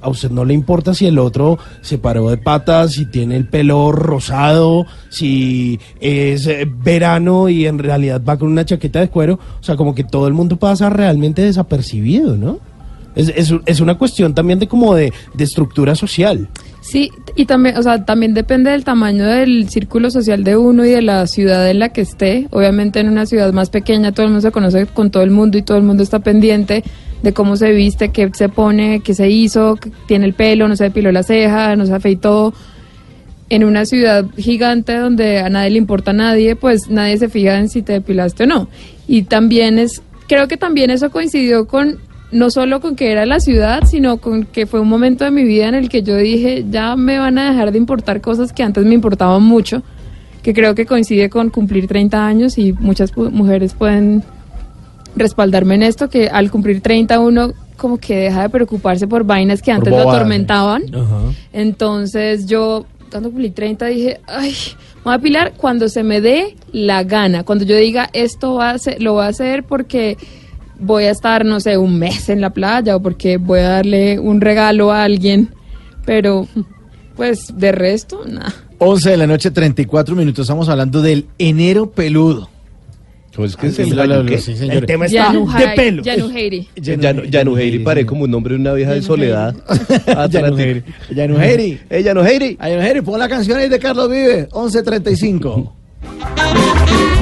[0.00, 3.48] a usted no le importa si el otro se paró de patas, si tiene el
[3.48, 9.38] pelo rosado, si es eh, verano y en realidad va con una chaqueta de cuero.
[9.60, 12.58] O sea, como que todo el mundo pasa realmente desapercibido, ¿no?
[13.14, 16.48] Es, es, es una cuestión también de como de, de estructura social.
[16.82, 20.90] Sí, y también, o sea, también depende del tamaño del círculo social de uno y
[20.90, 22.48] de la ciudad en la que esté.
[22.50, 25.56] Obviamente en una ciudad más pequeña todo el mundo se conoce con todo el mundo
[25.56, 26.82] y todo el mundo está pendiente
[27.22, 29.78] de cómo se viste, qué se pone, qué se hizo,
[30.08, 32.52] tiene el pelo, no se depiló la ceja, no se afeitó.
[33.48, 37.58] En una ciudad gigante donde a nadie le importa a nadie, pues nadie se fija
[37.58, 38.68] en si te depilaste o no.
[39.06, 41.98] Y también es, creo que también eso coincidió con
[42.32, 45.44] no solo con que era la ciudad, sino con que fue un momento de mi
[45.44, 48.62] vida en el que yo dije, ya me van a dejar de importar cosas que
[48.62, 49.82] antes me importaban mucho,
[50.42, 54.24] que creo que coincide con cumplir 30 años y muchas mujeres pueden
[55.14, 59.60] respaldarme en esto, que al cumplir 30 uno como que deja de preocuparse por vainas
[59.60, 60.84] que antes lo atormentaban.
[61.52, 64.54] Entonces yo, cuando cumplí 30, dije, ay,
[64.96, 67.44] me voy a pilar cuando se me dé la gana.
[67.44, 70.16] Cuando yo diga, esto va a ser, lo voy a hacer porque
[70.82, 74.18] voy a estar, no sé, un mes en la playa o porque voy a darle
[74.18, 75.48] un regalo a alguien.
[76.04, 76.46] Pero,
[77.16, 78.52] pues, de resto, nada.
[78.78, 80.44] 11 de la noche, 34 minutos.
[80.44, 82.48] Estamos hablando del enero peludo.
[83.34, 84.36] Pues que lo- lo- año, ¿qué?
[84.38, 84.52] sí.
[84.60, 86.02] El tema está de pelo.
[86.02, 86.68] Yanu Heiri.
[86.76, 89.54] Yanu- Yanu Heiri parece como un nombre de una vieja de soledad.
[90.30, 90.82] Yanu Heiri.
[91.14, 91.80] Yanu Heiri.
[91.88, 92.56] Eh, Yanu Heiri.
[92.60, 95.72] Ay, Heiri, pon la canción ahí de Carlos Vive, 11.35.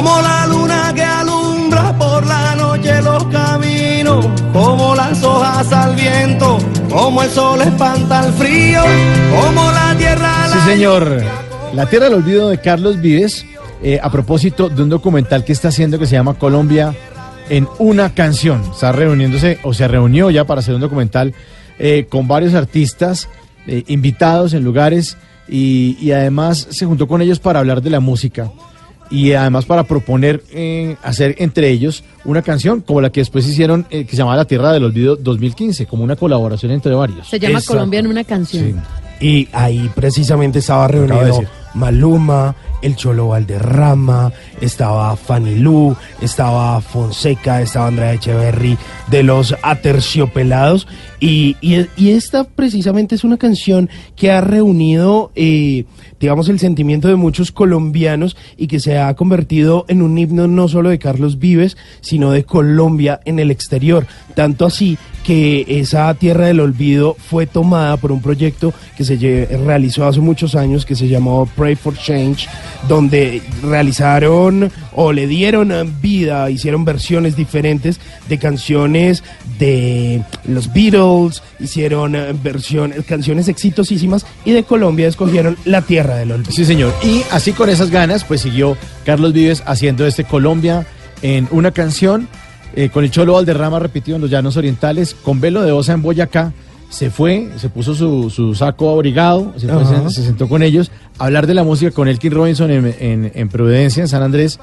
[0.00, 6.56] Como la luna que alumbra por la noche los caminos, como las hojas al viento,
[6.88, 8.80] como el sol espanta el frío,
[9.30, 11.22] como la tierra Sí, la señor.
[11.74, 13.44] La Tierra del Olvido de Carlos Vives,
[13.82, 16.94] eh, a propósito de un documental que está haciendo que se llama Colombia
[17.50, 18.62] en una canción.
[18.72, 21.34] Está reuniéndose, o se reunió ya para hacer un documental
[21.78, 23.28] eh, con varios artistas
[23.66, 28.00] eh, invitados en lugares y, y además se juntó con ellos para hablar de la
[28.00, 28.50] música
[29.10, 33.86] y además para proponer eh, hacer entre ellos una canción como la que después hicieron,
[33.90, 37.28] eh, que se llamaba La Tierra del Olvido 2015, como una colaboración entre varios.
[37.28, 37.74] Se llama Exacto.
[37.74, 38.82] Colombia en una canción.
[39.20, 41.42] Y ahí precisamente estaba reunido.
[41.74, 48.76] Maluma, el Cholo Valderrama, estaba Fanny Lu, estaba Fonseca, estaba Andrea Echeverry
[49.08, 50.86] de los Aterciopelados.
[51.20, 51.56] Y,
[51.98, 55.84] esta precisamente es una canción que ha reunido, eh,
[56.18, 60.68] digamos, el sentimiento de muchos colombianos y que se ha convertido en un himno no
[60.68, 64.06] solo de Carlos Vives, sino de Colombia en el exterior.
[64.34, 64.98] Tanto así
[65.30, 70.56] que esa Tierra del Olvido fue tomada por un proyecto que se realizó hace muchos
[70.56, 72.48] años que se llamó Pray for Change,
[72.88, 79.22] donde realizaron o le dieron vida, hicieron versiones diferentes de canciones
[79.60, 86.32] de los Beatles, hicieron eh, versiones, canciones exitosísimas y de Colombia escogieron La Tierra del
[86.32, 86.50] Olvido.
[86.50, 86.92] Sí, señor.
[87.04, 90.88] Y así con esas ganas, pues siguió Carlos Vives haciendo este Colombia
[91.22, 92.26] en una canción,
[92.76, 96.02] eh, con el Cholo Valderrama repetido en los Llanos Orientales, con Velo de Osa en
[96.02, 96.52] Boyacá.
[96.88, 100.08] Se fue, se puso su, su saco abrigado, se, fue, Ajá.
[100.10, 103.30] se, se sentó con ellos a hablar de la música con Elkin Robinson en, en-
[103.32, 104.58] en Providencia, en San Andrés,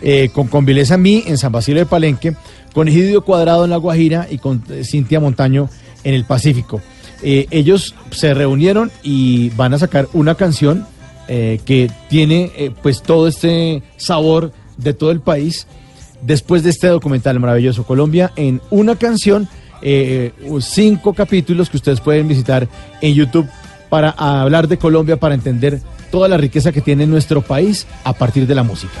[0.00, 2.36] eh, con Convileza Mí en San Basilio de Palenque,
[2.72, 5.68] con Egidio Cuadrado en La Guajira y con eh, Cintia Montaño
[6.04, 6.80] en el Pacífico.
[7.24, 10.86] Eh, ellos se reunieron y van a sacar una canción
[11.26, 15.66] que tiene pues todo este sabor de todo el país
[16.22, 19.48] después de este documental maravilloso Colombia en una canción
[19.82, 22.66] eh, cinco capítulos que ustedes pueden visitar
[23.00, 23.48] en YouTube
[23.88, 25.80] para hablar de Colombia para entender
[26.10, 29.00] toda la riqueza que tiene nuestro país a partir de la música.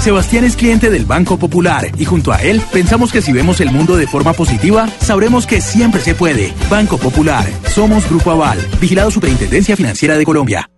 [0.00, 3.70] Sebastián es cliente del Banco Popular y junto a él pensamos que si vemos el
[3.70, 6.54] mundo de forma positiva, sabremos que siempre se puede.
[6.70, 10.70] Banco Popular, somos Grupo Aval, vigilado Superintendencia Financiera de Colombia.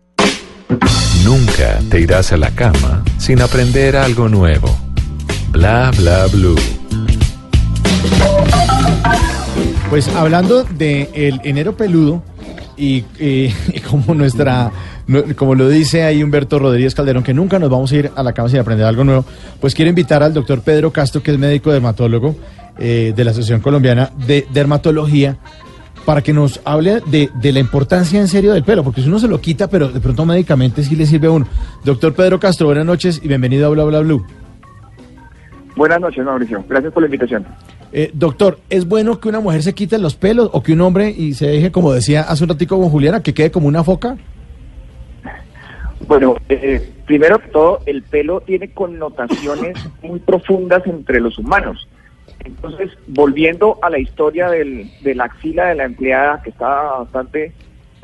[1.24, 4.76] Nunca te irás a la cama sin aprender algo nuevo.
[5.52, 6.56] Bla bla blue.
[9.88, 12.24] Pues hablando de el enero peludo
[12.76, 14.72] y, eh, y como nuestra,
[15.12, 18.22] no- como lo dice ahí Humberto Rodríguez Calderón, que nunca nos vamos a ir a
[18.22, 19.24] la cama sin aprender algo nuevo,
[19.60, 22.34] pues quiero invitar al doctor Pedro Castro, que es médico dermatólogo
[22.78, 25.36] eh, de la Asociación Colombiana de Dermatología,
[26.04, 29.20] para que nos hable de, de la importancia en serio del pelo, porque si uno
[29.20, 31.46] se lo quita, pero de pronto médicamente sí le sirve a uno.
[31.84, 34.24] Doctor Pedro Castro, buenas noches y bienvenido a Bla Bla Blue.
[35.76, 36.64] Buenas noches, Mauricio.
[36.68, 37.46] Gracias por la invitación.
[37.92, 41.10] Eh, doctor, ¿es bueno que una mujer se quite los pelos o que un hombre
[41.10, 44.16] y se deje, como decía hace un ratico con Juliana, que quede como una foca?
[46.06, 51.88] Bueno, eh, primero que todo, el pelo tiene connotaciones muy profundas entre los humanos.
[52.44, 57.52] Entonces, volviendo a la historia del, de la axila de la empleada, que estaba bastante,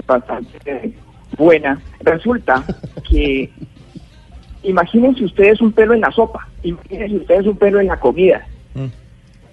[0.07, 0.93] bastante
[1.37, 2.65] buena, resulta
[3.09, 3.51] que
[4.63, 8.47] imagínense ustedes un pelo en la sopa, imagínense ustedes un pelo en la comida.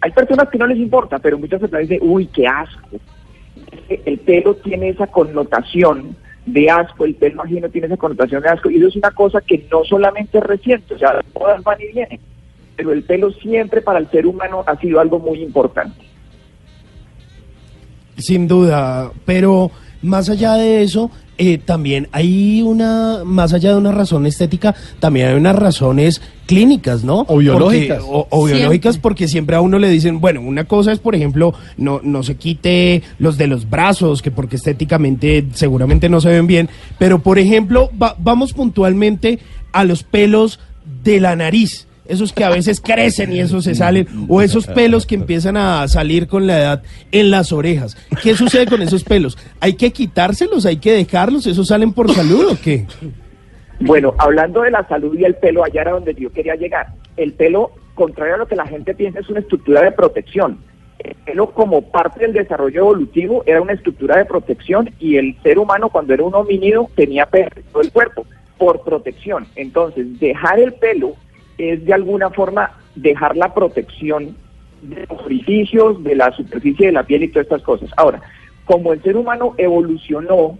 [0.01, 2.99] Hay personas que no les importa, pero muchas personas dicen, uy, qué asco.
[3.89, 6.15] El pelo tiene esa connotación
[6.45, 9.41] de asco, el pelo ajeno tiene esa connotación de asco, y eso es una cosa
[9.41, 12.19] que no solamente es reciente, o sea, todas van y vienen,
[12.75, 16.05] pero el pelo siempre para el ser humano ha sido algo muy importante.
[18.17, 23.91] Sin duda, pero más allá de eso, eh, también hay una, más allá de una
[23.91, 27.25] razón estética, también hay unas razones clínicas, ¿no?
[27.27, 27.99] O biológicas.
[28.03, 31.15] Porque- o, o biológicas, porque siempre a uno le dicen, bueno, una cosa es, por
[31.15, 36.29] ejemplo, no, no se quite los de los brazos, que porque estéticamente seguramente no se
[36.29, 39.39] ven bien, pero por ejemplo, va- vamos puntualmente
[39.71, 40.59] a los pelos
[41.03, 41.87] de la nariz.
[42.07, 45.87] Esos que a veces crecen y esos se salen, o esos pelos que empiezan a
[45.87, 47.97] salir con la edad en las orejas.
[48.21, 49.37] ¿Qué sucede con esos pelos?
[49.59, 50.65] ¿Hay que quitárselos?
[50.65, 51.47] ¿Hay que dejarlos?
[51.47, 52.85] ¿Esos salen por salud o qué?
[53.79, 56.87] Bueno, hablando de la salud y el pelo, allá era donde yo quería llegar.
[57.17, 60.59] El pelo, contrario a lo que la gente piensa, es una estructura de protección.
[60.99, 65.59] El pelo, como parte del desarrollo evolutivo, era una estructura de protección y el ser
[65.59, 68.25] humano, cuando era un homínido, tenía pelo todo el cuerpo
[68.57, 69.47] por protección.
[69.55, 71.15] Entonces, dejar el pelo
[71.57, 74.35] es de alguna forma dejar la protección
[74.81, 77.89] de los orificios, de la superficie de la piel y todas estas cosas.
[77.97, 78.21] Ahora,
[78.65, 80.57] como el ser humano evolucionó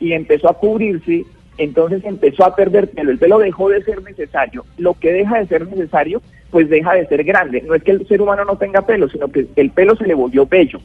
[0.00, 1.24] y empezó a cubrirse,
[1.58, 3.10] entonces empezó a perder pelo.
[3.10, 4.64] El pelo dejó de ser necesario.
[4.76, 7.62] Lo que deja de ser necesario, pues deja de ser grande.
[7.62, 10.14] No es que el ser humano no tenga pelo, sino que el pelo se le
[10.14, 10.80] volvió bello.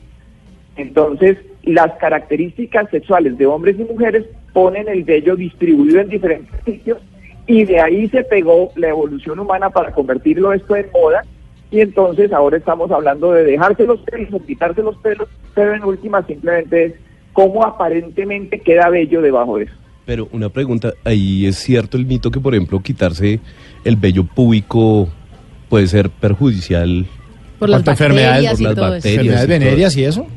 [0.75, 6.99] Entonces, las características sexuales de hombres y mujeres ponen el vello distribuido en diferentes sitios
[7.49, 11.25] y de ahí se pegó la evolución humana para convertirlo esto en moda
[11.71, 15.83] y entonces ahora estamos hablando de dejarse los pelos o quitarse los pelos, pero en
[15.83, 16.93] última simplemente es
[17.33, 19.73] cómo aparentemente queda bello debajo de eso.
[20.05, 23.39] Pero una pregunta, ahí es cierto el mito que, por ejemplo, quitarse
[23.83, 25.09] el vello púbico
[25.69, 27.07] puede ser perjudicial
[27.57, 28.51] Por las ¿Cuántas enfermedades?
[28.51, 29.05] por las bacterias.
[29.05, 30.27] ¿Enfermedades venéreas y eso?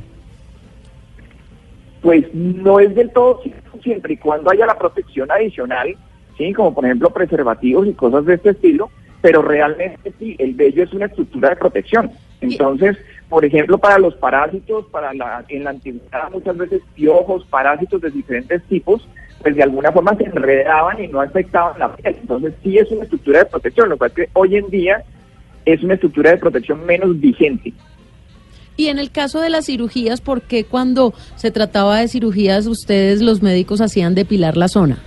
[2.01, 5.95] Pues no es del todo cierto siempre y cuando haya la protección adicional,
[6.37, 8.91] sí, como por ejemplo preservativos y cosas de este estilo,
[9.21, 12.11] pero realmente sí, el vello es una estructura de protección.
[12.41, 12.97] Entonces,
[13.29, 18.11] por ejemplo, para los parásitos, para la, en la antigüedad muchas veces piojos, parásitos de
[18.11, 19.09] diferentes tipos,
[19.41, 22.17] pues de alguna forma se enredaban y no afectaban la piel.
[22.21, 25.03] Entonces sí es una estructura de protección, lo cual que hoy en día
[25.65, 27.73] es una estructura de protección menos vigente.
[28.77, 33.21] Y en el caso de las cirugías, ¿por qué cuando se trataba de cirugías ustedes
[33.21, 34.99] los médicos hacían depilar la zona?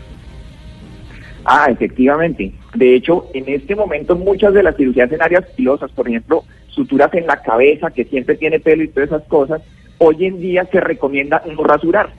[1.45, 2.51] Ah, efectivamente.
[2.73, 7.13] De hecho, en este momento muchas de las cirugías en áreas pilosas, por ejemplo, suturas
[7.13, 9.61] en la cabeza, que siempre tiene pelo y todas esas cosas,
[9.99, 12.09] hoy en día se recomienda no rasurar,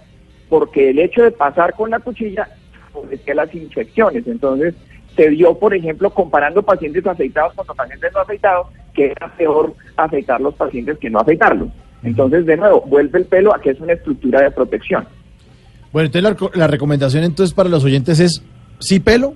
[0.48, 2.48] porque el hecho de pasar con la cuchilla
[2.93, 4.27] favorecía las infecciones.
[4.28, 4.74] Entonces,
[5.16, 10.40] se vio, por ejemplo, comparando pacientes afeitados con pacientes no afeitados, que era peor afeitar
[10.40, 11.69] los pacientes que no afeitarlos.
[12.05, 15.07] Entonces, de nuevo, vuelve el pelo a que es una estructura de protección.
[15.93, 18.43] Bueno, entonces la recomendación entonces para los oyentes es
[18.78, 19.35] sí pelo,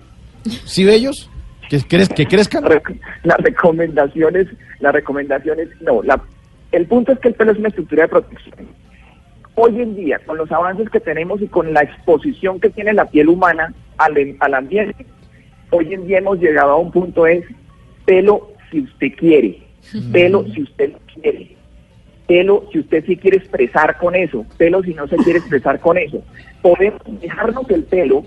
[0.65, 1.31] sí bellos,
[1.69, 2.65] que, crez- que crezcan.
[3.25, 4.47] La recomendación es,
[4.81, 6.21] la recomendación es, no, la,
[6.73, 8.55] el punto es que el pelo es una estructura de protección.
[9.55, 13.05] hoy en día, con los avances que tenemos y con la exposición que tiene la
[13.05, 15.05] piel humana al, al ambiente,
[15.71, 17.45] hoy en día hemos llegado a un punto es
[18.07, 19.62] pelo si usted quiere,
[20.12, 21.57] pelo si usted quiere,
[22.27, 25.99] pelo si usted sí quiere expresar con eso, pelo si no se quiere expresar con
[25.99, 26.23] eso.
[26.62, 28.25] Podemos dejarnos el pelo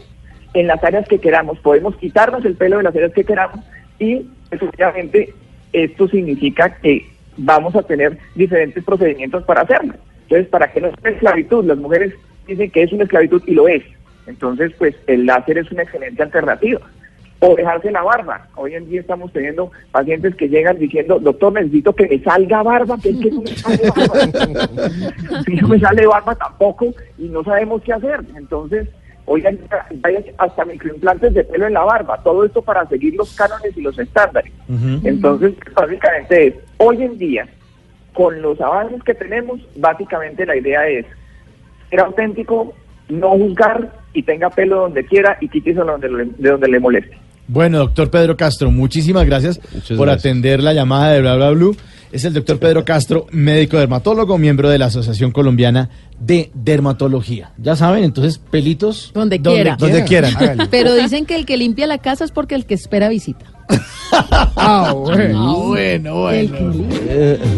[0.54, 3.60] en las áreas que queramos, podemos quitarnos el pelo de las áreas que queramos
[4.00, 5.34] y efectivamente
[5.72, 7.08] esto significa que
[7.38, 9.96] vamos a tener diferentes procedimientos para hacerlo.
[10.24, 12.14] Entonces, para que no sea esclavitud, las mujeres
[12.48, 13.84] dicen que es una esclavitud y lo es.
[14.28, 16.82] Entonces, pues el láser es una excelente alternativa.
[17.40, 18.48] O dejarse la barba.
[18.56, 22.98] Hoy en día estamos teniendo pacientes que llegan diciendo, doctor, necesito que me salga barba,
[23.02, 24.90] que es que no me sale barba.
[25.46, 28.22] si no me sale barba tampoco y no sabemos qué hacer.
[28.38, 28.88] Entonces,
[29.26, 29.58] Oigan,
[30.04, 33.82] hay hasta microimplantes de pelo en la barba, todo esto para seguir los cánones y
[33.82, 34.52] los estándares.
[35.04, 37.48] Entonces, básicamente es, hoy en día,
[38.14, 41.06] con los avances que tenemos, básicamente la idea es
[41.90, 42.74] ser auténtico,
[43.10, 47.18] no juzgar y tenga pelo donde quiera y quítese donde, le- de donde le moleste.
[47.48, 50.20] Bueno, doctor Pedro Castro, muchísimas gracias por gracias.
[50.26, 51.76] atender la llamada de Bla Bla Blue.
[52.14, 57.54] Es el doctor Pedro Castro, médico dermatólogo, miembro de la Asociación Colombiana de Dermatología.
[57.58, 59.78] Ya saben, entonces, pelitos Donde quiera.
[59.78, 60.32] Donde quieran.
[60.70, 63.48] Pero dicen que el que limpia la casa es porque el que espera visita.
[64.56, 66.74] Ah, bueno, bueno, bueno.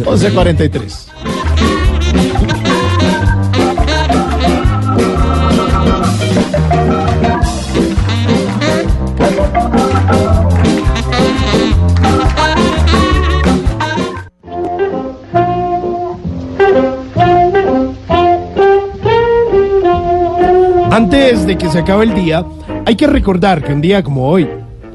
[0.06, 1.95] 11.43.
[20.96, 22.46] Antes de que se acabe el día,
[22.86, 24.48] hay que recordar que un día como hoy,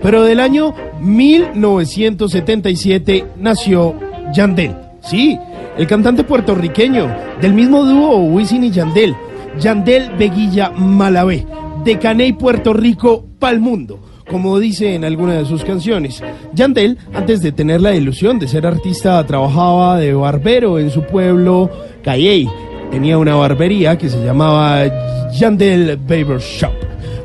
[0.03, 3.95] pero del año 1977, nació
[4.33, 4.75] Yandel.
[5.03, 5.39] Sí,
[5.77, 7.07] el cantante puertorriqueño
[7.43, 9.15] del mismo dúo Wisin y Yandel,
[9.61, 11.47] Yandel Veguilla Malavé,
[11.85, 14.01] de Caney, Puerto Rico, pa'l mundo.
[14.27, 16.23] Como dice en alguna de sus canciones,
[16.55, 21.69] Yandel, antes de tener la ilusión de ser artista, trabajaba de barbero en su pueblo,
[22.03, 22.49] Cayey,
[22.91, 24.85] tenía una barbería que se llamaba
[25.33, 26.73] Yandel Barber Shop.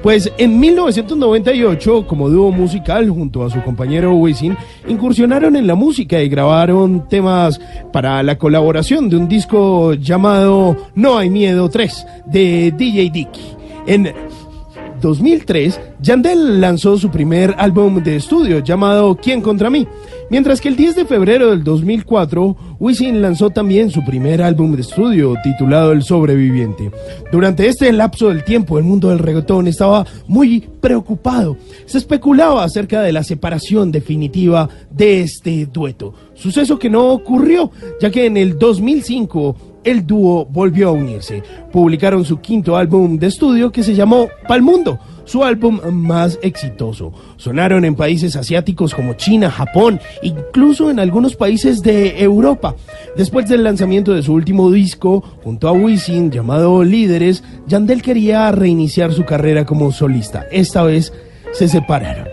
[0.03, 4.55] Pues en 1998, como dúo musical junto a su compañero Wisin,
[4.87, 7.59] incursionaron en la música y grabaron temas
[7.91, 13.41] para la colaboración de un disco llamado No hay miedo 3 de DJ Dicky.
[13.87, 14.13] En
[15.01, 19.87] 2003, Yandel lanzó su primer álbum de estudio llamado ¿Quién contra mí?
[20.29, 24.81] Mientras que el 10 de febrero del 2004, Wisin lanzó también su primer álbum de
[24.81, 26.91] estudio titulado El Sobreviviente.
[27.31, 31.57] Durante este lapso del tiempo, el mundo del reggaetón estaba muy preocupado.
[31.85, 38.09] Se especulaba acerca de la separación definitiva de este dueto, suceso que no ocurrió, ya
[38.09, 41.41] que en el 2005 el dúo volvió a unirse.
[41.71, 47.13] Publicaron su quinto álbum de estudio que se llamó Palmundo, su álbum más exitoso.
[47.37, 52.75] Sonaron en países asiáticos como China, Japón, incluso en algunos países de Europa.
[53.15, 59.13] Después del lanzamiento de su último disco, junto a Wisin, llamado Líderes, Yandel quería reiniciar
[59.13, 60.45] su carrera como solista.
[60.51, 61.13] Esta vez
[61.53, 62.27] se separaron.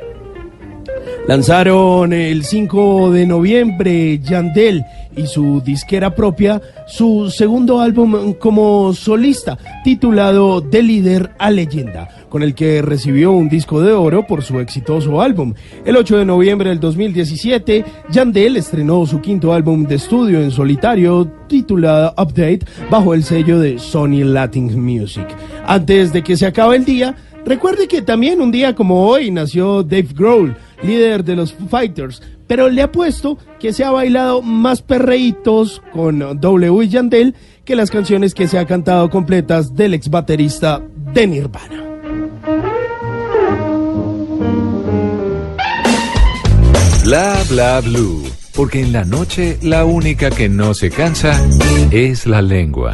[1.29, 4.85] Lanzaron el 5 de noviembre Yandel
[5.16, 12.43] y su disquera propia su segundo álbum como solista titulado De líder a leyenda, con
[12.43, 15.55] el que recibió un disco de oro por su exitoso álbum.
[15.84, 21.30] El 8 de noviembre del 2017, Yandel estrenó su quinto álbum de estudio en solitario
[21.48, 22.60] titulado Update
[22.90, 25.26] bajo el sello de Sony Latin Music.
[25.66, 27.14] Antes de que se acabe el día,
[27.44, 32.69] recuerde que también un día como hoy nació Dave Grohl, líder de los Fighters, pero
[32.69, 37.35] le apuesto que se ha bailado más perreitos con W y Yandel
[37.65, 40.83] que las canciones que se ha cantado completas del ex baterista
[41.13, 41.83] de Nirvana.
[47.05, 48.23] Bla bla blue.
[48.55, 51.41] Porque en la noche la única que no se cansa
[51.91, 52.93] es la lengua.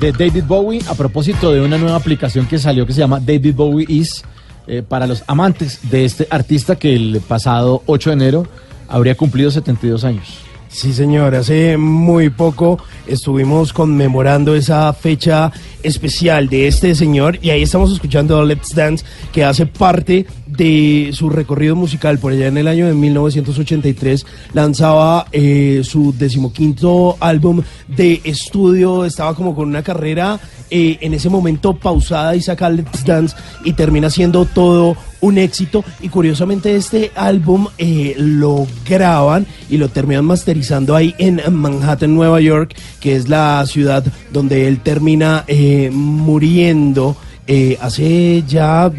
[0.00, 3.54] De David Bowie a propósito de una nueva aplicación que salió que se llama David
[3.54, 4.24] Bowie Is
[4.66, 8.46] eh, para los amantes de este artista que el pasado 8 de enero
[8.88, 10.47] habría cumplido 72 años.
[10.70, 15.50] Sí, señor, hace muy poco estuvimos conmemorando esa fecha
[15.82, 21.30] especial de este señor y ahí estamos escuchando Let's Dance que hace parte de su
[21.30, 28.20] recorrido musical por allá en el año de 1983 lanzaba eh, su decimoquinto álbum de
[28.24, 30.38] estudio estaba como con una carrera
[30.70, 35.84] eh, en ese momento pausada y saca Let's Dance y termina siendo todo un éxito.
[36.00, 42.40] Y curiosamente este álbum eh, lo graban y lo terminan masterizando ahí en Manhattan, Nueva
[42.40, 47.16] York, que es la ciudad donde él termina eh, muriendo
[47.46, 48.90] eh, hace ya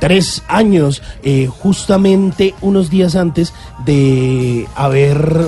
[0.00, 3.52] tres años, eh, justamente unos días antes
[3.84, 5.46] de haber,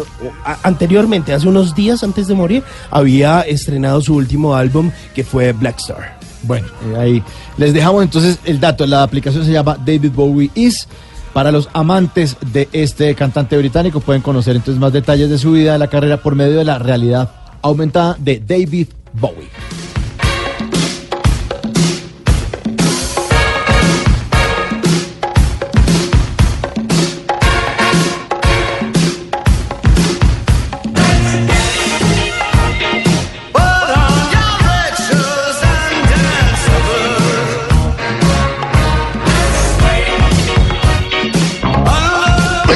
[0.62, 5.78] anteriormente, hace unos días antes de morir, había estrenado su último álbum que fue Black
[5.78, 6.18] Star.
[6.44, 7.22] Bueno, eh, ahí
[7.56, 8.86] les dejamos entonces el dato.
[8.86, 10.86] La aplicación se llama David Bowie Is.
[11.32, 15.72] Para los amantes de este cantante británico pueden conocer entonces más detalles de su vida,
[15.72, 17.30] de la carrera por medio de la realidad
[17.62, 19.48] aumentada de David Bowie.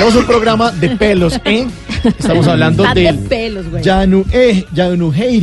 [0.06, 1.66] Tenemos un programa de pelos, ¿eh?
[2.06, 3.82] Estamos hablando del pelos, güey.
[3.82, 4.64] Yanu, eh,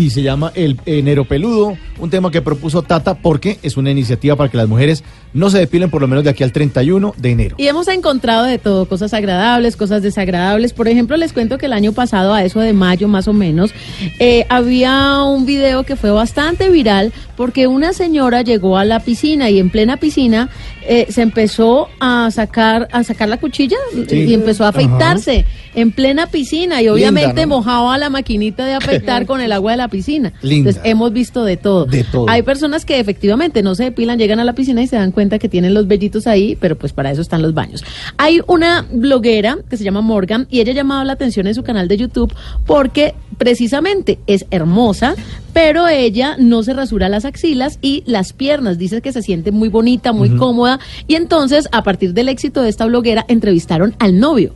[0.09, 4.49] se llama el enero peludo, un tema que propuso Tata porque es una iniciativa para
[4.49, 5.03] que las mujeres
[5.33, 7.55] no se depilen por lo menos de aquí al 31 de enero.
[7.57, 10.73] Y hemos encontrado de todo, cosas agradables, cosas desagradables.
[10.73, 13.71] Por ejemplo, les cuento que el año pasado, a eso de mayo más o menos,
[14.19, 19.49] eh, había un video que fue bastante viral porque una señora llegó a la piscina
[19.49, 20.49] y en plena piscina
[20.87, 23.77] eh, se empezó a sacar, a sacar la cuchilla
[24.07, 24.17] Sí.
[24.17, 24.79] y empezó a Ajá.
[24.79, 25.45] afeitarse
[25.75, 27.55] en plena piscina y obviamente ¿no?
[27.55, 30.33] mojaba la maquinita de afeitar con el agua de la piscina.
[30.41, 30.69] Linda.
[30.69, 31.85] Entonces hemos visto de todo.
[31.85, 32.29] De todo.
[32.29, 35.39] Hay personas que efectivamente no se depilan, llegan a la piscina y se dan cuenta
[35.39, 37.83] que tienen los vellitos ahí, pero pues para eso están los baños.
[38.17, 41.63] Hay una bloguera que se llama Morgan y ella ha llamado la atención en su
[41.63, 42.33] canal de YouTube
[42.65, 45.15] porque precisamente es hermosa,
[45.53, 48.77] pero ella no se rasura las axilas y las piernas.
[48.77, 50.79] Dice que se siente muy bonita, muy cómoda.
[51.07, 54.53] Y entonces, a partir del éxito de esta bloguera, entrevistaron al novio.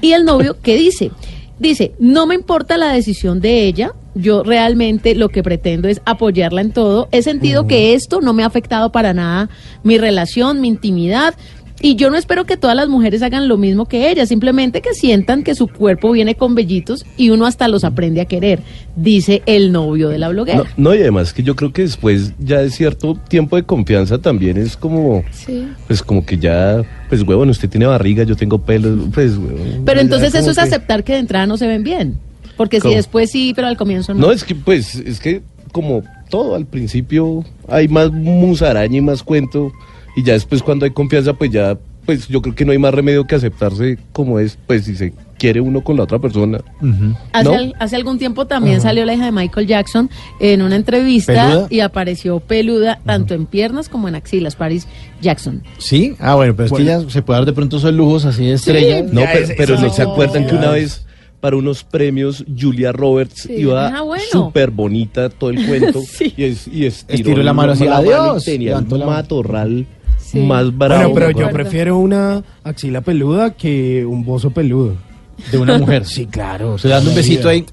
[0.00, 1.10] Y el novio, ¿qué dice?
[1.58, 6.60] Dice, no me importa la decisión de ella, yo realmente lo que pretendo es apoyarla
[6.60, 7.08] en todo.
[7.12, 9.48] He sentido que esto no me ha afectado para nada
[9.82, 11.34] mi relación, mi intimidad.
[11.80, 14.94] Y yo no espero que todas las mujeres hagan lo mismo que ella, simplemente que
[14.94, 18.60] sientan que su cuerpo viene con vellitos y uno hasta los aprende a querer,
[18.96, 20.58] dice el novio de la bloguera.
[20.76, 24.18] No, no, y además que yo creo que después ya de cierto tiempo de confianza
[24.18, 25.68] también es como, Sí.
[25.86, 29.82] pues como que ya, pues huevón, usted tiene barriga, yo tengo pelos, pues huevón.
[29.84, 32.18] Pero entonces eso es que- aceptar que de entrada no se ven bien.
[32.56, 34.20] Porque si después sí, pero al comienzo no.
[34.26, 39.22] No, es que pues, es que como todo al principio hay más musaraña y más
[39.22, 39.70] cuento
[40.18, 42.94] y ya después cuando hay confianza pues ya, pues yo creo que no hay más
[42.94, 46.60] remedio que aceptarse como es, pues si se quiere uno con la otra persona.
[47.32, 47.54] Hace, ¿No?
[47.54, 48.88] al- hace algún tiempo también Ajá.
[48.88, 51.66] salió la hija de Michael Jackson en una entrevista ¿Peluda?
[51.70, 54.88] y apareció peluda tanto en piernas como en axilas, Paris
[55.22, 55.62] Jackson.
[55.78, 56.16] ¿Sí?
[56.18, 58.54] Ah, bueno, pero es que ya se puede dar de pronto esos lujos así de
[58.54, 59.02] estrella.
[59.02, 61.04] No, pero, pero eso no se acuerdan que una vez
[61.40, 63.52] para unos premios Julia Roberts Sí.
[63.58, 64.24] iba Ah, bueno.
[64.32, 66.34] súper bonita todo el cuento Sí.
[66.36, 69.18] y, es- y estiró, Estiró la mano así, y adiós, tenía levantó un la mano.
[69.18, 69.86] matorral
[70.32, 70.40] Sí.
[70.40, 71.10] más bravo.
[71.10, 74.94] Bueno, pero yo prefiero una axila peluda que un bozo peludo.
[75.50, 76.04] De una mujer.
[76.04, 76.76] Sí, claro.
[76.78, 77.64] Se dando un besito ahí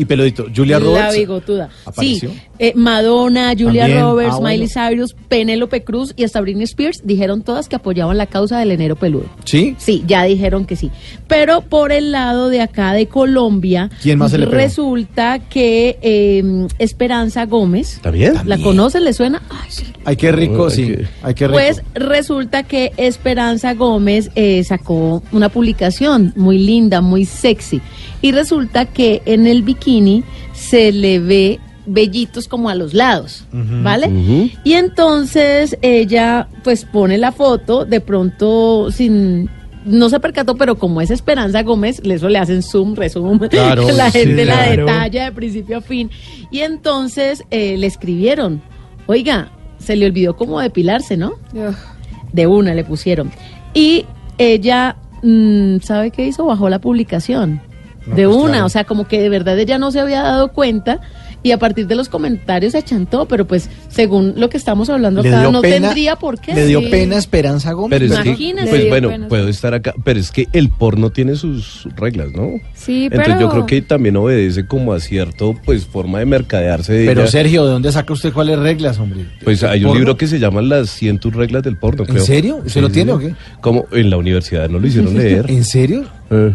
[0.00, 0.46] y peludito.
[0.54, 1.16] Julia la Roberts.
[1.16, 1.68] bigotuda.
[1.84, 2.30] ¿Apareció?
[2.30, 4.00] Sí, eh, Madonna, Julia También.
[4.02, 4.48] Roberts, Ah, bueno.
[4.62, 8.70] Miley Cyrus, Penélope Cruz y hasta Britney Spears dijeron todas que apoyaban la causa del
[8.72, 9.26] enero peludo.
[9.44, 9.74] ¿Sí?
[9.78, 10.90] Sí, ya dijeron que sí.
[11.28, 16.66] Pero por el lado de acá de Colombia, ¿Quién más se le resulta que eh,
[16.78, 18.34] Esperanza Gómez, ¿Está bien?
[18.44, 19.04] ¿la conocen?
[19.04, 19.42] ¿Le suena?
[19.50, 19.84] Ay, sí.
[20.04, 20.86] Ay, qué rico, Ay, sí.
[20.86, 21.58] qué- Ay, qué rico.
[21.58, 27.80] Pues resulta que Esperanza Gómez eh, sacó una publicación muy linda, muy sexy.
[28.22, 34.50] Y resulta que en el bikini se le ve vellitos como a los lados, ¿vale?
[34.64, 39.48] Y entonces ella pues pone la foto, de pronto sin...
[39.86, 44.10] No se percató, pero como es Esperanza Gómez, eso le hacen zoom, rezoom, Claro, la
[44.10, 44.84] sí, gente la claro.
[44.84, 46.10] detalla de principio a fin.
[46.50, 48.60] Y entonces eh, le escribieron,
[49.06, 51.32] oiga, se le olvidó cómo depilarse, ¿no?
[52.32, 53.30] De una le pusieron.
[53.72, 54.04] Y
[54.36, 56.44] ella, mm, ¿sabe qué hizo?
[56.44, 57.62] Bajó la publicación.
[58.06, 58.66] No, de pues, una, claro.
[58.66, 61.00] o sea, como que de verdad ella no se había dado cuenta
[61.42, 65.20] y a partir de los comentarios se chantó, pero pues según lo que estamos hablando
[65.22, 66.54] acá, no pena- tendría por qué.
[66.54, 66.88] Le dio sí.
[66.88, 67.98] pena Esperanza Gómez.
[67.98, 69.28] Pero es que, pues bueno, pena.
[69.28, 72.50] puedo estar acá, pero es que el porno tiene sus reglas, ¿no?
[72.74, 73.40] Sí, Entonces pero...
[73.40, 77.30] yo creo que también obedece como a cierto, pues, forma de mercadearse de Pero ella.
[77.30, 79.26] Sergio, ¿de dónde saca usted cuáles reglas, hombre?
[79.42, 79.98] Pues hay un ¿Porno?
[79.98, 82.24] libro que se llama Las 100 reglas del porno, ¿En creo.
[82.24, 82.60] serio?
[82.64, 83.34] ¿Usted lo tiene o qué?
[83.62, 85.50] Como en la universidad no lo hicieron leer.
[85.50, 86.04] ¿En serio?
[86.30, 86.52] Eh,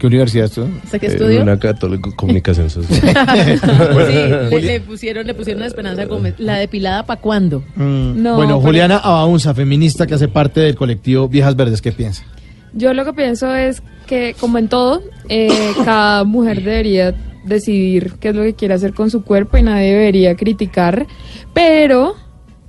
[0.00, 0.66] ¿Qué universidad estuvo?
[0.82, 1.42] ¿Hasta qué en estudió?
[1.42, 3.00] una católica comunicación social.
[3.00, 6.34] Sí, le, le pusieron, le pusieron a Esperanza Gómez.
[6.38, 7.62] ¿La depilada para cuándo?
[7.76, 12.24] Mm, No, bueno, Juliana Abaunza, feminista que hace parte del colectivo Viejas Verdes, ¿qué piensa?
[12.72, 15.50] Yo lo que pienso es que, como en todo, eh,
[15.84, 17.14] cada mujer debería
[17.44, 21.06] decidir qué es lo que quiere hacer con su cuerpo y nadie debería criticar,
[21.52, 22.14] pero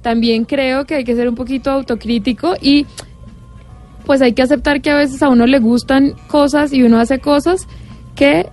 [0.02, 2.86] también creo que hay que ser un poquito autocrítico y
[4.06, 7.20] pues hay que aceptar que a veces a uno le gustan cosas y uno hace
[7.20, 7.68] cosas
[8.16, 8.48] que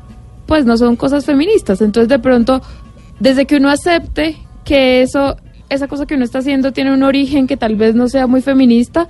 [0.47, 1.81] pues no son cosas feministas.
[1.81, 2.63] Entonces de pronto,
[3.21, 5.37] desde que uno acepte que eso,
[5.69, 8.41] esa cosa que uno está haciendo tiene un origen que tal vez no sea muy
[8.41, 9.09] feminista,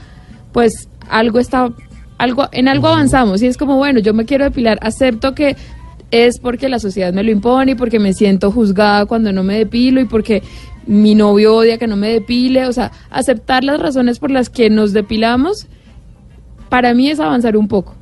[0.53, 1.71] pues algo está,
[2.19, 3.43] algo, en algo avanzamos.
[3.43, 5.57] Y es como, bueno, yo me quiero depilar, acepto que
[6.11, 9.59] es porque la sociedad me lo impone y porque me siento juzgada cuando no me
[9.59, 10.43] depilo y porque
[10.87, 12.67] mi novio odia que no me depile.
[12.67, 15.67] O sea, aceptar las razones por las que nos depilamos,
[16.69, 17.95] para mí es avanzar un poco.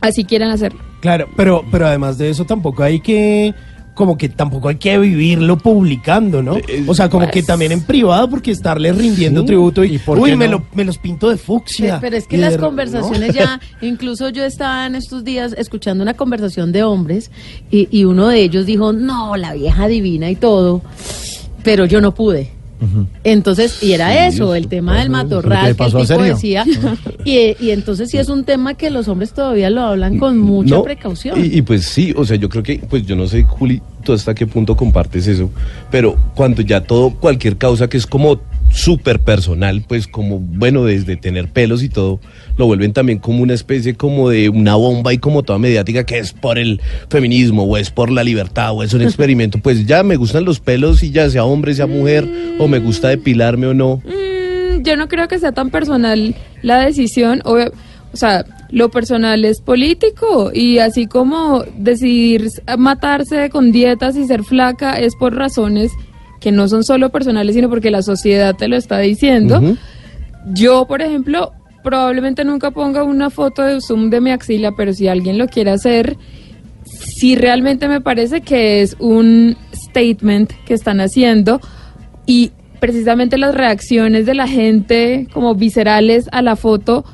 [0.00, 0.80] Así quieran hacerlo.
[1.00, 3.52] Claro, pero, pero además de eso tampoco hay que,
[3.94, 6.56] como que tampoco hay que vivirlo publicando, ¿no?
[6.86, 10.18] O sea, como que también en privado, porque estarle rindiendo Sí, tributo y, ¿y por
[10.18, 10.58] uy, qué me, no?
[10.58, 11.96] lo, me los pinto de fucsia.
[11.96, 13.34] Pe- Pero es que las de- conversaciones ¿no?
[13.34, 17.30] ya, incluso yo estaba en estos días escuchando una conversación de hombres
[17.70, 20.82] y, y uno de ellos dijo, no, la vieja divina y todo,
[21.64, 22.52] pero yo no pude.
[23.24, 26.64] Entonces, y era Sí, eso, el tema del matorral que el tipo decía.
[27.24, 30.76] Y, y entonces sí es un tema que los hombres todavía lo hablan con mucha
[30.76, 31.38] No, precaución.
[31.38, 34.12] Y, y pues sí, o sea, yo creo que, pues yo no sé, Juli, tú
[34.12, 35.50] hasta qué punto compartes eso,
[35.90, 38.40] pero cuando ya todo, cualquier causa que es como
[38.70, 42.20] súper personal, pues como, bueno, desde tener pelos y todo,
[42.56, 46.18] lo vuelven también como una especie como de una bomba y como toda mediática que
[46.18, 50.02] es por el feminismo o es por la libertad o es un experimento, pues ya
[50.02, 52.28] me gustan los pelos y ya sea hombre, sea mujer,
[52.58, 54.02] o me gusta depilarme o no.
[54.04, 57.40] Mm, yo no creo que sea tan personal la decisión.
[57.44, 57.56] O,
[58.12, 64.44] o sea, lo personal es político y así como decidir matarse con dietas y ser
[64.44, 65.92] flaca es por razones
[66.40, 69.58] que no son solo personales, sino porque la sociedad te lo está diciendo.
[69.58, 69.76] Ujú.
[70.54, 71.52] Yo, por ejemplo,
[71.82, 75.70] probablemente nunca ponga una foto de zoom de mi axila, pero si alguien lo quiere
[75.70, 76.16] hacer,
[76.84, 81.60] sí realmente me parece que es un statement que están haciendo
[82.26, 87.04] y precisamente las reacciones de la gente como viscerales a la foto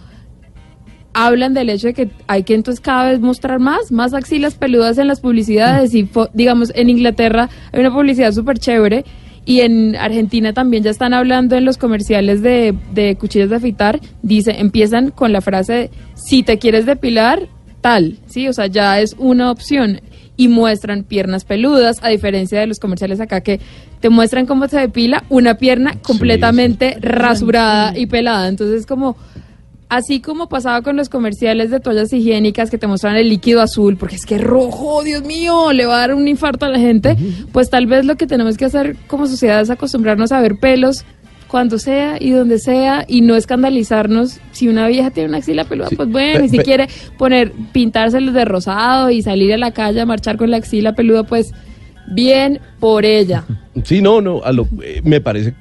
[1.14, 4.98] hablan del hecho de que hay que entonces cada vez mostrar más, más axilas peludas
[4.98, 9.04] en las publicidades y fo- digamos en Inglaterra hay una publicidad súper chévere
[9.46, 14.00] y en Argentina también ya están hablando en los comerciales de, de cuchillas de afeitar,
[14.22, 17.48] dice, empiezan con la frase si te quieres depilar,
[17.82, 20.00] tal, sí, o sea, ya es una opción
[20.36, 23.60] y muestran piernas peludas, a diferencia de los comerciales acá que
[24.00, 29.14] te muestran cómo se depila una pierna completamente rasurada y pelada, entonces como
[29.88, 33.96] Así como pasaba con los comerciales de toallas higiénicas que te muestran el líquido azul,
[33.96, 37.16] porque es que rojo, Dios mío, le va a dar un infarto a la gente,
[37.52, 41.04] pues tal vez lo que tenemos que hacer como sociedad es acostumbrarnos a ver pelos
[41.48, 44.40] cuando sea y donde sea y no escandalizarnos.
[44.52, 46.88] Si una vieja tiene una axila peluda, pues bueno, Pe- y si pe- quiere
[47.18, 51.22] poner, pintárselos de rosado y salir a la calle a marchar con la axila peluda,
[51.24, 51.52] pues
[52.12, 53.44] bien por ella.
[53.84, 55.54] Sí, no, no, a lo, eh, me parece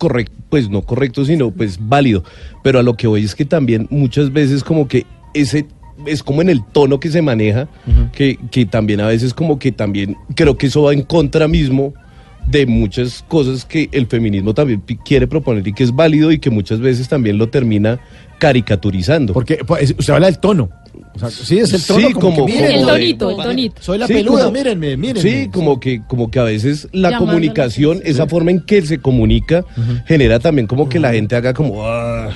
[0.00, 2.24] correcto, pues no correcto, sino pues válido.
[2.64, 5.04] Pero a lo que voy es que también muchas veces como que
[5.34, 5.66] ese
[6.06, 7.68] es como en el tono que se maneja,
[8.12, 11.92] que, que también a veces como que también creo que eso va en contra mismo
[12.50, 16.50] de muchas cosas que el feminismo también quiere proponer y que es válido y que
[16.50, 18.00] muchas veces también lo termina
[18.38, 19.32] caricaturizando.
[19.32, 20.70] Porque pues, usted habla del tono.
[21.14, 22.08] O sea, sí, es el tono.
[22.08, 23.82] Sí, como- que, miren, como el de- tonito, el tonito.
[23.82, 25.20] Soy la Sí, peluda, como- mírenme, mírenme.
[25.22, 28.82] Sí, como que, como que a veces la Llamando comunicación, la esa forma en que
[28.82, 29.64] se comunica,
[30.06, 32.30] genera también como que la gente haga como "Ah",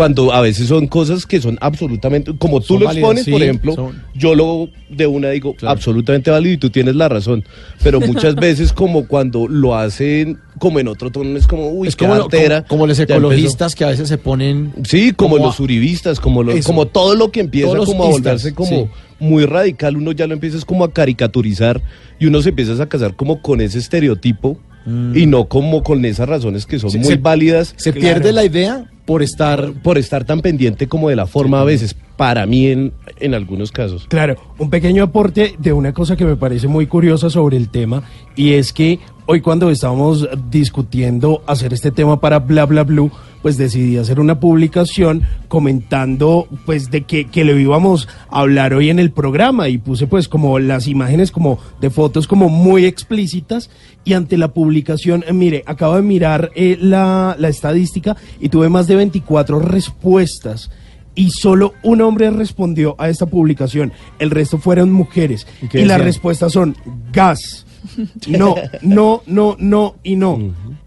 [0.00, 3.42] cuando a veces son cosas que son absolutamente, como tú Son lo válidas, expones, por
[3.42, 7.44] ejemplo, son- yo lo de una digo absolutamente válido y tú tienes la razón,
[7.82, 11.96] pero muchas veces como cuando lo hacen como en otro tono es como, uy, Es
[11.96, 14.72] qué como, como, como los ecologistas que a veces se ponen.
[14.84, 16.66] Sí, como, como los a- uribistas, como, lo- Eso.
[16.66, 18.86] como todo lo que empieza Todos los como a volverse como sí.
[19.18, 21.82] muy radical, uno ya lo empieza es como a caricaturizar
[22.18, 26.28] y uno se empieza a casar como con ese estereotipo y no como con esas
[26.28, 26.92] razones que son Mm.
[26.92, 27.74] Se- muy se- válidas.
[27.76, 29.72] Se pierde la idea por estar...
[29.82, 33.72] por estar tan pendiente como de la forma a veces, para mí en, en algunos
[33.72, 34.06] casos.
[34.08, 38.02] Claro, un pequeño aporte de una cosa que me parece muy curiosa sobre el tema
[38.36, 43.10] y es que hoy cuando estábamos discutiendo hacer este tema para Bla Bla Blue,
[43.42, 48.90] pues decidí hacer una publicación comentando pues de que, que lo íbamos a hablar hoy
[48.90, 53.70] en el programa y puse pues como las imágenes como de fotos como muy explícitas
[54.04, 58.68] y ante la publicación, eh, mire, acabo de mirar eh, la, la estadística y tuve
[58.68, 60.70] más de 24 respuestas
[61.14, 63.92] y solo un hombre respondió a esta publicación.
[64.18, 65.46] El resto fueron mujeres.
[65.72, 66.76] ¿Y las respuestas son
[67.12, 67.66] gas.
[68.28, 70.38] No, no, no, no y no.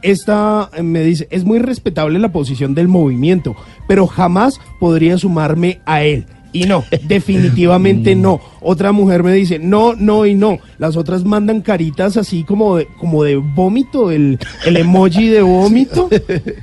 [0.01, 3.55] Esta eh, me dice, es muy respetable la posición del movimiento,
[3.87, 6.25] pero jamás podría sumarme a él.
[6.55, 8.39] Y no, definitivamente no.
[8.61, 10.59] Otra mujer me dice, no, no y no.
[10.77, 16.09] Las otras mandan caritas así como de, como de vómito, el, el emoji de vómito.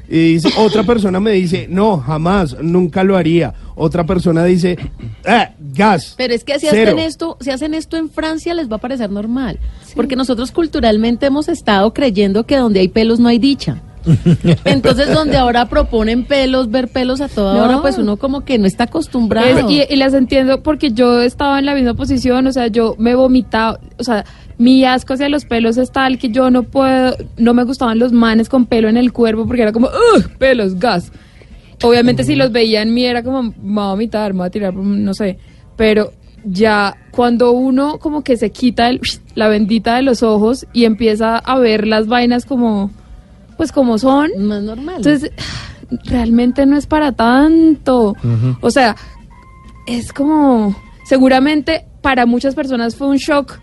[0.08, 3.52] Y dice, otra persona me dice, no, jamás, nunca lo haría.
[3.76, 4.76] Otra persona dice,
[5.26, 6.14] "Ah, gas.
[6.18, 6.92] Pero es que si cero".
[6.92, 9.58] hacen esto, si hacen esto en Francia les va a parecer normal,
[9.94, 13.82] porque nosotros culturalmente hemos estado creyendo que donde hay pelos no hay dicha.
[14.64, 17.64] Entonces, donde ahora proponen pelos, ver pelos a toda No.
[17.64, 19.46] hora, pues uno como que no está acostumbrado.
[19.46, 22.94] Es- y, y las entiendo porque yo estaba en la misma posición, o sea, yo
[22.98, 24.24] me vomitaba, o sea,
[24.56, 28.12] mi asco hacia los pelos es tal que yo no puedo, no me gustaban los
[28.12, 30.30] manes con pelo en el cuerpo porque era como, ¡Ugh!
[30.38, 31.12] pelos, gas.
[31.82, 34.50] Obviamente si los veía en mí era como, me voy a vomitar, me voy a
[34.50, 35.38] tirar, no sé,
[35.76, 36.12] pero
[36.44, 39.00] ya cuando uno como que se quita el-
[39.34, 42.90] la bendita de los ojos y empieza a ver las vainas como,
[43.56, 44.96] pues como son, Más normal.
[44.98, 45.30] entonces
[46.04, 48.14] realmente no es para tanto.
[48.60, 48.96] O sea,
[49.86, 53.58] es como, seguramente para muchas personas fue un shock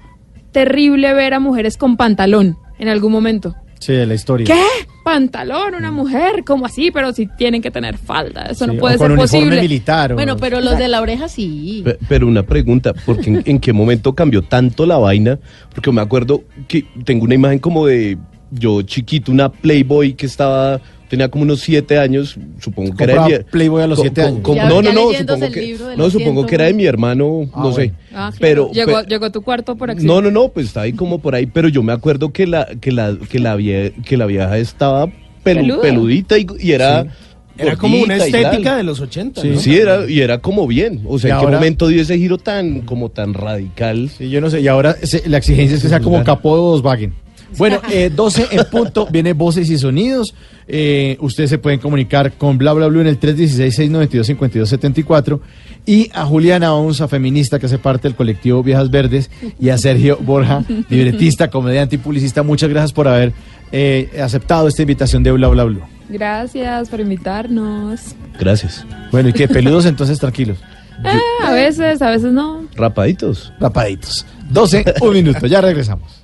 [0.52, 3.56] terrible ver a mujeres con pantalón en algún momento.
[3.80, 4.46] Sí, la historia.
[4.48, 4.62] ¿Qué?
[5.12, 5.74] ¿Pantalón?
[5.76, 6.44] ¿Una mujer?
[6.46, 6.92] ¿Cómo así?
[6.92, 8.44] Pero si tienen que tener falda.
[8.52, 9.62] Eso Sí, no puede o con ser posible.
[9.62, 10.12] militar.
[10.12, 11.82] o- Bueno, pero los de la oreja sí.
[11.86, 15.40] Pe- Pero una pregunta, porque en, en qué momento cambió tanto la vaina?
[15.74, 18.18] Porque me acuerdo que tengo una imagen como de
[18.52, 23.38] yo chiquito, una Playboy que estaba, tenía como unos siete años, supongo que era de
[23.40, 24.40] mi- Playboy a los siete años.
[24.42, 27.74] co- no, no, no, supongo que, no, supongo que era de mi hermano, Ah, no
[27.74, 27.94] sé.
[28.14, 28.38] Ah, claro.
[28.40, 30.14] Pero, llegó, pe- llegó tu cuarto por accidente.
[30.14, 32.68] no, no, no, pues está ahí como por ahí, pero yo me acuerdo que la,
[32.80, 35.08] que la, que la, vie- que la vieja estaba
[35.44, 37.08] pelu- peludita y, y era...
[37.60, 39.48] Era como una estética de los 80, Sí.
[39.50, 39.60] ¿no?
[39.60, 41.02] Sí, era, y era como bien.
[41.08, 44.10] O sea, ¿en qué ahora- momento dio ese giro tan, como tan radical?
[44.16, 44.62] Sí, yo no sé.
[44.62, 47.14] Y ahora se- la exigencia es que sea como capó de Volkswagen.
[47.58, 50.34] Bueno, eh, 12 en punto, viene voces y sonidos.
[50.68, 55.40] Eh, ustedes se pueden comunicar con bla bla bla en el 316-692-5274.
[55.86, 59.30] Y a Juliana Onza, feminista que hace parte del colectivo Viejas Verdes.
[59.60, 62.44] Y a Sergio Borja, libretista, comediante y publicista.
[62.44, 63.32] Muchas gracias por haber
[63.72, 65.88] eh, aceptado esta invitación de bla bla bla.
[66.10, 68.16] Gracias por invitarnos.
[68.40, 68.86] Gracias.
[69.12, 70.58] Bueno, y que peludos entonces tranquilos.
[71.04, 72.66] Ah, a veces, a veces no.
[72.76, 73.54] Rapaditos.
[73.60, 74.26] Rapaditos.
[74.50, 76.24] 12, un minuto, ya regresamos.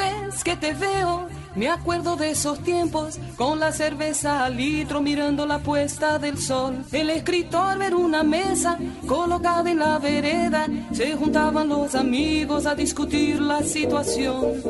[0.00, 5.46] Vez que te veo, me acuerdo de esos tiempos, con la cerveza al litro mirando
[5.46, 6.84] la puesta del sol.
[6.92, 13.40] El escritor era una mesa colocada en la vereda, se juntaban los amigos a discutir
[13.40, 14.62] la situación.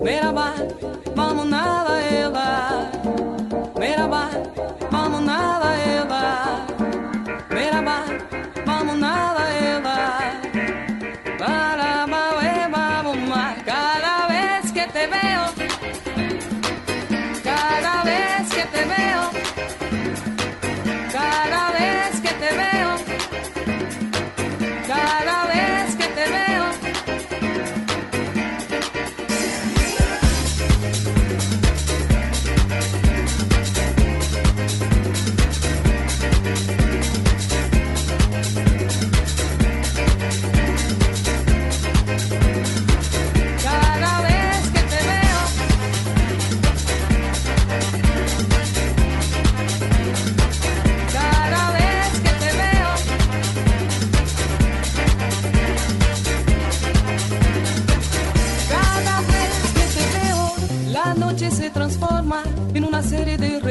[0.00, 0.54] Merhaba,
[1.16, 2.90] vamos nada, ela.
[3.78, 4.30] Merhaba,
[4.90, 6.66] vamos nada, ela.
[7.50, 8.04] Merhaba,
[8.66, 10.29] vamos nada, ela.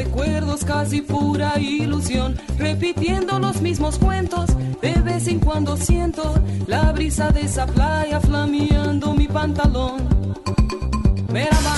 [0.06, 4.50] Somos casi pura ilusión, repitiendo los mismos cuentos.
[4.82, 6.34] De vez en cuando siento
[6.68, 10.08] la brisa de esa playa flameando mi pantalón.
[11.32, 11.76] Merhaba,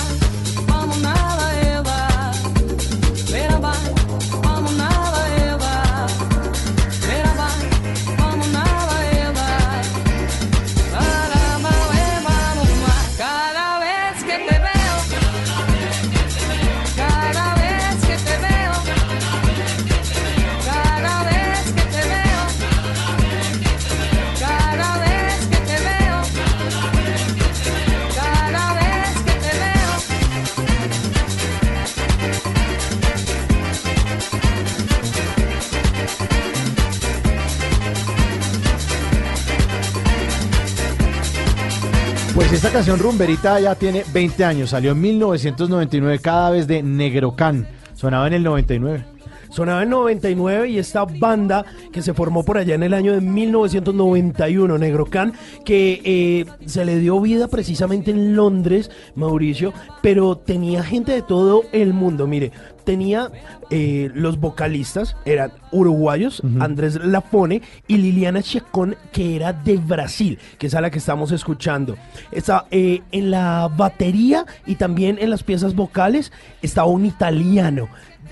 [42.72, 48.32] canción rumberita ya tiene 20 años, salió en 1999 cada vez de Negrocán, sonaba en
[48.32, 49.11] el 99.
[49.52, 53.20] Sonaba en 99 y esta banda que se formó por allá en el año de
[53.20, 61.12] 1991, Negrocan, que eh, se le dio vida precisamente en Londres, Mauricio, pero tenía gente
[61.12, 62.26] de todo el mundo.
[62.26, 62.50] Mire,
[62.84, 63.30] tenía
[63.68, 70.68] eh, los vocalistas, eran uruguayos, Andrés Lafone y Liliana Chacón, que era de Brasil, que
[70.68, 71.96] es a la que estamos escuchando.
[72.30, 77.88] Está, eh, en la batería y también en las piezas vocales estaba un italiano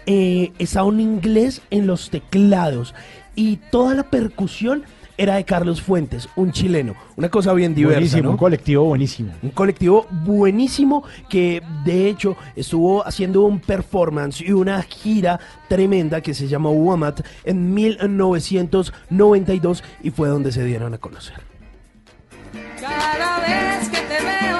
[0.06, 2.94] eh, estaba un inglés en los teclados
[3.35, 4.85] y toda la percusión
[5.20, 6.94] era de Carlos Fuentes, un chileno.
[7.16, 7.98] Una cosa bien diversa.
[7.98, 8.31] Buenísimo, ¿no?
[8.31, 9.35] un colectivo buenísimo.
[9.43, 16.32] Un colectivo buenísimo que de hecho estuvo haciendo un performance y una gira tremenda que
[16.32, 21.43] se llama Wamat en 1992 y fue donde se dieron a conocer.
[22.81, 24.60] Cada vez que te veo.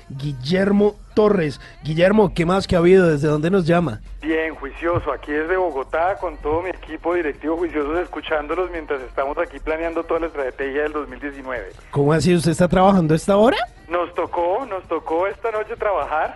[0.09, 1.59] Guillermo Torres.
[1.83, 3.07] Guillermo, ¿qué más que ha habido?
[3.07, 4.01] ¿Desde dónde nos llama?
[4.21, 9.59] Bien, juicioso, aquí desde Bogotá con todo mi equipo directivo juiciosos escuchándolos mientras estamos aquí
[9.59, 11.69] planeando toda la estrategia del 2019.
[11.91, 12.33] ¿Cómo así?
[12.33, 13.57] ¿Usted está trabajando a esta hora?
[13.87, 16.35] Nos tocó, nos tocó esta noche trabajar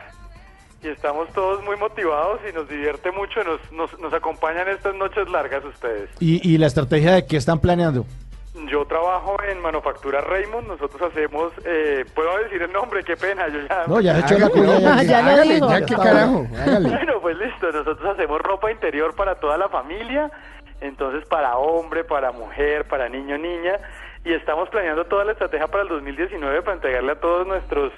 [0.83, 5.29] y estamos todos muy motivados y nos divierte mucho, nos, nos, nos acompañan estas noches
[5.29, 6.09] largas ustedes.
[6.19, 8.05] ¿Y, y la estrategia de qué están planeando?
[8.69, 13.59] Yo trabajo en Manufactura Raymond, nosotros hacemos, eh, puedo decir el nombre, qué pena, yo
[13.67, 13.85] ya...
[13.87, 16.89] No, ya he hecho la cuña, ya- Ya hágale, ya, qué carajo, hágale.
[16.89, 20.29] Bueno, pues listo, nosotros hacemos ropa interior para toda la familia,
[20.81, 23.79] entonces para hombre, para mujer, para niño, niña,
[24.23, 27.91] y estamos planeando toda la estrategia para el 2019 para entregarle a todos nuestros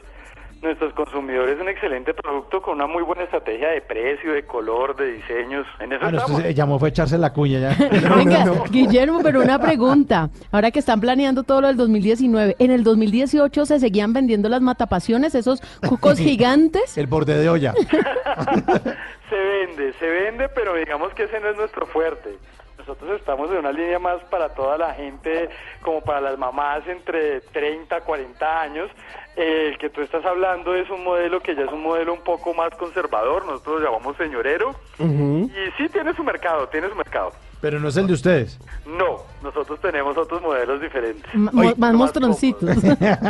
[0.65, 5.13] nuestros consumidores un excelente producto con una muy buena estrategia de precio, de color, de
[5.13, 5.65] diseños.
[5.79, 6.37] En eso Ah, no, estamos.
[6.39, 7.77] usted se llamó fue a echarse la cuña ya.
[8.15, 10.29] Venga, Guillermo, pero una pregunta.
[10.51, 14.61] Ahora que están planeando todo lo del 2019, ¿en el 2018 se seguían vendiendo las
[14.61, 16.97] matapasiones, esos cucos gigantes?
[16.97, 17.73] El borde de olla.
[19.29, 22.37] Se vende, se vende, pero digamos que ese no es nuestro fuerte.
[22.77, 25.49] Nosotros estamos en una línea más para toda la gente,
[25.81, 28.91] como para las mamás entre 30, 40 años.
[29.35, 32.53] El que tú estás hablando es un modelo que ya es un modelo un poco
[32.53, 34.71] más conservador, nosotros lo llamamos señorero.
[34.99, 37.31] Y sí tiene su mercado, tiene su mercado.
[37.65, 38.59] Pero no es el de ustedes.
[38.85, 41.25] No, nosotros tenemos otros modelos diferentes.
[41.33, 42.69] M- mo- más mostroncitos.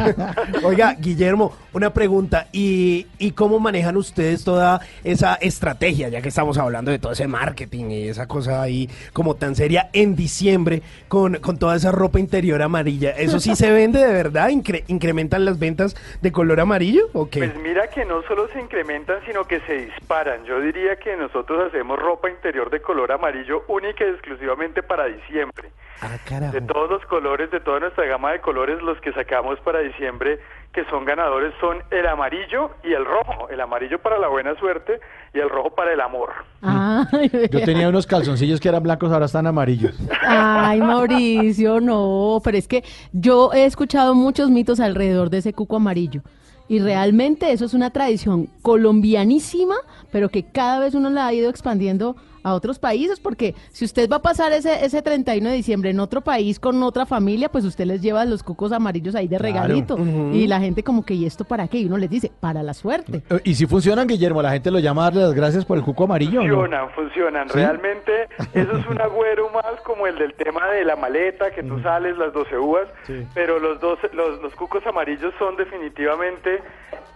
[0.63, 2.47] Oiga, Guillermo, una pregunta.
[2.51, 7.27] ¿Y, ¿Y cómo manejan ustedes toda esa estrategia, ya que estamos hablando de todo ese
[7.27, 12.19] marketing y esa cosa ahí como tan seria en diciembre con, con toda esa ropa
[12.19, 13.11] interior amarilla?
[13.11, 14.49] ¿Eso sí se vende de verdad?
[14.49, 17.39] ¿Incre- ¿Incrementan las ventas de color amarillo o qué?
[17.39, 20.43] Pues mira que no solo se incrementan, sino que se disparan.
[20.43, 25.69] Yo diría que nosotros hacemos ropa interior de color amarillo única y exclusivamente para diciembre.
[26.01, 26.09] Ah.
[26.51, 30.39] De todos los colores, de toda nuestra gama de colores, los que sacamos para diciembre,
[30.73, 33.47] que son ganadores, son el amarillo y el rojo.
[33.49, 34.99] El amarillo para la buena suerte
[35.33, 36.31] y el rojo para el amor.
[36.61, 39.97] Ay, Yo tenía unos calzoncillos que eran blancos, ahora están amarillos.
[40.21, 42.83] Ay, Mauricio, no, pero es que
[43.13, 46.21] yo he escuchado muchos mitos alrededor de ese cuco amarillo.
[46.67, 49.75] Y realmente eso es una tradición colombianísima,
[50.11, 52.15] pero que cada vez uno la ha ido expandiendo
[52.45, 55.99] a otros países, porque si usted va a pasar ese, ese 31 de diciembre en
[55.99, 59.53] otro país con otra familia, pues usted les lleva los cucos amarillos ahí de Claro.
[59.53, 59.97] regalito.
[60.31, 61.79] Y la gente como que, ¿y esto para qué?
[61.79, 63.23] Y uno les dice, para la suerte.
[63.31, 65.83] Eh, Y si funcionan, Guillermo, la gente lo llama a darle las gracias por el
[65.83, 66.39] cuco amarillo.
[66.41, 67.49] Funcionan, funcionan.
[67.49, 67.55] ¿Sí?
[67.57, 68.11] Realmente
[68.53, 72.15] eso es un agüero más como el del tema de la maleta, que tú sales,
[72.17, 73.25] las 12 uvas, Sí.
[73.33, 76.61] pero los, dos, los, los cucos amarillos son definitivamente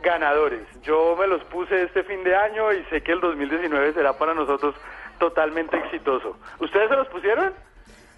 [0.01, 0.61] ganadores.
[0.83, 4.33] Yo me los puse este fin de año y sé que el 2019 será para
[4.33, 4.73] nosotros
[5.19, 6.37] totalmente exitoso.
[6.59, 7.53] ¿Ustedes se los pusieron?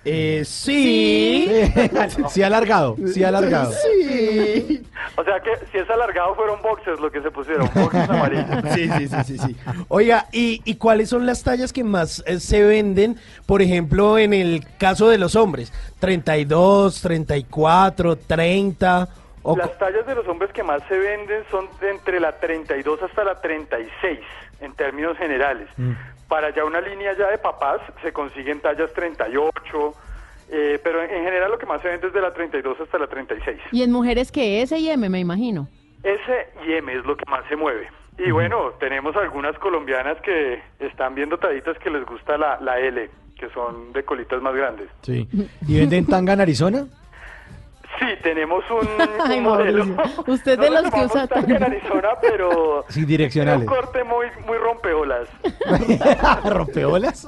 [0.03, 1.47] Eh, sí.
[1.47, 3.71] Sí, sí alargado, sí alargado.
[3.71, 4.83] Sí.
[5.15, 8.45] O sea que si es alargado fueron boxers lo que se pusieron, boxers amarillos.
[8.73, 9.55] Sí, sí, sí, sí, sí.
[9.89, 14.33] Oiga, ¿y, y cuáles son las tallas que más eh, se venden, por ejemplo, en
[14.33, 15.71] el caso de los hombres?
[15.99, 19.09] 32, 34, 30
[19.43, 23.01] o Las tallas de los hombres que más se venden son de entre la 32
[23.01, 24.19] hasta la 36
[24.59, 25.67] en términos generales.
[26.27, 29.93] Para ya una línea ya de papás se consiguen tallas 38,
[30.49, 32.97] eh, pero en, en general lo que más se vende es de la 32 hasta
[32.97, 33.59] la 36.
[33.71, 35.67] Y en mujeres que S y M, me imagino.
[36.03, 37.89] S y M es lo que más se mueve.
[38.17, 43.09] Y bueno, tenemos algunas colombianas que están viendo tallitas que les gusta la, la L,
[43.37, 44.89] que son de colitas más grandes.
[45.01, 45.27] Sí.
[45.67, 46.85] ¿Y venden tanga en Arizona?
[48.01, 48.87] Sí, tenemos un,
[49.25, 49.85] Ay, un modelo.
[49.85, 53.59] Mauricio, usted de No los que usa tanga en Arizona, pero Sí, direccionales.
[53.61, 55.29] tiene un corte muy, muy rompeolas.
[56.43, 57.27] ¿Rompeolas?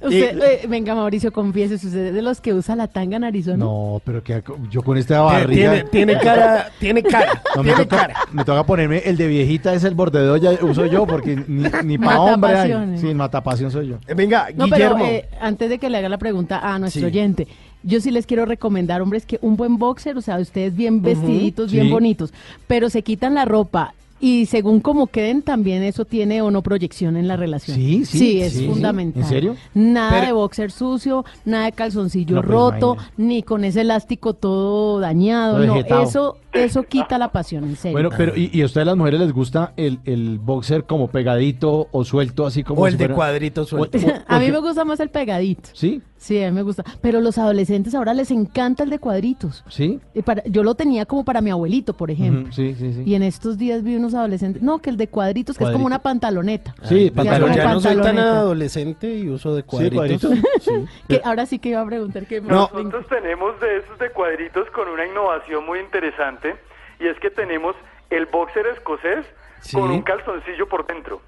[0.00, 3.56] Usted, eh, venga, Mauricio, confiese, ¿usted es de los que usa la tanga en Arizona?
[3.56, 5.72] No, pero que yo con esta barriga.
[5.72, 8.14] tiene, tiene cara, tiene cara, No, me, toca, cara.
[8.32, 11.68] me toca ponerme el de viejita, es el borde de olla, uso yo, porque ni,
[11.84, 12.98] ni para hombre hay.
[12.98, 13.96] Sí, matapasión soy yo.
[14.06, 14.96] Eh, Venga, No, Guillermo.
[14.98, 17.06] pero eh, antes de que le haga la pregunta a nuestro Sí.
[17.06, 17.46] oyente,
[17.88, 21.72] yo sí les quiero recomendar, hombres, que un buen boxer, o sea, ustedes bien vestiditos,
[21.72, 21.90] bien Sí.
[21.92, 22.32] bonitos,
[22.66, 27.16] pero se quitan la ropa y según cómo queden, también eso tiene o no proyección
[27.16, 27.76] en la relación.
[27.76, 28.66] Sí, sí, es sí, sí.
[28.66, 29.22] fundamental.
[29.22, 29.56] ¿En serio?
[29.74, 34.34] Nada Pero- de boxer sucio, nada de calzoncillo No, pues, roto, ni con ese elástico
[34.34, 35.58] todo dañado.
[35.58, 36.02] Todo No, vegetado.
[36.02, 37.92] eso, eso quita la pasión, en serio.
[37.94, 41.86] Bueno, pero ¿y, y a ustedes las mujeres les gusta el, el boxer como pegadito
[41.92, 43.98] o suelto, así como O el si de fuera- cuadrito suelto.
[43.98, 45.68] o- o- a mí me gusta más el pegadito.
[45.74, 46.02] ¿Sí?
[46.18, 46.84] Sí, a mí me gusta.
[47.00, 49.64] Pero los adolescentes ahora les encanta el de cuadritos.
[49.68, 50.00] ¿Sí?
[50.14, 52.52] Y para- yo lo tenía como para mi abuelito, por ejemplo.
[52.52, 53.02] Sí, sí, sí.
[53.06, 55.86] Y en estos días vi unos adolescentes, no, que el de cuadritos, que es como
[55.86, 56.74] una pantaloneta.
[56.82, 58.38] Sí, como ya no soy tan pantaloneta.
[58.40, 59.96] adolescente y uso de cuadritos.
[59.96, 60.32] cuadritos.
[60.60, 60.72] Sí.
[61.08, 62.50] Que ahora sí que iba a preguntar qué más.
[62.50, 66.56] Nosotros tenemos de esos de cuadritos con una innovación muy interesante
[67.00, 67.76] y es que tenemos
[68.10, 69.24] el boxer escocés
[69.60, 69.76] Sí.
[69.76, 71.20] con un calzoncillo por dentro.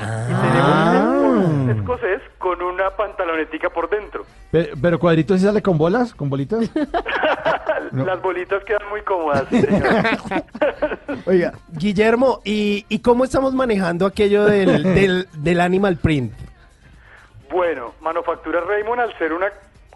[0.00, 0.26] Ah.
[1.46, 4.24] Tenemos el escocés con una pantalonetica por dentro.
[4.50, 6.70] Pero, pero cuadritos sí sale con bolas, con bolitas.
[7.92, 8.04] No.
[8.04, 9.48] Las bolitas quedan muy cómodas.
[9.48, 9.82] señor.
[11.26, 16.32] Oiga, Guillermo, ¿y, y cómo estamos manejando aquello del, del, del animal print?
[17.50, 19.46] bueno, Manufactura Raymond, al ser una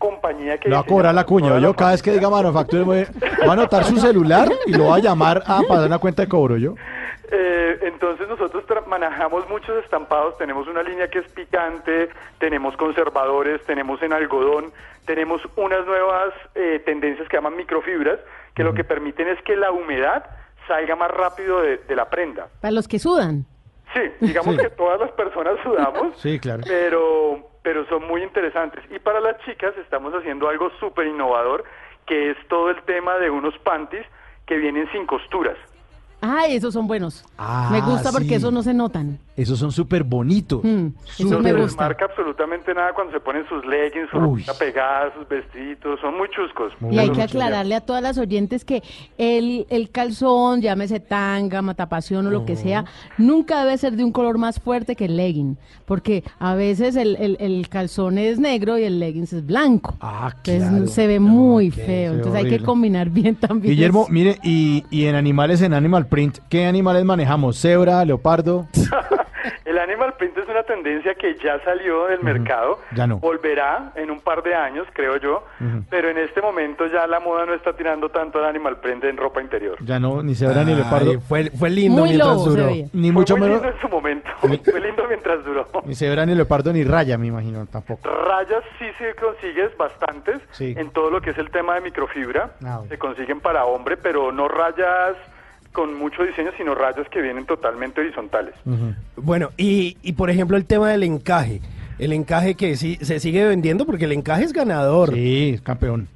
[0.05, 0.69] compañía que...
[0.69, 1.59] Le va a diseña cobrar la cuña.
[1.59, 3.07] Yo cada vez que diga manufactura voy
[3.49, 6.57] a anotar su celular y lo voy a llamar a pasar una cuenta de cobro
[6.57, 6.75] yo.
[7.31, 14.03] Eh, entonces nosotros manejamos muchos estampados, tenemos una línea que es picante, tenemos conservadores, tenemos
[14.03, 14.73] en algodón,
[15.07, 18.21] tenemos unas nuevas eh, tendencias que llaman microfibras,
[18.55, 20.25] que lo que permiten es que la humedad
[20.69, 22.49] salga más rápido de, de la prenda.
[22.61, 23.47] Para los que sudan.
[23.95, 24.63] Sí, digamos Sí.
[24.63, 26.63] que todas las personas sudamos, Sí, claro.
[26.67, 28.83] pero, pero son muy interesantes.
[28.95, 31.65] Y para las chicas estamos haciendo algo súper innovador,
[32.07, 34.05] que es todo el tema de unos panties
[34.47, 35.57] que vienen sin costuras.
[36.21, 37.25] Ay, esos son buenos.
[37.39, 39.19] Ah, me gusta porque esos no se notan.
[39.37, 40.63] Esos son súper bonitos.
[40.63, 40.87] Mm,
[41.19, 41.83] eso No les gusta.
[41.83, 44.23] marca absolutamente nada cuando se ponen sus leggings, su Uy.
[44.43, 46.73] ropita pegada, sus vestidos, son muy chuscos.
[46.89, 48.83] Y hay que aclararle a todas las oyentes que
[49.19, 52.85] el, el calzón, llámese tanga, matapasión o lo que sea,
[53.19, 55.59] nunca debe ser de un color más fuerte que el legging.
[55.85, 59.97] Porque a veces el, el- el calzón es negro y el leggings es blanco.
[60.01, 60.87] Ah, Entonces claro.
[60.87, 62.13] se ve muy feo.
[62.13, 63.75] Entonces hay que combinar bien también.
[63.75, 64.13] Guillermo, eso.
[64.13, 67.59] mire, y, y en animales, en Animal Print, ¿qué animales manejamos?
[67.59, 68.69] ¿Cebra, leopardo?
[69.65, 73.19] El animal print es una tendencia que ya salió del mercado, Ya no.
[73.19, 75.45] volverá en un par de años, creo yo,
[75.91, 79.17] pero en este momento ya la moda no está tirando tanto al animal print en
[79.17, 79.77] ropa interior.
[79.85, 81.21] Ya no, ni cebra ni leopardo.
[81.21, 82.67] Fue, fue lindo Muy mientras lobo se duró.
[82.93, 83.63] Ni Fue mucho muy menos.
[83.63, 85.67] lindo en su momento, fue lindo mientras duró.
[85.85, 88.09] Ni cebra ni leopardo ni raya, me imagino, tampoco.
[88.09, 90.75] Rayas sí se consigues bastantes Sí.
[90.77, 92.51] en todo lo que es el tema de microfibra.
[92.65, 92.85] Ah, bueno.
[92.89, 95.17] Se consiguen para hombre, pero no rayas
[95.75, 98.55] con mucho diseño, sino rayas que vienen totalmente horizontales.
[99.17, 101.61] Bueno, y, y por ejemplo el tema del encaje.
[101.99, 105.13] El encaje que sí se sigue vendiendo porque el encaje es ganador.
[105.13, 106.09] Sí, campeón.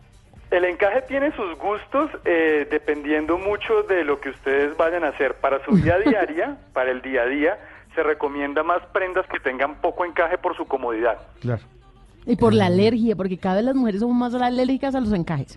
[0.52, 5.34] El encaje tiene sus gustos eh, dependiendo mucho de lo que ustedes vayan a hacer.
[5.34, 7.58] Para su vida diaria, para el día a día,
[7.96, 11.18] se recomienda más prendas que tengan poco encaje por su comodidad.
[11.40, 11.62] Claro.
[12.28, 15.56] Y por la alergia, porque cada vez las mujeres somos más alérgicas a los encajes.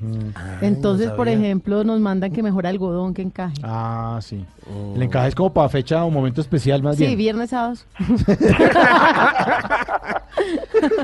[0.61, 1.39] Entonces, no por sabía.
[1.45, 3.55] ejemplo, nos mandan que mejor algodón que encaje.
[3.61, 4.43] Ah, sí.
[4.95, 7.17] El encaje es como para fecha o momento especial más Sí, bien.
[7.17, 7.85] viernes, sábados.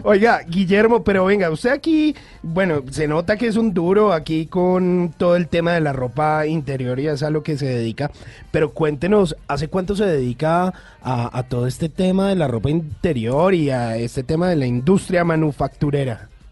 [0.04, 5.14] Oiga, Guillermo, pero venga, usted aquí, bueno, se nota que es un duro aquí con
[5.18, 8.10] todo el tema de la ropa interior y es a lo que se dedica,
[8.52, 13.54] pero cuéntenos, ¿hace cuánto se dedica a, a todo este tema de la ropa interior
[13.54, 15.57] y a este tema de la industria manufacturera?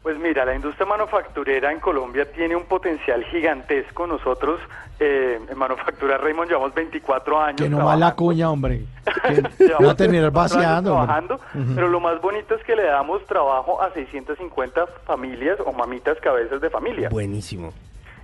[0.05, 4.05] Pues mira, la industria manufacturera en Colombia tiene un potencial gigantesco.
[4.05, 4.59] Nosotros
[4.99, 7.61] eh, en Manufactura Raymond llevamos 24 años.
[7.61, 8.85] Que no va la cuña, hombre.
[9.83, 10.91] Va a terminar 24 años vaciando.
[10.91, 11.39] trabajando,
[11.73, 16.61] pero lo más bonito es que le damos trabajo a 650 familias o mamitas cabezas
[16.61, 17.09] de familia.
[17.09, 17.73] Buenísimo.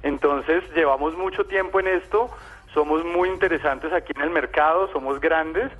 [0.03, 2.29] Entonces, llevamos mucho tiempo en esto,
[2.75, 5.71] somos muy interesantes aquí en el mercado, somos grandes,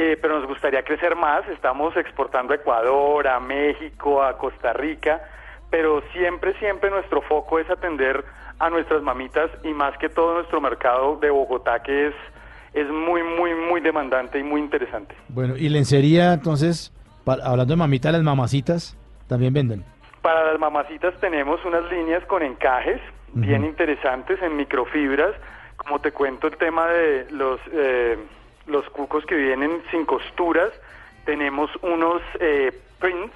[0.00, 1.46] eh, pero nos gustaría crecer más.
[1.48, 5.20] Estamos exportando a Ecuador, a México, a Costa Rica,
[5.68, 8.24] pero siempre, siempre nuestro foco es atender
[8.58, 12.14] a nuestras mamitas y más que todo nuestro mercado de Bogotá, que es,
[12.72, 15.14] es muy, muy, muy demandante y muy interesante.
[15.28, 16.94] Bueno, y lencería, entonces,
[17.26, 18.96] hablando de mamita, las mamacitas
[19.28, 19.84] también venden.
[20.22, 23.00] Para las mamacitas tenemos unas líneas con encajes
[23.34, 25.34] bien interesantes en microfibras.
[25.76, 28.18] Como te cuento el tema de los, eh,
[28.70, 30.70] los cucos que vienen sin costuras,
[31.24, 33.34] tenemos unos eh, prints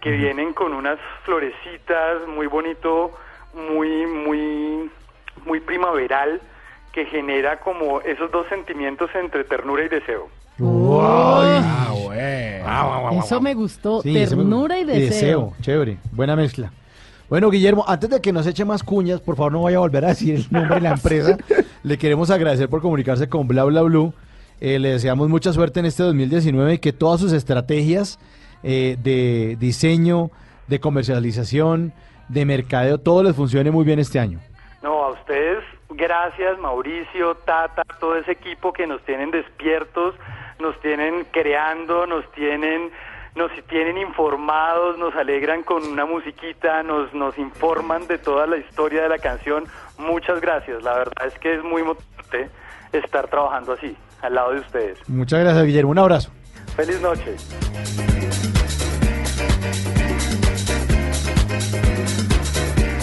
[0.00, 3.12] que vienen con unas florecitas muy bonito,
[3.54, 4.90] muy, muy,
[5.46, 6.40] muy primaveral,
[6.92, 10.28] que genera como esos dos sentimientos entre ternura y deseo.
[12.64, 14.02] Ah, Eso me gustó.
[14.02, 15.52] Sí, ese me- Ternura y deseo.
[15.60, 16.70] Chévere, buena mezcla.
[17.28, 20.04] Bueno, Guillermo, antes de que nos eche más cuñas, por favor no vaya a volver
[20.04, 21.36] a decir el nombre de la empresa.
[21.82, 24.12] le queremos agradecer por comunicarse con Bla Bla Blue.
[24.64, 28.20] Eh, le deseamos mucha suerte en este 2019 y que todas sus estrategias
[28.62, 30.30] eh, de diseño,
[30.68, 31.92] de comercialización,
[32.28, 34.38] de mercadeo, todo les funcione muy bien este año.
[34.80, 40.14] No, a ustedes, gracias Mauricio, Tata, todo ese equipo que nos tienen despiertos,
[40.60, 42.92] nos tienen creando, nos tienen,
[43.34, 49.02] nos tienen informados, nos alegran con una musiquita, nos, nos informan de toda la historia
[49.02, 49.64] de la canción.
[49.98, 52.48] Muchas gracias, la verdad es que es muy motivante
[52.92, 54.98] estar trabajando así, al lado de ustedes.
[55.08, 55.90] Muchas gracias, Guillermo.
[55.90, 56.30] Un abrazo.
[56.76, 57.36] Feliz noche.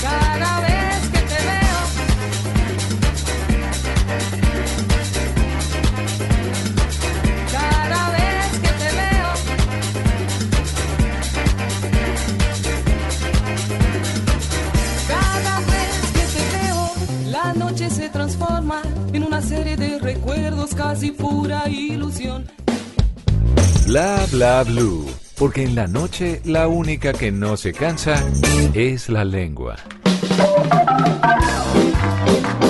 [0.02, 1.80] Cada vez que te veo,
[7.52, 9.30] cada vez que te veo,
[15.08, 18.82] cada vez que te veo, la noche se transforma
[19.14, 22.46] en una serie de recuerdos casi pura ilusión.
[23.88, 25.06] Bla bla blue.
[25.38, 28.22] Porque en la noche la única que no se cansa
[28.74, 29.78] es la lengua.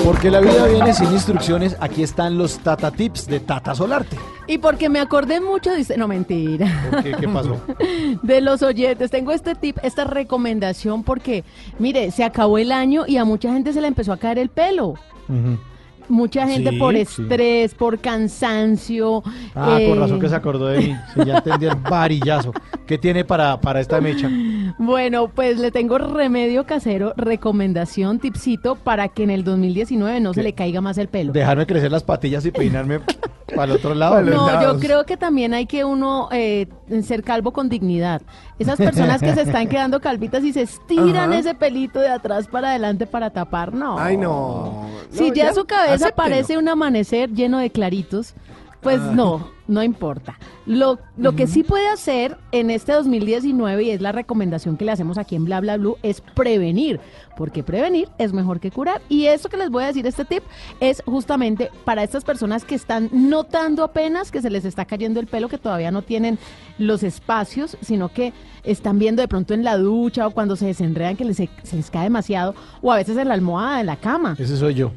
[0.04, 4.16] Porque la vida viene sin instrucciones, aquí están los Tata Tips de Tata Solarte.
[4.46, 6.88] Y porque me acordé mucho, dice, no mentira.
[6.90, 7.12] ¿Por qué?
[7.12, 7.60] ¿Qué pasó?
[8.22, 11.44] De los oyentes, tengo este tip, esta recomendación porque,
[11.78, 14.48] mire, se acabó el año y a mucha gente se le empezó a caer el
[14.48, 14.94] pelo.
[16.10, 17.00] Mucha gente Sí, por sí.
[17.00, 19.22] estrés, por cansancio.
[19.54, 20.96] Ah, eh, con razón que se acordó de mí.
[21.14, 22.52] Sí, ya entendí el varillazo.
[22.86, 24.28] ¿Qué tiene para, para esta mecha?
[24.78, 30.42] Bueno, pues le tengo remedio casero, recomendación, tipcito, para que en el 2019 no se
[30.42, 31.32] le caiga más el pelo.
[31.32, 32.98] Dejarme crecer las patillas y peinarme
[33.54, 34.20] para el otro lado.
[34.22, 36.66] No, yo creo que también hay que uno eh,
[37.02, 38.22] ser calvo con dignidad.
[38.58, 41.38] Esas personas que se están quedando calvitas y se estiran Ajá.
[41.38, 43.98] ese pelito de atrás para adelante para tapar, no.
[43.98, 44.88] Ay, no.
[45.10, 46.16] Si ya, su cabeza acéptelo.
[46.16, 48.34] parece un amanecer lleno de claritos,
[48.80, 50.38] Pues no, no importa.
[50.64, 54.92] Lo, lo que sí puede hacer en este 2019, y es la recomendación que le
[54.92, 56.98] hacemos aquí en Bla Bla Blue, es prevenir,
[57.36, 59.02] porque prevenir es mejor que curar.
[59.08, 60.42] Y eso que les voy a decir, este tip,
[60.80, 65.26] es justamente para estas personas que están notando apenas que se les está cayendo el
[65.26, 66.38] pelo, que todavía no tienen
[66.78, 68.32] los espacios, sino que
[68.64, 71.90] están viendo de pronto en la ducha o cuando se desenredan que les, se les
[71.90, 74.92] cae demasiado, o a veces en la almohada de la cama Ese soy yo.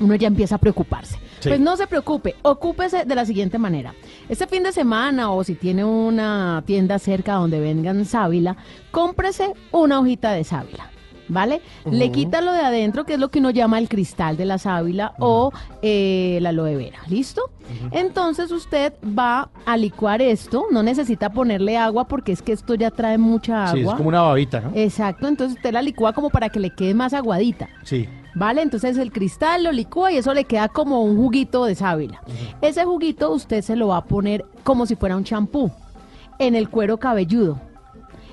[0.00, 1.18] uno ya empieza a preocuparse.
[1.46, 1.50] Sí.
[1.50, 3.94] Pues no se preocupe, ocúpese de la siguiente manera.
[4.28, 8.56] Este fin de semana o si tiene una tienda cerca donde vengan sábila,
[8.90, 10.90] cómprese una hojita de sábila.
[11.28, 11.60] ¿Vale?
[11.90, 14.58] Le quita lo de adentro, que es lo que uno llama el cristal de la
[14.58, 15.52] sábila o
[15.82, 17.00] eh, la aloe vera.
[17.08, 17.50] ¿Listo?
[17.90, 20.66] Entonces usted va a licuar esto.
[20.70, 23.74] No necesita ponerle agua porque es que esto ya trae mucha agua.
[23.74, 24.70] Sí, es como una babita, ¿no?
[24.74, 27.68] Exacto, entonces usted la licúa como para que le quede más aguadita.
[27.82, 28.08] Sí.
[28.36, 28.60] ¿Vale?
[28.60, 32.20] Entonces el cristal lo licúa y eso le queda como un juguito de sábila.
[32.60, 35.70] Ese juguito usted se lo va a poner como si fuera un champú
[36.38, 37.58] en el cuero cabelludo.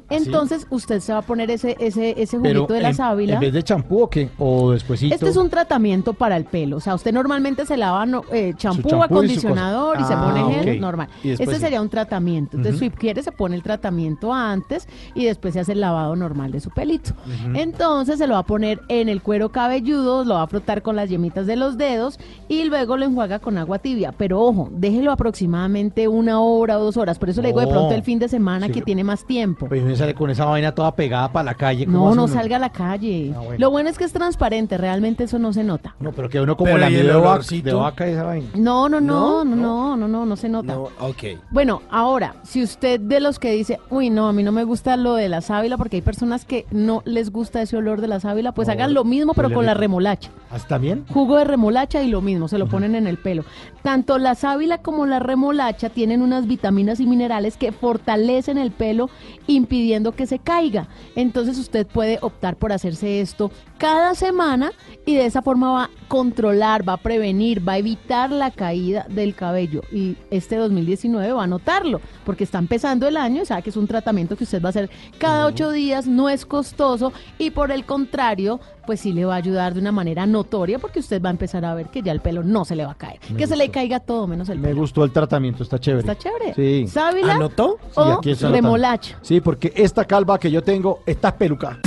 [0.09, 3.33] Entonces usted se va a poner ese, ese, ese juguito de la en, sábila.
[3.35, 4.29] ¿En vez de champú o qué?
[4.37, 5.13] ¿O despuesito?
[5.15, 6.77] Este es un tratamiento para el pelo.
[6.77, 10.23] O sea, usted normalmente se lava no, eh, champú, y su acondicionador y, se Ah,
[10.23, 10.81] pone gel ok.
[10.81, 11.07] normal.
[11.23, 11.61] Después Este sí.
[11.61, 12.57] sería un tratamiento.
[12.57, 16.51] Entonces, si quiere, se pone el tratamiento antes y después se hace el lavado normal
[16.51, 17.11] de su pelito.
[17.53, 20.95] Entonces, se lo va a poner en el cuero cabelludo, lo va a frotar con
[20.95, 24.11] las yemitas de los dedos y luego lo enjuaga con agua tibia.
[24.17, 27.19] Pero ojo, déjelo aproximadamente una hora o dos horas.
[27.19, 27.71] Por eso le digo de No.
[27.71, 28.73] pronto el fin de semana Sí.
[28.73, 29.67] que tiene más tiempo.
[29.67, 31.85] Pues uno sale con esa vaina toda pegada para la calle.
[31.85, 32.33] ¿cómo No, no uno?
[32.33, 33.31] salga a la calle.
[33.35, 33.55] Ah, bueno.
[33.59, 35.95] Lo bueno es que es transparente, realmente eso no se nota.
[35.99, 38.47] No, pero que uno como Pero la ¿y el de vaca, de vaca esa vaina.
[38.55, 40.73] No, no, no, no, no, no, no, no se nota.
[40.73, 41.23] No, ok.
[41.51, 44.97] Bueno, ahora, si usted de los que dice, uy, no, a mí no me gusta
[44.97, 48.19] lo de la sábila, porque hay personas que no les gusta ese olor de la
[48.19, 50.29] sábila, pues hagan lo mismo, pero con la remolacha.
[50.51, 51.05] ¿Hasta bien?
[51.09, 53.43] Jugo de remolacha y lo mismo, se lo ponen en el pelo.
[53.81, 59.09] Tanto la sábila como la remolacha tienen unas vitaminas y minerales que fortalecen el pelo
[59.47, 59.82] impidiendo
[60.15, 60.87] que se caiga.
[61.15, 64.71] Entonces usted puede optar por hacerse esto cada semana
[65.05, 69.05] y de esa forma va a controlar, va a prevenir, va a evitar la caída
[69.09, 69.81] del cabello.
[69.91, 73.87] Y este 2019 va a notarlo, porque está empezando el año, sabe que es un
[73.87, 77.85] tratamiento que usted va a hacer cada ocho días, no es costoso y por el
[77.85, 81.31] contrario, pues sí le va a ayudar de una manera notoria porque usted va a
[81.31, 83.47] empezar a ver que ya el pelo no se le va a caer, Me que
[83.47, 84.81] se le caiga todo menos el Me pelo.
[84.81, 85.99] gustó el tratamiento, está chévere.
[86.11, 86.53] Está chévere.
[86.53, 86.87] Sí.
[86.87, 87.77] ¿Sábila ¿Anotó?
[87.81, 88.67] Sí, o aquí está anotando.
[88.67, 89.17] remolacha?
[89.21, 91.79] Sí, porque esta calva que yo tengo, esta es peluca.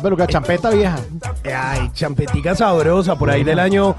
[0.00, 0.98] Peluca, esta es peluca, champeta vieja.
[1.44, 3.96] Ay, champetica sabrosa, por ahí del año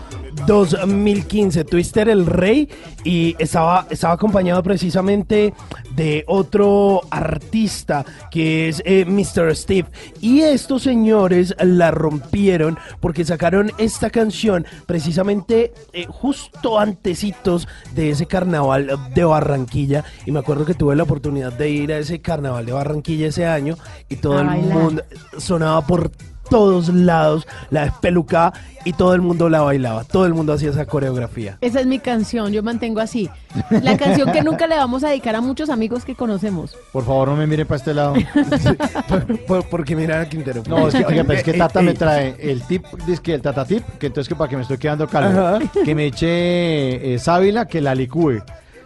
[0.47, 2.69] 2015, Twister el Rey,
[3.03, 5.53] y estaba, estaba acompañado precisamente
[5.95, 9.55] de otro artista que es eh, Mr.
[9.55, 9.87] Steve.
[10.21, 18.27] Y estos señores la rompieron porque sacaron esta canción precisamente eh, justo antecitos de ese
[18.27, 20.03] carnaval de Barranquilla.
[20.25, 23.45] Y me acuerdo que tuve la oportunidad de ir a ese carnaval de Barranquilla ese
[23.47, 23.77] año
[24.09, 24.77] y todo A el bailar.
[24.77, 25.03] mundo
[25.37, 26.11] sonaba por
[26.51, 28.51] todos lados la espeluca
[28.83, 31.57] y todo el mundo la bailaba, todo el mundo hacía esa coreografía.
[31.61, 33.29] Esa es mi canción, yo mantengo así.
[33.69, 36.75] La canción que nunca le vamos a dedicar a muchos amigos que conocemos.
[36.91, 38.13] Por favor, no me miren para este lado.
[39.47, 40.61] Por- porque mira a Quintero.
[40.67, 43.21] No, es que, oiga, pero es que Eh, Tata eh, me trae el tip, dice
[43.21, 45.59] que el Tata tip, que entonces que para que me estoy quedando calvo, Ajá.
[45.85, 48.41] que me eche eh, sábila, que la licúe.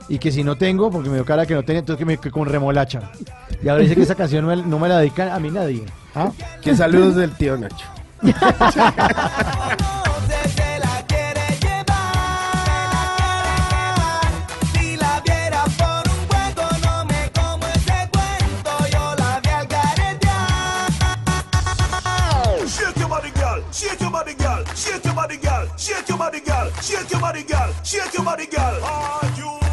[0.08, 2.18] Y que si no tengo, porque me dio cara que no tenía, entonces que me
[2.18, 3.12] que con remolacha.
[3.64, 5.84] Y ahora dice que esa canción no me, no me la dedican a mí nadie.
[6.16, 6.32] ¿Ah?
[6.62, 7.86] Que saludos del tío Nacho.
[14.72, 19.68] Si la viera por un juego, no me como ese cuento, yo la vi al
[19.68, 20.48] caretear.
[22.66, 23.62] Shake your body, girl.
[23.74, 24.66] Shake your body, girl.
[24.76, 26.70] Shake your body, girl.
[26.82, 27.10] Shake
[28.18, 29.65] your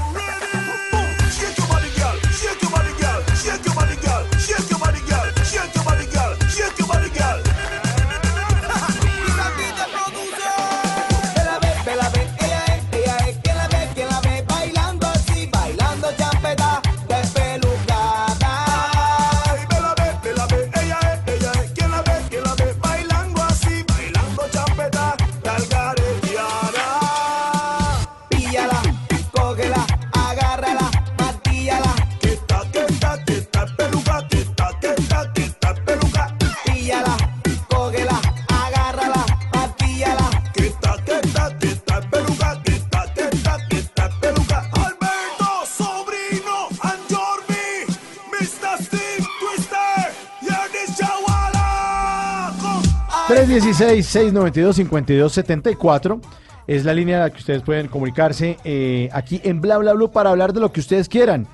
[53.32, 56.20] 316-692-5274
[56.66, 60.10] es la línea a la que ustedes pueden comunicarse eh, aquí en Bla Bla Blue
[60.10, 61.46] para hablar de lo que ustedes quieran.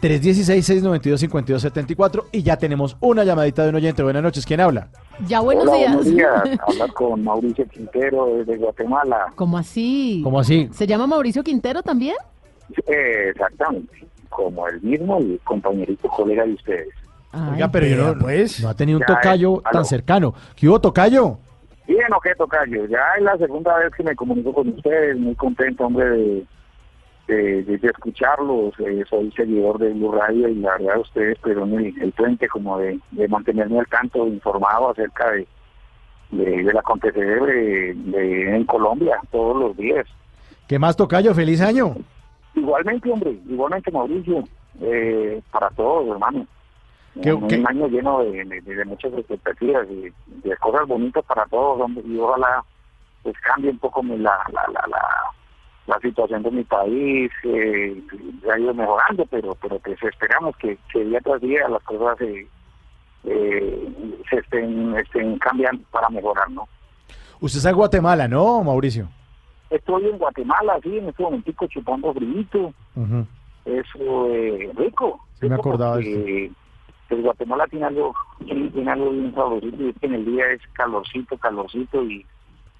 [0.00, 4.04] 316-692-5274 y ya tenemos una llamadita de un oyente.
[4.04, 4.86] Buenas noches, ¿quién habla?
[5.26, 5.94] Ya buenos Hola, días.
[5.94, 6.42] buenos días.
[6.68, 9.32] Habla con Mauricio Quintero desde Guatemala.
[9.34, 10.20] ¿Cómo así?
[10.22, 10.68] ¿Cómo así?
[10.72, 12.14] ¿Se llama Mauricio Quintero también?
[12.86, 14.06] Eh, exactamente.
[14.28, 16.94] Como el mismo y compañerito colega de ustedes.
[17.52, 18.62] Oiga, pero yo no, pues.
[18.62, 20.34] no ha tenido un Ya, tocayo eh, tan cercano.
[20.56, 21.38] ¿Qué hubo, tocayo?
[21.86, 22.86] Bien, o qué tocayo.
[22.86, 25.18] Ya es la segunda vez que me comunico con ustedes.
[25.18, 26.44] Muy contento, hombre, de,
[27.28, 28.72] de, de- de escucharlos.
[28.80, 32.78] Eh, soy seguidor de Blue Radio y la verdad ustedes pero el, el puente como
[32.78, 35.46] de, de mantenerme al tanto, informado acerca de,
[36.30, 40.06] de, del acontecer de, de- en Colombia todos los días.
[40.66, 41.34] ¿Qué más, tocayo?
[41.34, 41.94] ¡Feliz año!
[42.54, 44.44] Igualmente, hombre, igualmente Mauricio,
[44.80, 46.46] eh, para todos, hermano.
[47.22, 51.46] ¿Qué- un, qué- año lleno de, de- de muchas expectativas y de cosas bonitas para
[51.46, 52.64] todos, hombre, y ojalá
[53.22, 55.00] pues cambie un poco mi- la, la, la, la,
[55.86, 58.02] la situación de mi país, eh,
[58.42, 62.20] se ha ido mejorando, pero pero pues esperamos que, que día tras día las cosas
[62.22, 62.46] eh,
[63.24, 63.88] eh,
[64.28, 66.68] se estén, estén cambiando para mejorar, ¿no?
[67.40, 69.08] Usted está en Guatemala, ¿no, Mauricio?
[69.70, 73.26] Estoy en Guatemala, sí, en este momentico chupando frito, Ujú.
[73.64, 75.20] eso eh, rico.
[75.40, 76.52] Sí me rico acordaba de porque,
[77.14, 78.14] pues, Guatemala tiene algo,
[78.46, 82.26] tiene algo bien sabrosito y es que en el día es calorcito, calorcito y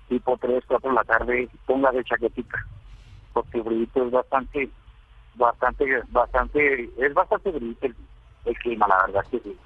[0.09, 2.67] tipo 3, 4 de la tarde póngase chaquetica
[3.33, 4.71] porque el frío es bastante,
[5.35, 7.97] bastante, bastante, es bastante frío el,
[8.45, 9.57] el clima, la verdad que sí.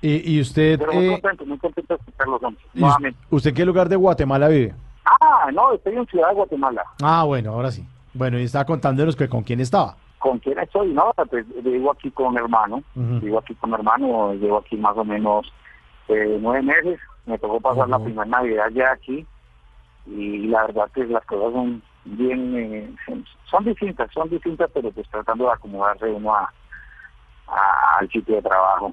[0.00, 2.40] ¿Y, y usted, Pero eh, contento, muy contento de escucharlos
[2.74, 3.18] nuevamente.
[3.30, 4.74] usted qué lugar de Guatemala vive?
[5.04, 6.84] Ah, no, estoy en Ciudad de Guatemala.
[7.02, 7.84] Ah, bueno, ahora sí.
[8.14, 9.96] Bueno, y estaba contándonos que con quién estaba.
[10.18, 10.92] ¿Con quién estoy?
[10.92, 12.82] No, pues vivo aquí con mi hermano.
[13.20, 14.34] Vivo aquí con mi hermano.
[14.34, 15.52] Llevo aquí más o menos
[16.08, 16.98] eh, nueve meses.
[17.26, 19.26] Me tocó pasar la primera Navidad ya aquí.
[20.06, 22.56] Y la verdad que las cosas son bien...
[22.56, 22.94] eh,
[23.50, 26.52] son- distintas, son distintas, pero pues tratando de acomodarse uno a,
[27.48, 28.92] a- al sitio de trabajo.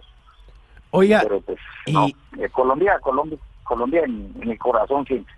[0.91, 1.57] Oiga, Pero pues,
[1.87, 2.07] no,
[2.37, 5.33] eh, Colombia, Colombia, Colombia en, en el corazón siempre.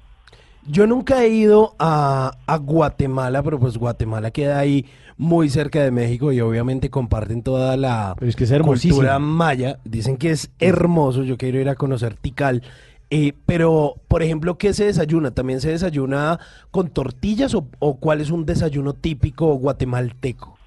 [0.69, 4.85] Yo nunca he ido a, a Guatemala, pero pues Guatemala queda ahí
[5.17, 8.95] muy cerca de México y obviamente comparten toda la Pero es que es hermosísimo.
[8.95, 9.79] cultura maya.
[9.85, 12.63] Dicen que es hermoso, yo quiero ir a conocer Tikal.
[13.09, 15.31] Eh, pero, por ejemplo, ¿qué se desayuna?
[15.31, 16.39] ¿También se desayuna
[16.71, 20.57] con tortillas o, o cuál es un desayuno típico guatemalteco?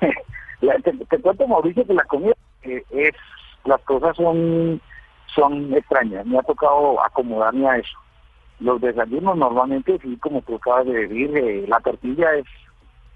[0.62, 2.32] La- te, te cuento, Mauricio, que la comida
[2.62, 3.12] eh, es,
[3.66, 4.80] las cosas son,
[5.34, 6.24] son extrañas.
[6.24, 7.98] Me ha tocado acomodarme a eso.
[8.60, 12.46] Los desayunos normalmente, sí, como tú acabas de decir, eh, la tortilla es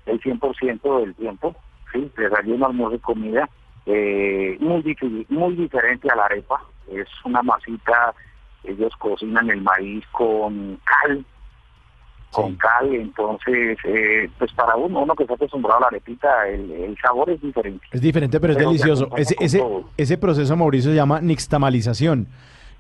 [0.07, 1.55] el 100% del tiempo,
[1.93, 3.49] sí, desayuno, almuerzo y comida.
[3.87, 6.63] Eh, muy, difícil, muy diferente a la arepa.
[6.91, 8.15] Es una masita,
[8.65, 11.25] ellos cocinan el maíz con cal,
[12.31, 16.71] con cal, entonces, eh, pues para uno, uno que está acostumbrado a la arepita, el,
[16.71, 17.87] el sabor es diferente.
[17.93, 19.09] Es diferente, pero es Pero delicioso.
[19.17, 19.85] Ese, con ese, todo.
[19.97, 22.29] ese proceso, Mauricio, se llama nixtamalización,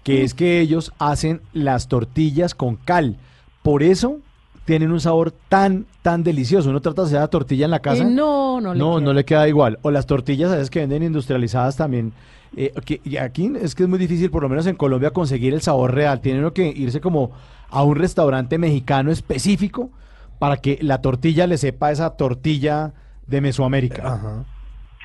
[0.04, 3.16] que es que ellos hacen las tortillas con cal.
[3.62, 4.18] Por eso
[4.66, 6.70] tienen un sabor tan, tan delicioso.
[6.70, 8.04] Uno trata de hacer la tortilla en la casa.
[8.04, 9.00] Y no, no le no, queda.
[9.04, 9.78] no le queda igual.
[9.82, 12.12] O las tortillas a veces que venden industrializadas también.
[12.56, 15.54] eh, que- y aquí es que es muy difícil, por lo menos en Colombia, conseguir
[15.54, 16.20] el sabor real.
[16.20, 17.32] Tiene uno que irse como
[17.68, 19.90] a un restaurante mexicano específico
[20.38, 22.92] para que la tortilla le sepa esa tortilla
[23.26, 24.44] de Mesoamérica.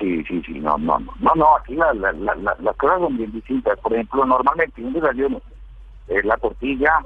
[0.00, 3.00] Sí, sí, sí, no, no, no, no, no, aquí la, la, la- la- las cosas
[3.00, 3.78] son bien distintas.
[3.80, 5.42] Por ejemplo, normalmente un desayuno,
[6.08, 6.98] eh, la tortilla,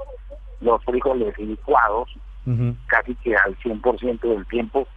[0.61, 2.07] los frijoles licuados,
[2.87, 4.87] casi que al 100% del tiempo,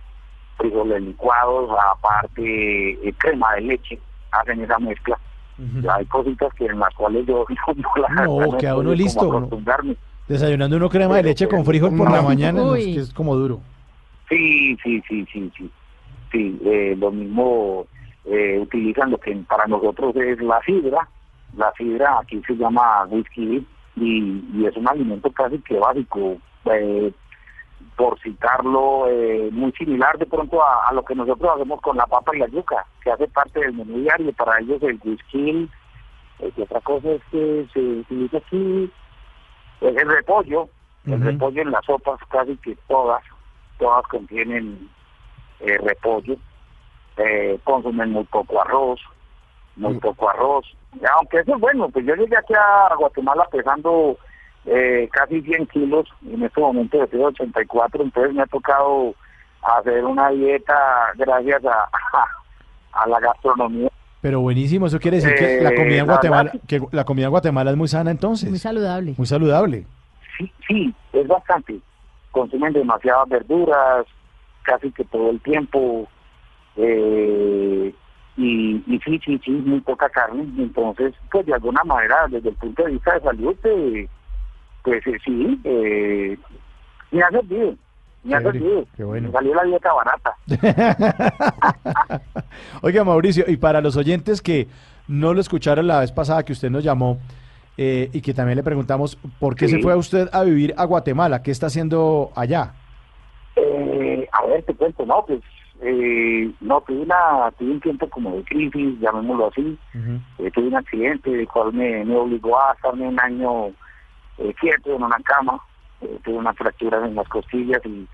[0.56, 3.98] frijoles licuados, aparte eh, crema de leche,
[4.30, 5.18] hacen esa mezcla.
[5.92, 7.44] Hay cositas que en las cuales yo
[7.76, 9.38] no, la No, verdad queda puedo uno listo, ¿no?
[9.38, 9.96] acostumbrarme.
[10.28, 12.28] Desayunando uno crema de leche con frijol por la no.
[12.28, 13.60] mañana, no, es que es como duro.
[14.28, 15.70] Sí, sí, sí, sí, sí.
[16.30, 17.86] Sí, eh, lo mismo
[18.24, 21.08] eh, utilizan lo que para nosotros es la fibra.
[21.56, 26.36] La fibra aquí se llama whisky y, y es un alimento casi que básico.
[26.66, 27.12] eh,
[27.96, 32.06] por citarlo, eh, muy similar de pronto a, a lo que nosotros hacemos con la
[32.06, 34.32] papa y la yuca, que hace parte del menú diario.
[34.34, 35.68] Para ellos el whisky,
[36.38, 38.90] eh, que otra cosa es que se utiliza aquí,
[39.80, 40.68] es el repollo.
[41.06, 43.22] El repollo en las sopas casi que todas,
[43.78, 44.90] todas contienen
[45.60, 46.36] eh, repollo.
[47.16, 49.00] Eh, consumen muy poco arroz,
[49.76, 50.66] muy poco arroz.
[51.00, 54.16] Ya, Aunque eso es bueno, pues yo llegué aquí a Guatemala pesando
[54.66, 59.14] eh, casi 100 kilos, en este momento de 84, entonces me ha tocado
[59.62, 60.74] hacer una dieta
[61.16, 61.88] gracias a,
[63.02, 63.90] a, la gastronomía.
[64.20, 67.26] Pero buenísimo, eso quiere decir que la Eh, comida en la Guatemala, que la comida
[67.26, 68.48] en Guatemala es muy sana entonces.
[68.48, 69.14] Muy saludable.
[69.16, 69.86] Muy saludable.
[70.36, 71.78] Sí, sí, es bastante.
[72.30, 74.06] Consumen demasiadas verduras,
[74.68, 76.06] casi que todo el tiempo.
[76.76, 77.94] Eh,
[78.36, 80.42] y, y sí, sí, sí, muy poca carne.
[80.58, 84.08] Entonces, pues de alguna manera, desde el punto de vista de salud, eh,
[84.84, 86.38] pues eh, sí, eh,
[87.10, 87.74] me ha servido.
[88.24, 88.84] Me ha servido.
[88.98, 89.28] bueno.
[89.28, 90.34] Me salió la dieta barata.
[92.82, 94.68] Oiga, Mauricio, y para los oyentes que
[95.08, 97.18] no lo escucharon la vez pasada que usted nos llamó
[97.76, 99.76] eh, y que también le preguntamos por qué Sí.
[99.76, 102.72] se fue usted a vivir a Guatemala, ¿qué está haciendo allá?
[103.60, 105.40] Eh, a ver, te cuento, no, pues,
[105.80, 109.76] eh, no, tuve, una, tuve un tiempo como de crisis, llamémoslo así.
[110.38, 113.68] Eh, tuve un accidente, el cual me, me obligó a estarme un año
[114.38, 115.60] eh, quieto en una cama.
[116.00, 118.06] Eh, tuve una fractura en las costillas y,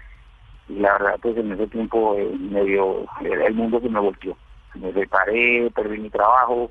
[0.68, 4.36] y la verdad, pues en ese tiempo eh, me dio, el mundo se me volteó.
[4.74, 6.70] Me separé, perdí mi trabajo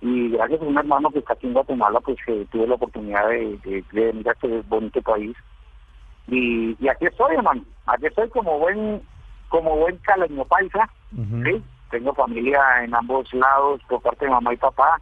[0.00, 2.16] y gracias a un hermano que está aquí en Guatemala, pues
[2.50, 5.36] tuve la oportunidad de, de, de venir a este bonito país.
[6.28, 7.62] Y, y aquí estoy, hermano.
[7.86, 9.02] Aquí estoy como buen
[9.48, 10.88] como buen caleño paisa.
[11.44, 11.62] ¿sí?
[11.90, 15.00] Tengo familia en ambos lados por parte de mamá y papá.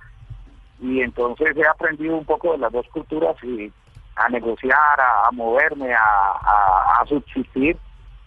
[0.81, 3.71] Y entonces he aprendido un poco de las dos culturas y
[4.17, 7.77] a negociar, a, a moverme, a, a- a subsistir.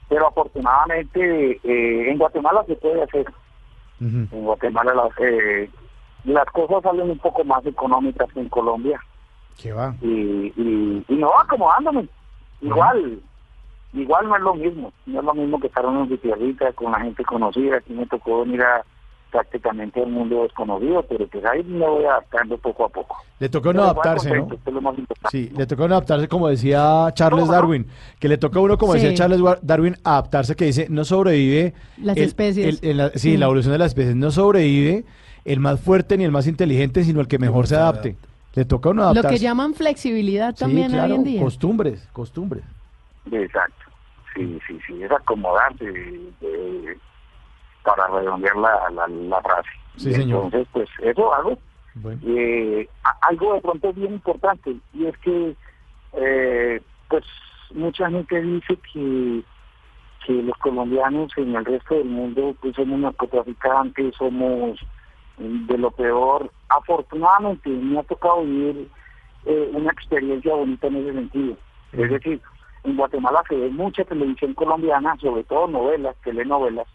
[0.10, 3.26] Pero afortunadamente eh, en Guatemala se puede hacer.
[4.32, 5.70] En Guatemala las, eh,
[6.26, 9.00] las cosas salen un poco más económicas que en Colombia
[9.58, 9.96] ¿Qué va?
[10.02, 12.08] y, y, y no acomodándome.
[12.62, 13.20] Igual,
[13.94, 16.92] igual no es lo mismo, no es lo mismo que estar en una tierrita con
[16.92, 18.84] la gente conocida, aquí me tocó venir a
[19.32, 23.16] prácticamente un mundo desconocido, pero pues ahí me voy adaptando poco a poco.
[23.40, 24.48] Le tocó no adaptarse, ¿no?
[24.50, 25.14] contento.
[25.32, 27.88] Sí, le tocó no adaptarse, como decía Charles Darwin,
[28.20, 29.14] que le toca a uno, como decía.
[29.14, 31.74] Charles Darwin, adaptarse, que dice, no sobrevive...
[31.98, 32.84] Las el- especies.
[32.84, 33.38] el- en la- sí, Sí.
[33.38, 35.06] la evolución de las especies, no sobrevive
[35.46, 38.18] el más fuerte ni el más inteligente, sino el que mejor se adapte.
[38.54, 41.42] Le toca a uno Lo que llaman flexibilidad Sí, también claro, hoy en día.
[41.42, 42.64] costumbres, costumbres.
[43.32, 43.86] Exacto,
[44.34, 45.86] sí, sí, sí, es acomodarse
[46.42, 46.98] eh,
[47.84, 49.70] para redondear la, la, la frase.
[49.98, 50.46] Sí, señor.
[50.46, 51.58] Entonces, pues eso hago.
[52.26, 52.88] Eh,
[53.22, 55.56] algo de pronto bien importante y es que
[56.14, 57.26] eh, pues
[57.74, 59.44] mucha gente dice que
[60.26, 64.80] que los colombianos en el resto del mundo pues somos narcotraficantes somos
[65.38, 66.52] de lo peor.
[66.70, 68.88] Afortunadamente me ha tocado vivir
[69.46, 71.58] eh, una experiencia bonita en ese sentido.
[71.94, 72.42] Es decir
[72.84, 76.88] en Guatemala se ve mucha televisión colombiana sobre todo novelas telenovelas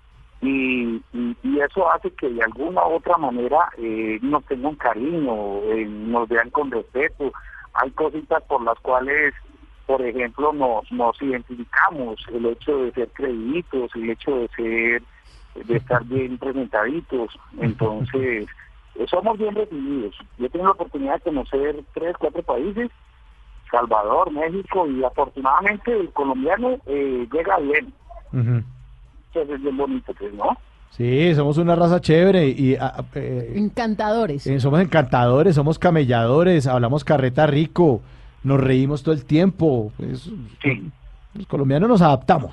[0.42, 5.62] y, y- y eso hace que de alguna u otra manera eh, nos tengan cariño,
[5.64, 7.32] eh, nos vean con respeto.
[7.74, 9.32] Hay cositas por las cuales,
[9.86, 15.02] por ejemplo, nos, nos identificamos, el hecho de ser creíditos, el hecho de ser,
[15.64, 17.30] de estar bien presentaditos.
[17.60, 18.46] Entonces,
[19.08, 20.14] somos bien recibidos.
[20.38, 22.90] Yo tengo la oportunidad de conocer tres, cuatro países,
[23.70, 27.92] Salvador, México, y afortunadamente el colombiano eh, llega bien.
[28.32, 30.56] Entonces es bien bonito, pues, ¿no?
[30.90, 34.46] Sí, somos una raza chévere y ah, eh, Encantadores.
[34.46, 38.00] eh, somos encantadores, somos camelladores, hablamos carreta rico,
[38.44, 39.92] nos reímos todo el tiempo.
[39.98, 40.30] pues,
[41.36, 42.52] Los colombianos nos adaptamos.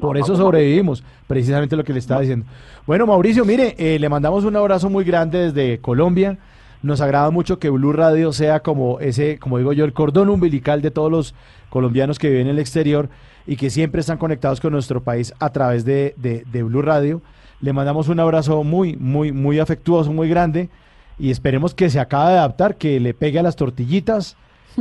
[0.00, 2.46] Por eso sobrevivimos, precisamente lo que le estaba diciendo.
[2.86, 6.38] Bueno, Mauricio, mire, eh, le mandamos un abrazo muy grande desde Colombia.
[6.82, 10.80] Nos agrada mucho que Blue Radio sea como ese, como digo yo, el cordón umbilical
[10.80, 11.34] de todos los
[11.68, 13.08] colombianos que viven en el exterior
[13.46, 17.20] y que siempre están conectados con nuestro país a través de, de, de Blue Radio.
[17.60, 20.70] Le mandamos un abrazo muy, muy, muy afectuoso, muy grande
[21.18, 24.36] y esperemos que se acabe de adaptar, que le pegue a las tortillitas.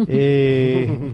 [0.07, 1.11] Eh,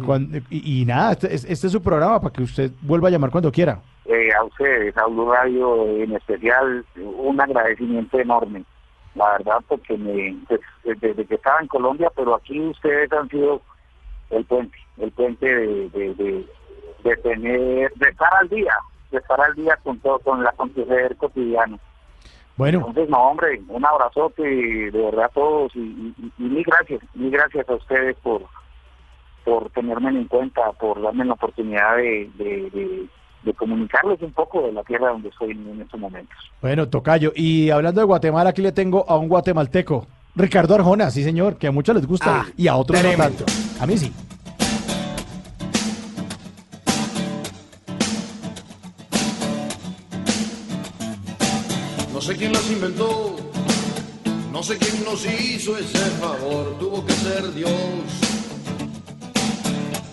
[0.50, 3.32] y, y nada, este, es- este es su programa para que usted vuelva a llamar
[3.32, 3.80] cuando quiera.
[4.06, 8.64] Eh, a ustedes, a Blue Radio en especial, un agradecimiento enorme,
[9.16, 10.60] la verdad, porque me, pues,
[11.02, 13.62] desde que estaba en Colombia, pero aquí ustedes han sido
[14.30, 16.46] el puente, el puente de, de, de,
[17.04, 18.74] de tener, de estar al día,
[19.12, 21.80] de estar al día con todo, con el acontecer cotidiano.
[22.58, 25.80] Bueno, Entonces, no, hombre, un abrazote de verdad a todos y,
[26.18, 28.44] y, y mil gracias, mil gracias a ustedes por
[29.46, 33.06] por tenerme en cuenta, por darme la oportunidad de, de, de-
[33.44, 36.36] de comunicarles un poco de la tierra donde estoy en, estos momentos.
[36.64, 37.32] bueno, Tocayo.
[37.36, 41.68] Y hablando de Guatemala, aquí le tengo a un guatemalteco, Ricardo Arjona, sí señor, que
[41.68, 43.46] a muchos les gusta Ah, y a otros no tanto.
[43.80, 44.12] A mí sí.
[52.14, 53.36] No sé quién las inventó,
[54.52, 57.72] no sé quién nos hizo ese favor, tuvo que ser Dios.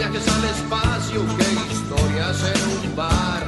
[0.00, 3.44] Viajes al espacio que historias en un bar,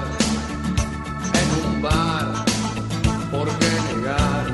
[1.40, 2.44] en un bar.
[3.30, 4.46] ¿Por qué negar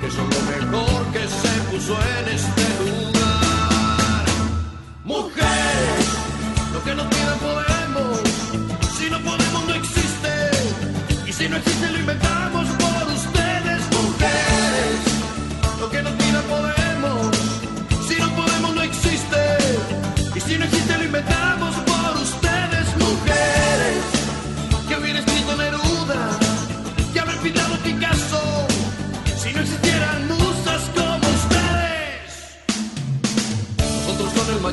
[0.00, 4.24] que son lo mejor que se puso en este lugar?
[5.02, 6.06] Mujeres,
[6.72, 8.20] lo que nos pidan podemos.
[8.96, 10.32] Si no podemos, no existe.
[11.26, 12.83] Y si no existe, lo inventamos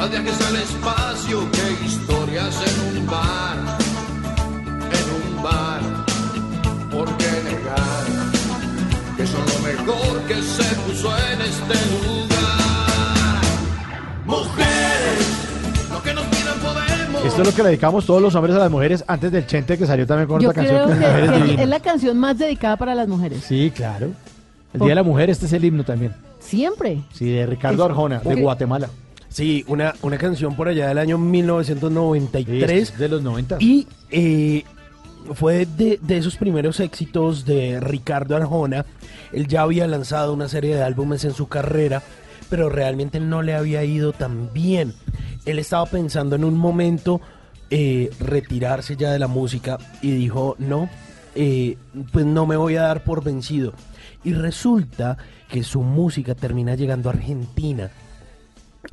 [0.00, 3.56] Más viajes al espacio que historias en un bar,
[4.96, 5.80] en un bar.
[6.90, 8.06] ¿Por qué negar
[9.18, 13.40] que son lo mejor que se puso en este lugar?
[14.24, 15.28] Mujeres,
[15.92, 17.24] lo que nos pidan podemos.
[17.26, 19.76] Esto es lo que le dedicamos todos los hombres a las mujeres antes del Chente
[19.76, 20.98] que salió también con Yo otra creo canción.
[21.14, 21.60] que, que Divinas.
[21.62, 23.44] es la canción más dedicada para las mujeres.
[23.46, 24.08] Sí, claro.
[24.72, 26.14] El Día de la Mujer, este es el himno también.
[26.38, 27.02] Siempre.
[27.12, 28.34] Sí, de Ricardo Es- Arjona, de.
[28.40, 28.88] Guatemala.
[29.30, 32.98] Sí, una, una canción por allá del año 1993.
[32.98, 33.58] de los 90.
[33.60, 34.64] Y eh,
[35.34, 38.84] fue de, de esos primeros éxitos de Ricardo Arjona.
[39.32, 42.02] Él ya había lanzado una serie de álbumes en su carrera,
[42.48, 44.94] pero realmente no le había ido tan bien.
[45.46, 47.20] Él estaba pensando en un momento
[47.70, 50.90] eh, retirarse ya de la música y dijo, no,
[51.36, 51.78] eh,
[52.12, 53.74] pues no me voy a dar por vencido.
[54.24, 55.16] Y resulta
[55.48, 57.90] que su música termina llegando a Argentina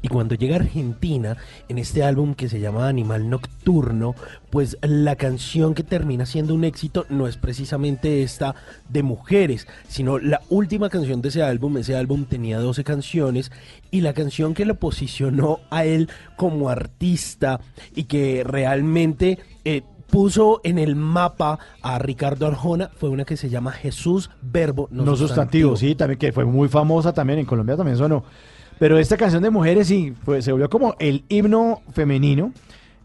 [0.02, 1.38] Y cuando llega a Argentina,
[1.70, 4.16] en este álbum que se llama Animal Nocturno,
[4.50, 8.56] pues la canción que termina siendo un éxito no es precisamente esta
[8.90, 11.78] de mujeres, sino la última canción de ese álbum.
[11.78, 13.52] Ese álbum tenía 12 canciones
[13.90, 17.60] y la canción que lo posicionó a él como artista
[17.96, 19.40] y que realmente...
[19.66, 24.88] eh, puso en el mapa a Ricardo Arjona fue una que se llama Jesús Verbo
[24.90, 28.24] No, sustantivo, sí, también que fue muy famosa también, en Colombia también sonó.
[28.80, 32.52] Pero esta canción de mujeres sí, fue, se volvió como el himno femenino.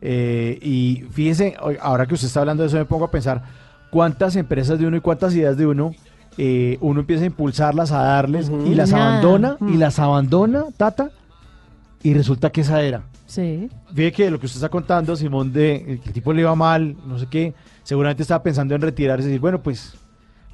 [0.05, 3.43] eh, y fíjese, ahora que usted está hablando de eso, me pongo a pensar
[3.91, 5.95] cuántas empresas de uno y cuántas ideas de uno,
[6.39, 9.09] eh, uno empieza a impulsarlas, a darles, y las Nada.
[9.21, 9.79] abandona, y Mm.
[9.79, 11.11] las abandona, Tata,
[12.03, 13.03] y resulta que esa era.
[13.27, 13.69] Sí.
[13.95, 16.97] Fíjate que lo que usted está contando, Simón, de que el tipo le iba mal,
[17.07, 19.95] no sé qué, seguramente estaba pensando en retirarse y decir, bueno, pues,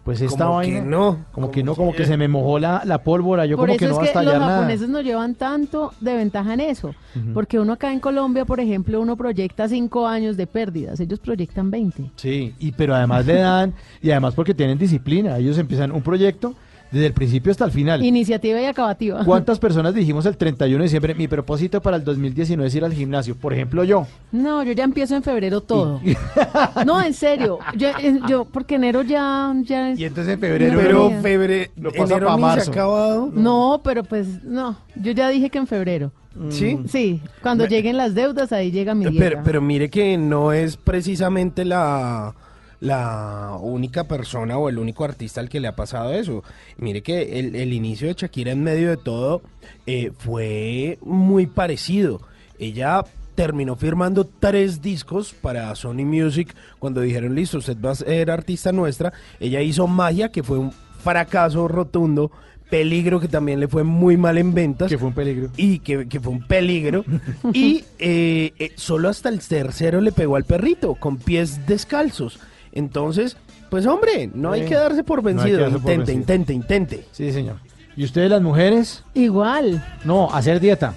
[0.08, 0.86] pues esta Como que vaina.
[0.88, 3.74] no, Como que no, como que se me mojó la, la pólvora, yo Por como
[3.74, 4.54] eso que no es va a que los nada.
[4.56, 6.94] japoneses nos llevan tanto de ventaja en eso.
[7.34, 10.98] Porque uno acá en Colombia, por ejemplo, uno proyecta cinco años de pérdidas.
[10.98, 12.10] Ellos proyectan 20.
[12.16, 16.54] Sí, y pero además le dan, y además porque tienen disciplina, ellos empiezan un proyecto
[16.90, 18.04] desde el principio hasta el final.
[18.04, 19.24] Iniciativa y acabativa.
[19.24, 21.14] ¿Cuántas personas dijimos el 31 de diciembre?
[21.14, 23.34] Mi propósito para el 2019 es ir al gimnasio.
[23.36, 24.06] Por ejemplo, yo.
[24.32, 26.00] No, yo ya empiezo en febrero todo.
[26.86, 27.58] no, en serio.
[27.76, 27.88] Yo,
[28.28, 30.78] yo porque enero ya, ya es- Y entonces en no febrero.
[30.80, 31.20] Pero podía.
[31.22, 32.70] febrero, Lo pasa enero pa' ni se ha marzo.
[32.70, 33.30] acabado.
[33.34, 34.76] No, pero pues no.
[34.96, 36.12] Yo ya dije que en febrero.
[36.50, 36.78] ¿Sí?
[36.86, 39.18] Sí, cuando Me- lleguen las deudas, ahí llega mi dieta.
[39.18, 42.32] Pero, pero mire que no es precisamente la,
[42.80, 46.44] la única persona o el único artista al que le ha pasado eso.
[46.76, 49.42] Mire que el, el inicio de Shakira en medio de todo
[49.86, 52.20] eh, fue muy parecido.
[52.58, 58.30] Ella terminó firmando tres discos para Sony Music cuando dijeron, listo, usted va a ser
[58.30, 59.12] artista nuestra.
[59.38, 62.30] Ella hizo Magia, que fue un fracaso rotundo.
[62.68, 64.90] Peligro, que también le fue muy mal en ventas.
[64.90, 65.48] Que fue un peligro.
[65.56, 67.02] Y que, que fue un peligro.
[67.54, 72.38] y eh, eh, solo hasta el tercero le pegó al perrito, con pies descalzos.
[72.72, 73.36] Entonces,
[73.70, 75.60] pues hombre, no hay que darse por vencido.
[75.60, 76.18] darse por intente, vencido.
[76.20, 77.06] intente, intente.
[77.12, 77.56] Sí, señor.
[77.96, 79.02] ¿Y ustedes las mujeres?
[79.14, 79.84] Igual.
[80.04, 80.94] No, hacer dieta.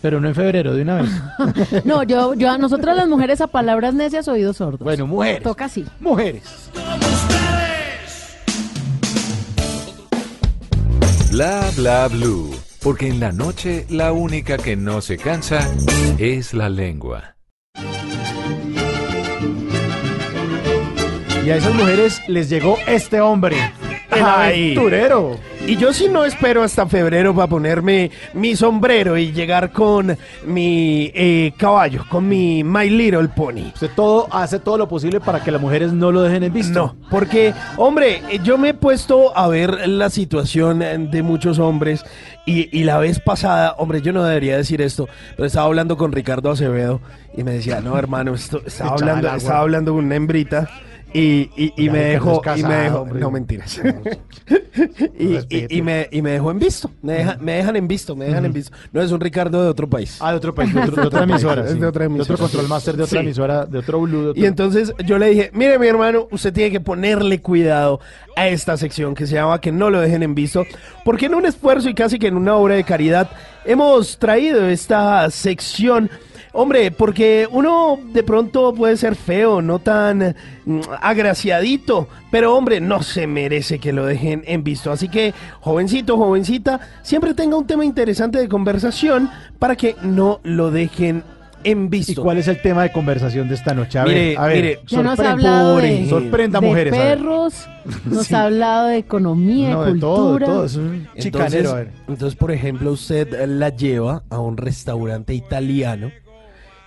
[0.00, 1.10] Pero no en febrero, de una vez.
[1.84, 4.80] No, yo, yo a nosotras las mujeres a palabras necias, oídos sordos.
[4.80, 5.42] Bueno, mujeres.
[5.42, 5.84] Toca así.
[6.00, 6.70] Mujeres.
[11.30, 12.50] Bla bla blue.
[12.82, 15.68] Porque en la noche la única que no se cansa
[16.18, 17.34] es la lengua.
[21.44, 23.56] Y a esas mujeres les llegó este hombre.
[24.10, 24.72] El Ay.
[24.74, 25.38] aventurero.
[25.66, 31.10] Y yo si no espero hasta febrero para ponerme mi sombrero y llegar con mi
[31.14, 33.70] eh, caballo, con mi My Little Pony.
[33.74, 36.96] Usted todo, hace todo lo posible para que las mujeres no lo dejen en visto.
[36.96, 40.78] No, porque, hombre, yo me he puesto a ver la situación
[41.10, 42.04] de muchos hombres
[42.46, 46.12] y, y la vez pasada, hombre, yo no debería decir esto, pero estaba hablando con
[46.12, 47.00] Ricardo Acevedo
[47.36, 50.68] y me decía, no, hermano, esto, estaba, hablando, estaba hablando con una hembrita
[51.14, 53.20] y, y, me dejó, y me dejó, hombre.
[53.20, 53.80] no mentiras.
[55.18, 58.14] y, y- y me, y me dejó en visto, me, deja- me dejan en visto,
[58.16, 58.76] me dejan en visto.
[58.92, 60.18] No es un Ricardo de otro país.
[60.20, 61.66] Ah, de otro país, de, otro- de otra emisora.
[61.68, 61.78] Sí.
[61.78, 62.34] de otra emisora.
[62.34, 63.24] otro control master de otra Sí.
[63.26, 64.22] emisora, de otro blue.
[64.22, 68.00] de otro- Y entonces yo le dije, mire mi hermano, usted tiene que ponerle cuidado
[68.36, 70.64] a esta sección que se llama Que no lo dejen en visto,
[71.04, 73.30] porque en un esfuerzo y casi que en una obra de caridad
[73.64, 76.10] hemos traído esta sección.
[76.52, 83.02] Hombre, porque uno de pronto puede ser feo, no tan mm, agraciadito, pero hombre, no
[83.02, 84.90] se merece que lo dejen en visto.
[84.90, 90.70] Así que, jovencito, jovencita, siempre tenga un tema interesante de conversación para que no lo
[90.70, 91.22] dejen
[91.64, 92.22] en ¿Y visto.
[92.22, 93.98] cuál es el tema de conversación de esta noche?
[93.98, 94.56] A ver, Mire, a ver.
[94.56, 96.94] mire, Ya nos ha sorprenda, hablado de, sorprenda de mujeres.
[96.94, 97.68] perros,
[98.06, 98.34] nos Sí.
[98.34, 100.46] ha hablado de economía, No, de de todo, cultura.
[100.46, 100.64] todo.
[100.64, 100.84] Es un
[101.16, 101.70] Entonces, chicanero.
[101.70, 101.92] a ver.
[102.08, 106.10] entonces, por ejemplo, usted la lleva a un restaurante italiano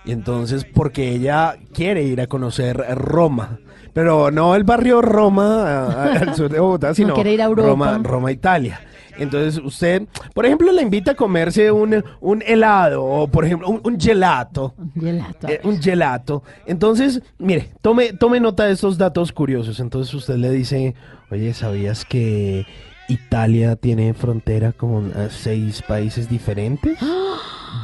[0.04, 3.58] y entonces porque ella quiere ir a conocer Roma,
[3.92, 7.48] pero no el barrio Roma a- a- al sur de Bogotá, sino quiere ir a.
[7.48, 8.80] Roma, Roma, Italia.
[9.18, 13.80] Entonces usted, por ejemplo, la invita a comerse un, un helado o, por ejemplo, un,
[13.84, 14.74] un gelato.
[14.98, 15.48] Gelato.
[15.48, 16.42] Eh, un gelato.
[16.66, 19.80] Entonces, mire, tome, tome nota de estos datos curiosos.
[19.80, 20.94] Entonces usted le dice,
[21.30, 22.66] oye, ¿sabías que
[23.06, 26.98] Italia tiene frontera con eh, seis países diferentes?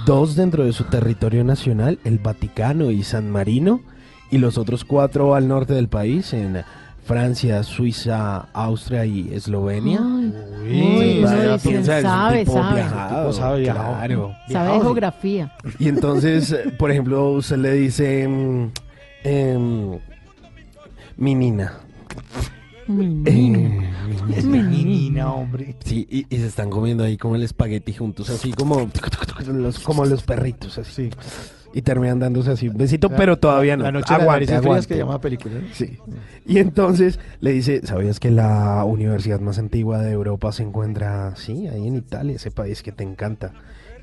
[0.05, 3.81] Dos dentro de su territorio nacional, el Vaticano y San Marino,
[4.31, 6.63] y los otros cuatro al norte del país, en
[7.05, 10.01] Francia, Suiza, Austria y Eslovenia.
[10.01, 12.45] Uy, sabe, sabe.
[12.45, 13.95] viajado, Tipo sabe, viajado.
[13.97, 14.35] claro.
[14.51, 15.53] Sabe de geografía.
[15.79, 18.71] Y entonces, eh, por ejemplo, usted le dice, mm,
[19.25, 19.99] em,
[21.17, 21.73] mi nina,
[22.89, 25.77] Eh, Menina, hombre.
[25.85, 28.89] Sí, y, y se están comiendo ahí como el espagueti juntos, así como
[29.53, 31.11] los, como los perritos, así.
[31.75, 33.85] Y terminan dándose así un besito, La- pero todavía no.
[33.85, 34.87] la noche de las aguante, frías aguante.
[34.89, 35.55] que llama la película.
[35.73, 35.99] Sí.
[36.47, 41.69] Y entonces le dice, ¿sabías que la universidad más antigua de Europa se encuentra, sí,
[41.69, 43.53] ahí en Italia, ese país que te encanta,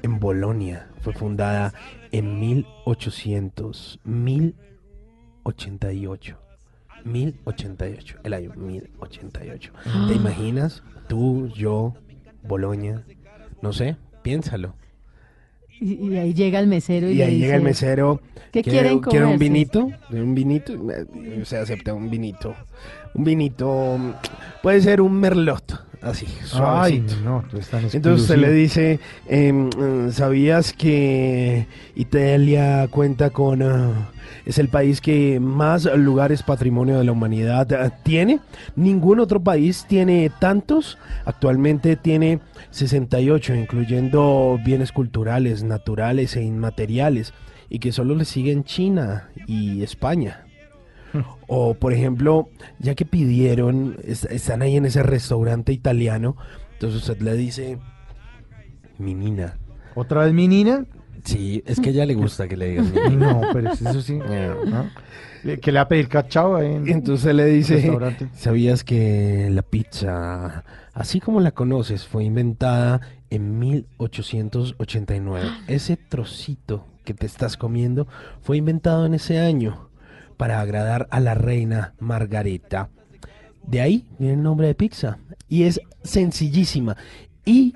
[0.04, 0.90] en Bolonia?
[1.02, 1.74] Fue fundada
[2.12, 6.38] en 1800, 1088.
[7.06, 9.72] 1088, el año 1088.
[9.86, 10.06] Ah.
[10.10, 10.84] ¿Te imaginas?
[11.08, 11.94] Tú, yo,
[12.44, 13.04] Bolonia,
[13.62, 14.76] no sé, piénsalo.
[15.80, 18.22] Y, y ahí llega el mesero y, Y le ahí llega el mesero.
[18.52, 19.92] ¿Qué ¿quiere- quieren ¿Quiere un vinito?
[20.10, 20.74] ¿Un vinito?
[20.92, 22.56] Eh, Se acepta un vinito.
[23.14, 23.98] Un vinito.
[24.64, 25.84] Puede ser un merlot.
[26.02, 27.16] Así, Ay, suavecito.
[27.24, 33.64] no, tú estás Entonces usted le dice, em, eh, ¿sabías que Italia cuenta con...
[33.64, 34.12] ah,
[34.46, 38.40] es el país que más lugares patrimonio de la humanidad ah, tiene?
[38.76, 40.98] Ningún otro país tiene tantos.
[41.26, 42.40] Actualmente tiene
[42.72, 47.34] 68, incluyendo bienes culturales, naturales e inmateriales.
[47.70, 50.46] Y que solo le siguen China y España.
[51.48, 52.50] O, por ejemplo,
[52.80, 56.36] ya que pidieron, es- están ahí en ese restaurante italiano,
[56.74, 57.78] entonces usted le dice,
[58.98, 59.58] mi nina.
[59.94, 60.86] ¿Otra vez mi nina?
[61.26, 63.16] Sí, es que a ella le gusta que le digan mi.
[63.18, 64.14] No, pero eso sí.
[64.66, 64.90] ¿no?
[65.44, 68.30] Le- Que le va a pedir cachao ahí en Entonces le dice, restaurante.
[68.34, 70.64] ¿sabías que la pizza,
[70.94, 75.48] así como la conoces, fue inventada en 1889?
[75.68, 78.08] Ese trocito que te estás comiendo
[78.42, 79.90] fue inventado en ese año
[80.38, 82.90] para agradar a la reina Margareta.
[83.66, 85.18] De ahí viene el nombre de pizza.
[85.48, 86.98] Y es sencillísima.
[87.46, 87.74] Y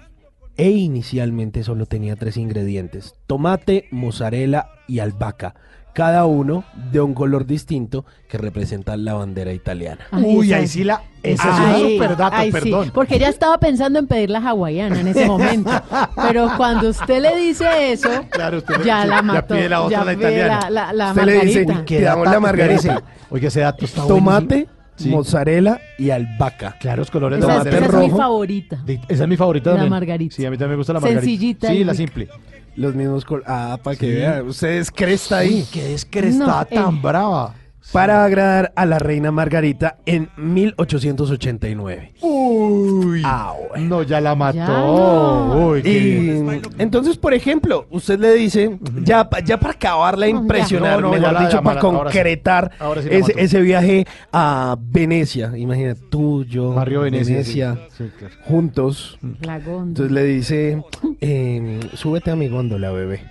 [0.59, 5.55] e inicialmente solo tenía tres ingredientes: tomate, mozzarella y albahaca.
[5.91, 10.05] Cada uno de un color distinto que representa la bandera italiana.
[10.11, 11.01] Ay, Uy, esa- ahí sí la.
[11.23, 12.91] Ese Ay, es un super dato, ay, sí, perdón.
[12.93, 15.69] porque ella estaba pensando en pedir la hawaiana en ese momento.
[16.15, 19.55] Pero cuando usted le dice eso, Claro, usted le- ya la ya mató.
[19.55, 20.59] pide la otra, ya la italiana.
[20.69, 21.65] La, la, la Usted le dice.
[21.85, 23.03] "Qué Pidamos la margarita.
[23.31, 24.78] Oye, ese dato está Tomate, buenísimo.
[25.03, 25.10] Sí.
[25.10, 26.76] mozzarella y albahaca.
[26.80, 28.18] Claros colores de Esa, es- bandera esa es mi rojo.
[28.18, 28.76] favorita.
[28.86, 29.90] De- Esa es mi favorita La también.
[29.92, 30.36] margarita.
[30.36, 31.22] Sí, a mí también me gusta la margarita.
[31.22, 32.03] Sencillita Sí, y la rica.
[32.06, 32.28] simple.
[32.76, 33.50] Los mismos colores.
[33.50, 34.48] Ah, para que vean.
[34.48, 35.66] Ustedes cresta ahí.
[35.72, 37.00] Qué descrestada No, tan eh.
[37.02, 37.56] brava.
[37.92, 42.14] Para agradar a la reina Margarita en 1889.
[42.22, 43.22] Uy.
[43.26, 43.88] Ah, bueno.
[43.98, 44.58] No, ya la mató.
[44.58, 45.68] Ya no.
[45.69, 46.61] Uy, qué bien.
[46.77, 50.32] Y entonces, por ejemplo, usted le dice, ya, ya para acabarla ya.
[50.32, 52.18] impresionar, No, no, mejor la- dicho, para mala- ahora sí.
[52.18, 55.51] concretar Ahora sí ese, ese viaje a Venecia.
[55.58, 57.34] Imagina, tú, yo, Barrio Venecia.
[57.35, 58.35] Venecia, Sí, claro.
[58.45, 59.18] juntos.
[59.42, 59.56] La.
[59.58, 60.84] Entonces le dice,
[61.22, 63.22] eh, súbete a mi góndola, bebé.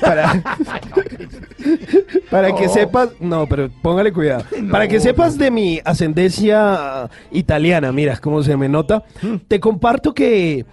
[0.00, 0.42] Para,
[2.30, 2.72] para que Oh.
[2.72, 4.44] sepas, no, pero póngale cuidado.
[4.70, 9.04] Para que sepas de mi ascendencia italiana, mira cómo se me nota.
[9.48, 10.64] Te comparto que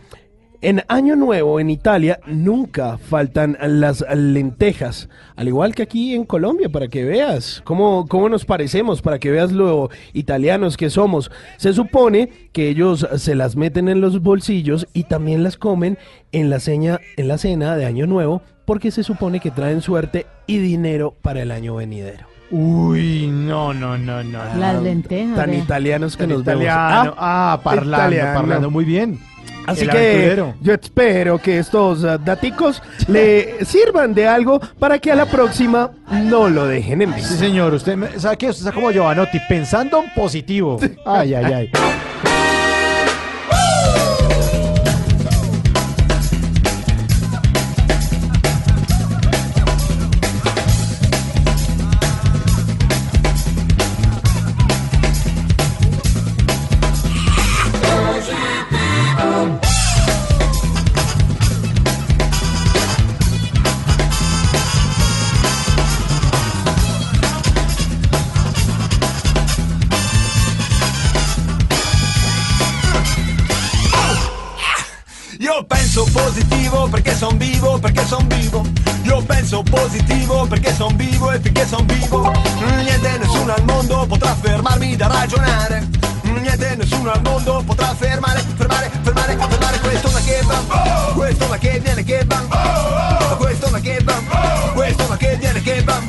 [0.61, 5.07] en Año Nuevo en Italia nunca faltan las lentejas,
[5.38, 9.31] al igual que aquí en Colombia, para que veas cómo, cómo nos parecemos, para que
[9.31, 11.31] veas lo italianos que somos.
[11.57, 15.97] Se supone que ellos se las meten en los bolsillos y también las comen
[16.33, 20.25] en la, ceña, en la cena de Año Nuevo, porque se supone que traen suerte
[20.45, 22.27] y dinero para el año venidero.
[22.51, 24.39] Uy, no, no, no, no.
[24.57, 25.35] Las lentejas.
[25.35, 25.59] Tan vea.
[25.59, 26.63] italianos que nos vemos.
[26.63, 27.13] italiano.
[27.17, 28.39] Ah, parlando, italiano.
[28.39, 29.19] parlando muy bien.
[29.69, 30.53] Así El que aventurero.
[30.61, 35.91] yo espero que estos uh, daticos le sirvan de algo para que a la próxima
[36.11, 37.35] no lo dejen en Sí, visto.
[37.35, 37.73] señor.
[37.73, 40.80] Usted sabe que usted está como Giovanotti, pensando en positivo.
[41.06, 41.72] Ay, ay, ay.
[77.09, 78.63] perché son vivo, perché son vivo.
[79.03, 82.31] Io penso positivo perché son vivo e finché son vivo.
[82.83, 85.88] Niente, nessuno al mondo potrà fermarmi da ragionare.
[86.21, 91.13] Niente, nessuno al mondo potrà fermare, fermare, fermare, fermare questo ma che va.
[91.13, 93.35] Questo ma che viene che va.
[93.38, 94.13] Questo ma che va.
[94.73, 95.99] Questo ma che viene che va.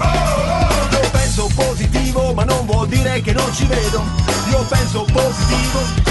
[0.91, 4.03] Io penso positivo ma non vuol dire che non ci vedo.
[4.51, 6.11] Io penso positivo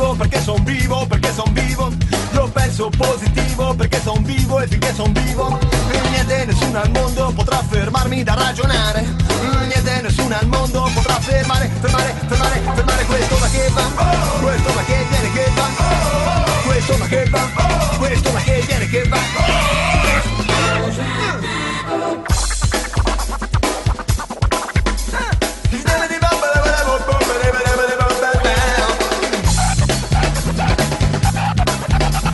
[0.00, 1.92] positivo perché son vivo, perché son vivo.
[2.32, 5.58] Io penso positivo perché son vivo e finché son vivo.
[6.10, 9.06] Niente, nessuno al mondo potrà fermarmi da ragionare.
[9.66, 13.82] Niente, nessuno al mondo potrà fermare, fermare, fermare, fermare questo ma che va.
[14.40, 15.68] Questo ma che viene che va.
[16.64, 17.99] Questo ma che va.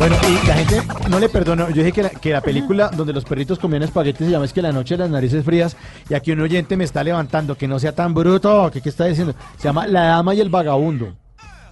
[0.08, 1.68] Bueno, y la gente no le perdonó.
[1.68, 4.52] Yo dije que la, que la película donde los perritos comían espagueti se llama Es
[4.52, 5.76] que la noche de las narices frías.
[6.08, 8.70] Y aquí un oyente me está levantando que no sea tan bruto.
[8.70, 9.34] que qué está diciendo?
[9.56, 11.16] Se llama La Dama y el Vagabundo.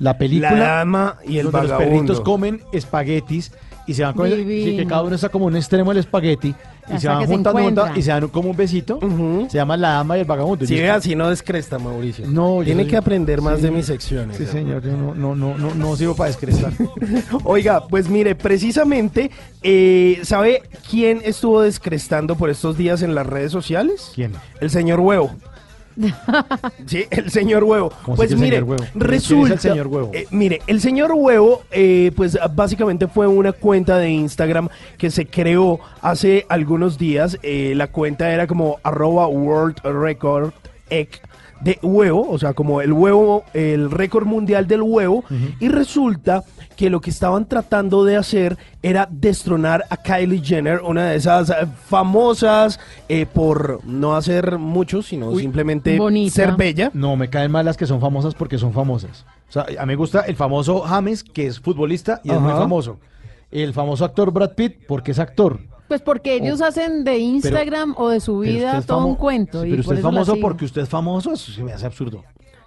[0.01, 0.51] La película.
[0.51, 1.97] La Dama y el donde Los Vagabundo.
[1.97, 3.53] perritos comen espaguetis
[3.87, 4.37] y se van comiendo.
[4.39, 4.71] Divino.
[4.71, 6.55] sí, que cada uno está como un extremo del espagueti.
[6.95, 7.97] Y se van se juntando, encuentran.
[7.97, 8.99] y se dan como un besito.
[9.49, 10.67] Se llama La Dama y el Vagabundo.
[10.69, 12.27] Ve así no descresta, Mauricio.
[12.29, 13.63] No, yo Tiene soy- que aprender más sí.
[13.63, 14.37] de mis secciones.
[14.37, 14.83] Sí, señor.
[14.83, 16.73] Yo no, no, no, no, no sirvo para descrestar.
[17.45, 19.31] Oiga, pues mire, precisamente,
[19.63, 24.13] eh, ¿sabe quién estuvo descrestando por estos días en las redes sociales?
[24.15, 24.33] ¿Quién?
[24.61, 25.31] El señor Huevo.
[26.87, 27.91] Sí, el señor Huevo.
[28.03, 28.65] ¿Cómo así Pues mire,
[28.95, 29.59] resulta.
[29.59, 30.11] señor Huevo?
[30.13, 35.27] eh, mire, el señor Huevo, eh, pues básicamente fue una cuenta de Instagram que se
[35.27, 37.39] creó hace algunos días.
[37.43, 40.53] Eh, la cuenta era como arroba world record
[40.91, 41.21] ec
[41.61, 45.25] de huevo, o sea, como el huevo, el récord mundial del huevo.
[45.61, 46.45] Y resulta
[46.77, 51.51] que lo que estaban tratando de hacer era destronar a Kylie Jenner, una de esas
[51.51, 51.55] eh,
[51.87, 56.35] famosas eh, por no hacer mucho, sino Uy, simplemente bonita.
[56.35, 56.91] ser bella.
[56.95, 59.25] No, me caen mal las que son famosas porque son famosas.
[59.49, 62.53] O sea, a mí me gusta el famoso James, que es futbolista y es muy
[62.53, 62.99] famoso.
[63.51, 65.61] El famoso actor Brad Pitt, porque es actor.
[65.89, 68.41] Pues porque ellos hacen de Instagram o de su Oh.
[68.41, 69.63] Vida todo famo- un cuento.
[69.63, 71.87] Sí, y pero por usted es famoso porque usted es famoso, eso se me hace
[71.87, 72.23] absurdo.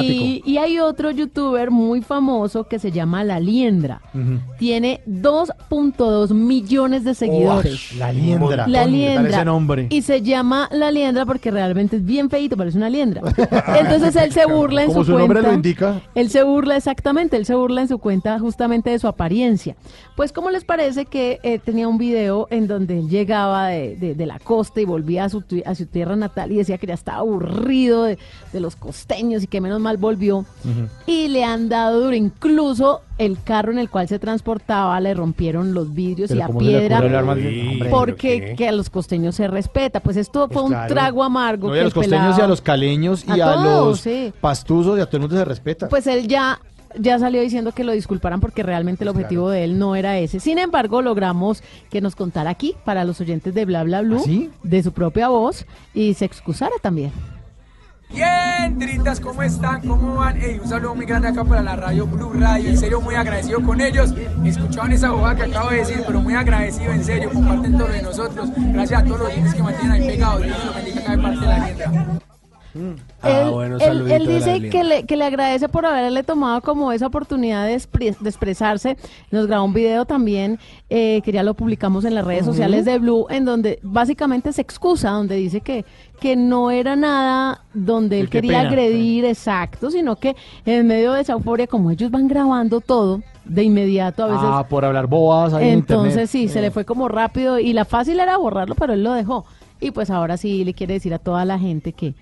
[0.03, 3.99] Y, y hay otro youtuber muy famoso que se llama La Liendra.
[4.59, 7.91] Tiene 2.2 millones de seguidores.
[7.93, 8.67] Uy, la liendra.
[8.67, 9.29] La ¿Qué tal liendra.
[9.37, 9.87] ese nombre?
[9.89, 13.21] Y se llama La Liendra porque realmente es bien feito, parece una liendra.
[13.79, 15.49] Entonces él se burla en Como su, su nombre cuenta.
[15.49, 16.01] lo indica.
[16.13, 19.75] Él se burla exactamente, él se burla en su cuenta cuenta justamente de su apariencia.
[20.17, 24.15] Pues, ¿cómo les parece que eh, tenía un video en donde él llegaba de, de-
[24.15, 26.93] de la costa y volvía a su, a su tierra natal y decía que ya
[26.93, 28.17] estaba aburrido de,
[28.51, 30.45] de los costeños y que menos mal volvió?
[31.07, 35.73] Y le han dado duro, incluso el carro en el cual se transportaba le rompieron
[35.73, 36.99] los vidrios y a ¿cómo se le piedra
[37.89, 39.99] porque que a los costeños se respeta.
[39.99, 40.93] Pues esto fue un claro.
[40.93, 41.69] trago amargo.
[41.69, 44.33] No, y a los costeños y a los caleños y A a, todos, los sí.
[44.41, 45.87] pastuzos y a todo el mundo se respeta.
[45.89, 46.59] Pues él ya,
[46.97, 50.39] ya salió diciendo que lo disculparan porque realmente el objetivo de él no era ese.
[50.39, 54.83] Sin embargo, logramos que nos contara aquí, para los oyentes de Bla Bla Blue, de
[54.83, 57.11] su propia voz y se excusara también.
[58.13, 59.87] Bien, tiritas, ¿cómo están?
[59.87, 60.35] ¿Cómo van?
[60.41, 62.69] Ey, un saludo muy grande acá para la radio Blue Radio.
[62.69, 64.13] En serio, muy agradecido con ellos.
[64.43, 67.29] Escuchaban esa bobada que acabo de decir, pero muy agradecido, en serio.
[67.31, 68.49] Comparten todo lo de nosotros.
[68.57, 70.43] Gracias a todos los que mantienen ahí pegados.
[70.43, 71.91] Dios los bendiga acá de parte de la letra.
[73.21, 77.65] Ah, él, bueno, dice que le, que le agradece por haberle tomado como esa oportunidad
[77.65, 78.97] de, expre- de expresarse.
[79.29, 80.57] Nos grabó un video también,
[80.89, 84.61] eh, que ya lo publicamos en las redes sociales de Blue, en donde básicamente se
[84.61, 85.85] excusa, donde dice que,
[86.19, 88.69] que no era nada donde él quería pena.
[88.69, 90.35] agredir, exacto, sino que
[90.65, 94.41] en medio de esa euforia, como ellos van grabando todo, de inmediato a veces...
[94.43, 97.85] ah, por hablar bobadas ahí en Entonces sí, se le fue como rápido y la
[97.85, 99.45] fácil era borrarlo, pero él lo dejó.
[99.79, 102.13] Y pues ahora sí le quiere decir a toda la gente que,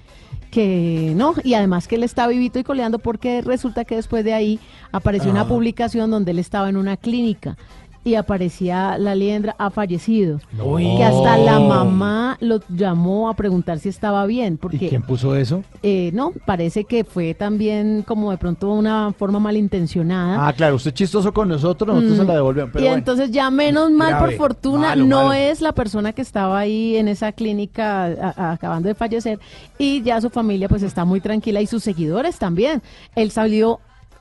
[0.52, 4.34] que no, y además que él está vivito y coleando porque resulta que después de
[4.34, 4.60] ahí
[4.92, 5.48] apareció una Ah.
[5.48, 7.56] publicación donde él estaba en una clínica
[8.04, 10.40] y aparecía la liendra ha fallecido.
[10.64, 10.84] Uy.
[10.98, 15.36] Que hasta la mamá lo llamó a preguntar si estaba bien, ¿Y porque quién puso
[15.36, 15.64] eso?
[15.84, 20.48] eh, no, parece que fue también como de pronto una forma malintencionada.
[20.48, 22.22] Ah, claro, usted es chistoso con nosotros, nosotros Mm.
[22.22, 22.72] se la devolvemos.
[22.74, 22.98] Pero y bueno.
[23.00, 25.34] entonces ya menos mal Grave, por fortuna malo, no malo.
[25.34, 29.40] es la persona que estaba ahí en esa clínica a- a- acabando de fallecer
[29.78, 32.82] y ya su familia pues está muy tranquila y sus seguidores también.
[33.16, 33.80] Él salió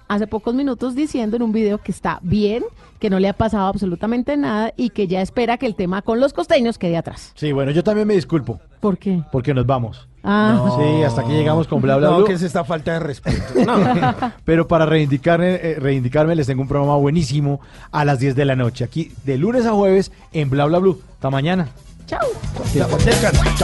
[0.09, 2.65] hace pocos minutos diciendo en un video que está bien,
[2.99, 6.21] que no le ha pasado absolutamente nada y que ya espera que el tema con
[6.21, 7.33] los costeños quede atrás.
[7.37, 8.61] Sí, bueno, yo también me disculpo.
[8.81, 9.23] ¿Por qué?
[9.33, 10.09] Porque nos vamos.
[10.23, 10.77] Ah.
[10.79, 12.27] Sí, hasta aquí llegamos con bla bla No, bla.
[12.27, 13.43] que es esta falta de respeto.
[14.45, 17.61] Pero para reivindicarme, eh, reivindicarme les tengo un programa buenísimo
[17.93, 18.85] a las 10 de la noche.
[18.85, 21.01] Aquí de lunes a jueves en Bla Bla Blue.
[21.15, 21.69] Hasta mañana.
[22.07, 22.27] Chao.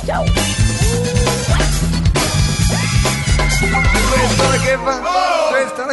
[0.07, 0.25] Chao.
[5.53, 5.85] Questo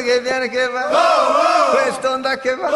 [2.22, 2.70] da che va,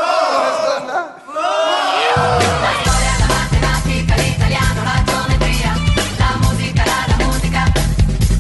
[4.07, 5.73] che l'italiano, la geometria,
[6.17, 7.63] la musica, la, la musica,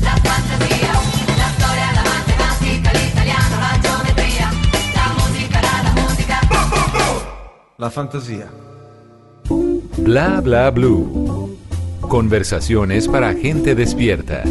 [0.01, 0.91] la fantasia,
[1.37, 4.49] la storia, la matematica, l'italiano, la geometria,
[4.93, 6.37] la musica, la, la musica.
[7.75, 8.49] La fantasía.
[9.97, 11.57] Bla bla blue.
[12.01, 14.43] Conversaciones para gente despierta.